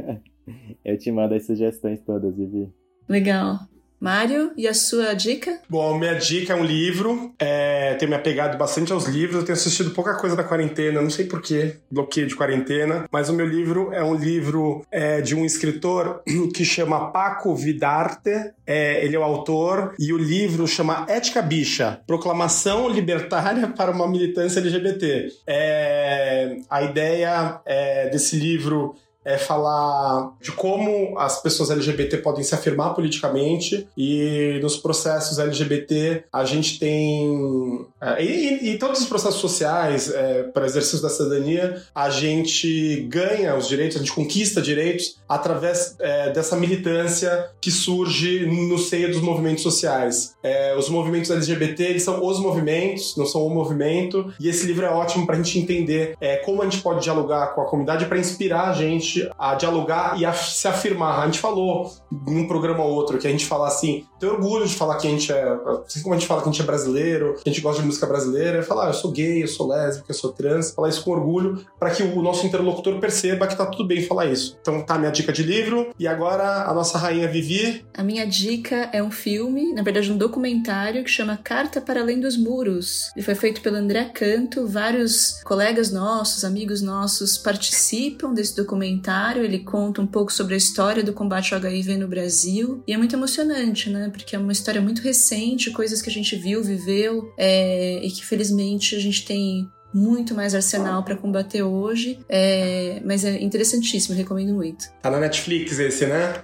eu 0.83 0.97
te 0.97 1.11
mando 1.11 1.35
as 1.35 1.45
sugestões 1.45 1.99
todas, 2.01 2.35
Vivi. 2.35 2.73
Legal. 3.07 3.59
Mário, 4.03 4.51
e 4.57 4.67
a 4.67 4.73
sua 4.73 5.13
dica? 5.13 5.61
Bom, 5.69 5.97
minha 5.97 6.15
dica 6.15 6.51
é 6.51 6.55
um 6.57 6.65
livro. 6.65 7.33
É, 7.39 7.93
tenho 7.93 8.09
me 8.09 8.17
apegado 8.17 8.57
bastante 8.57 8.91
aos 8.91 9.05
livros. 9.05 9.37
Eu 9.37 9.45
tenho 9.45 9.57
assistido 9.57 9.91
pouca 9.91 10.15
coisa 10.15 10.35
da 10.35 10.43
quarentena, 10.43 11.01
não 11.01 11.09
sei 11.09 11.23
porquê, 11.23 11.77
bloqueio 11.89 12.27
de 12.27 12.35
quarentena. 12.35 13.05
Mas 13.09 13.29
o 13.29 13.33
meu 13.33 13.47
livro 13.47 13.93
é 13.93 14.03
um 14.03 14.13
livro 14.13 14.85
é, 14.91 15.21
de 15.21 15.33
um 15.33 15.45
escritor 15.45 16.21
que 16.53 16.65
chama 16.65 17.11
Paco 17.11 17.55
Vidarte. 17.55 18.29
É, 18.67 19.05
ele 19.05 19.15
é 19.15 19.19
o 19.19 19.23
autor. 19.23 19.95
E 19.97 20.11
o 20.11 20.17
livro 20.17 20.67
chama 20.67 21.05
Ética 21.07 21.41
Bicha 21.41 22.01
Proclamação 22.05 22.89
Libertária 22.89 23.69
para 23.69 23.89
uma 23.89 24.05
Militância 24.05 24.59
LGBT. 24.59 25.29
É, 25.47 26.57
a 26.69 26.81
ideia 26.81 27.61
é, 27.65 28.09
desse 28.09 28.35
livro 28.35 28.97
é 29.25 29.37
falar 29.37 30.33
de 30.41 30.51
como 30.51 31.17
as 31.17 31.41
pessoas 31.41 31.71
LGBT 31.71 32.17
podem 32.17 32.43
se 32.43 32.53
afirmar 32.53 32.93
politicamente 32.93 33.87
e 33.97 34.59
nos 34.61 34.77
processos 34.77 35.39
LGBT 35.39 36.23
a 36.31 36.43
gente 36.45 36.79
tem 36.79 37.85
é, 38.01 38.23
e, 38.23 38.71
e, 38.71 38.77
todos 38.77 39.01
os 39.01 39.07
processos 39.07 39.39
sociais 39.39 40.11
é, 40.11 40.43
para 40.43 40.65
exercício 40.65 41.01
da 41.01 41.09
cidadania 41.09 41.81
a 41.93 42.09
gente 42.09 43.01
ganha 43.09 43.55
os 43.55 43.67
direitos, 43.67 43.97
a 43.97 43.99
gente 43.99 44.11
conquista 44.11 44.61
direitos 44.61 45.17
através 45.27 45.95
é, 45.99 46.31
dessa 46.31 46.55
militância 46.55 47.49
que 47.61 47.71
surge 47.71 48.45
no 48.45 48.77
seio 48.77 49.11
dos 49.11 49.21
movimentos 49.21 49.63
sociais. 49.63 50.35
É, 50.43 50.75
os 50.77 50.89
movimentos 50.89 51.31
LGBT 51.31 51.83
eles 51.83 52.03
são 52.03 52.25
os 52.25 52.39
movimentos, 52.39 53.15
não 53.17 53.25
são 53.25 53.45
o 53.45 53.49
movimento 53.49 54.33
e 54.39 54.49
esse 54.49 54.65
livro 54.65 54.85
é 54.85 54.89
ótimo 54.89 55.25
para 55.25 55.35
a 55.35 55.41
gente 55.41 55.59
entender 55.59 56.15
é, 56.19 56.37
como 56.37 56.61
a 56.61 56.65
gente 56.65 56.81
pode 56.81 57.03
dialogar 57.03 57.47
com 57.47 57.61
a 57.61 57.65
comunidade 57.65 58.05
para 58.05 58.17
inspirar 58.17 58.69
a 58.69 58.73
gente 58.73 59.12
gente 59.13 59.31
a 59.37 59.55
dialogar 59.55 60.19
e 60.19 60.25
a 60.25 60.33
se 60.33 60.67
afirmar. 60.67 61.19
A 61.19 61.25
gente 61.25 61.39
falou 61.39 61.91
num 62.11 62.47
programa 62.47 62.83
ou 62.83 62.91
outro 62.91 63.17
que 63.17 63.27
a 63.27 63.31
gente 63.31 63.45
fala 63.45 63.67
assim, 63.67 64.05
tem 64.23 64.29
orgulho 64.29 64.65
de 64.65 64.73
falar 64.73 64.95
que 64.95 65.05
a 65.05 65.09
gente 65.09 65.31
é, 65.31 65.57
assim 65.85 66.01
como 66.01 66.15
a 66.15 66.17
gente 66.17 66.27
fala 66.27 66.41
que 66.41 66.47
a 66.47 66.51
gente 66.51 66.61
é 66.61 66.65
brasileiro, 66.65 67.35
que 67.43 67.49
a 67.49 67.51
gente 67.51 67.61
gosta 67.61 67.81
de 67.81 67.87
música 67.87 68.07
brasileira, 68.07 68.59
é 68.59 68.61
falar, 68.61 68.85
ah, 68.85 68.89
eu 68.89 68.93
sou 68.93 69.11
gay, 69.11 69.43
eu 69.43 69.47
sou 69.47 69.67
lésbica, 69.67 70.05
eu 70.09 70.15
sou 70.15 70.31
trans, 70.31 70.71
falar 70.71 70.87
isso 70.87 71.03
com 71.03 71.11
orgulho 71.11 71.65
para 71.77 71.89
que 71.89 72.01
o 72.01 72.21
nosso 72.21 72.45
interlocutor 72.45 72.99
perceba 72.99 73.45
que 73.47 73.57
tá 73.57 73.65
tudo 73.65 73.85
bem 73.85 74.01
falar 74.05 74.27
isso. 74.27 74.57
Então 74.61 74.81
tá 74.81 74.97
minha 74.97 75.11
dica 75.11 75.33
de 75.33 75.43
livro 75.43 75.93
e 75.99 76.07
agora 76.07 76.63
a 76.63 76.73
nossa 76.73 76.97
rainha 76.97 77.27
Vivi. 77.27 77.85
A 77.93 78.03
minha 78.03 78.25
dica 78.25 78.89
é 78.93 79.03
um 79.03 79.11
filme, 79.11 79.73
na 79.73 79.83
verdade 79.83 80.09
um 80.09 80.17
documentário 80.17 81.03
que 81.03 81.09
chama 81.09 81.35
Carta 81.35 81.81
para 81.81 81.99
Além 81.99 82.21
dos 82.21 82.37
Muros. 82.37 83.11
Ele 83.15 83.25
foi 83.25 83.35
feito 83.35 83.61
pelo 83.61 83.75
André 83.75 84.05
Canto, 84.05 84.65
vários 84.67 85.41
colegas 85.43 85.91
nossos, 85.91 86.45
amigos 86.45 86.81
nossos 86.81 87.37
participam 87.37 88.33
desse 88.33 88.55
documentário, 88.55 89.43
ele 89.43 89.59
conta 89.59 90.01
um 90.01 90.07
pouco 90.07 90.31
sobre 90.31 90.53
a 90.53 90.57
história 90.57 91.03
do 91.03 91.11
combate 91.11 91.53
ao 91.53 91.59
HIV 91.59 91.97
no 91.97 92.07
Brasil. 92.07 92.81
E 92.87 92.93
é 92.93 92.97
muito 92.97 93.15
emocionante, 93.15 93.89
né? 93.89 94.12
Porque 94.13 94.35
é 94.35 94.39
uma 94.39 94.51
história 94.51 94.79
muito 94.79 95.01
recente, 95.01 95.71
coisas 95.71 96.01
que 96.01 96.09
a 96.09 96.13
gente 96.13 96.35
viu, 96.35 96.63
viveu, 96.63 97.33
é, 97.37 97.99
e 98.01 98.09
que 98.09 98.23
felizmente 98.23 98.95
a 98.95 98.99
gente 98.99 99.25
tem 99.25 99.67
muito 99.93 100.33
mais 100.33 100.55
arsenal 100.55 101.03
para 101.03 101.15
combater 101.15 101.63
hoje. 101.63 102.19
É, 102.29 103.01
mas 103.03 103.25
é 103.25 103.41
interessantíssimo, 103.41 104.15
recomendo 104.15 104.53
muito. 104.53 104.85
Tá 105.01 105.09
na 105.09 105.19
Netflix 105.19 105.77
esse, 105.79 106.05
né? 106.05 106.43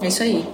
É 0.00 0.08
isso 0.08 0.22
aí. 0.22 0.44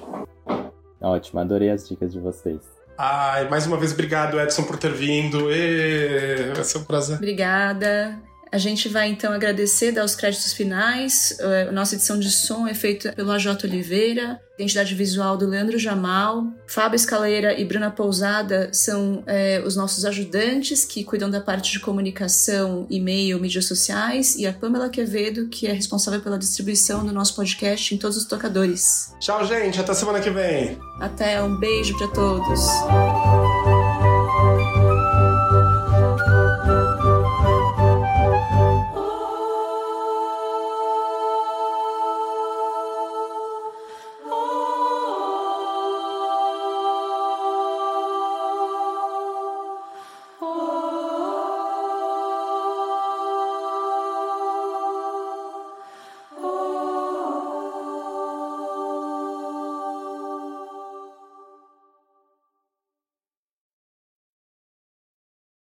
Ótimo, 1.01 1.41
adorei 1.41 1.71
as 1.71 1.89
dicas 1.89 2.13
de 2.13 2.21
vocês. 2.21 2.61
Ai, 2.99 3.49
mais 3.49 3.67
uma 3.67 3.79
vez, 3.79 3.93
obrigado, 3.93 4.39
Edson, 4.39 4.63
por 4.63 4.77
ter 4.77 4.93
vindo. 4.93 5.51
E... 5.51 6.53
Vai 6.55 6.65
ser 6.65 6.79
um 6.79 6.85
prazer. 6.85 7.17
Obrigada. 7.17 8.21
A 8.53 8.59
gente 8.59 8.89
vai 8.89 9.09
então 9.09 9.33
agradecer, 9.33 9.93
dar 9.93 10.05
os 10.05 10.15
créditos 10.15 10.53
finais. 10.53 11.37
A 11.41 11.45
eh, 11.45 11.71
nossa 11.71 11.95
edição 11.95 12.19
de 12.19 12.31
som 12.31 12.67
é 12.67 12.75
feita 12.75 13.13
pelo 13.13 13.31
AJ 13.31 13.65
Oliveira, 13.65 14.41
identidade 14.61 14.95
visual 14.95 15.37
do 15.37 15.47
Leandro 15.47 15.79
Jamal. 15.79 16.47
Fábio 16.67 16.97
Escaleira 16.97 17.59
e 17.59 17.65
Bruna 17.65 17.91
Pousada 17.91 18.71
são 18.73 19.23
é, 19.27 19.63
os 19.65 19.75
nossos 19.75 20.05
ajudantes 20.05 20.85
que 20.85 21.03
cuidam 21.03 21.31
da 21.31 21.41
parte 21.41 21.73
de 21.73 21.81
comunicação, 21.81 22.87
e-mail, 22.91 23.41
mídias 23.41 23.67
sociais. 23.67 24.37
E 24.37 24.47
a 24.47 24.53
Pamela 24.53 24.89
Quevedo, 24.89 25.49
que 25.49 25.67
é 25.67 25.73
responsável 25.73 26.21
pela 26.21 26.39
distribuição 26.39 27.05
do 27.05 27.13
nosso 27.13 27.35
podcast 27.35 27.95
em 27.95 27.99
todos 27.99 28.17
os 28.17 28.25
tocadores. 28.25 29.13
Tchau, 29.21 29.45
gente. 29.47 29.81
Até 29.81 29.95
semana 29.95 30.21
que 30.21 30.31
vem. 30.31 30.79
Até. 31.01 31.43
Um 31.43 31.57
beijo 31.59 31.97
para 31.97 32.09
todos. 32.09 32.61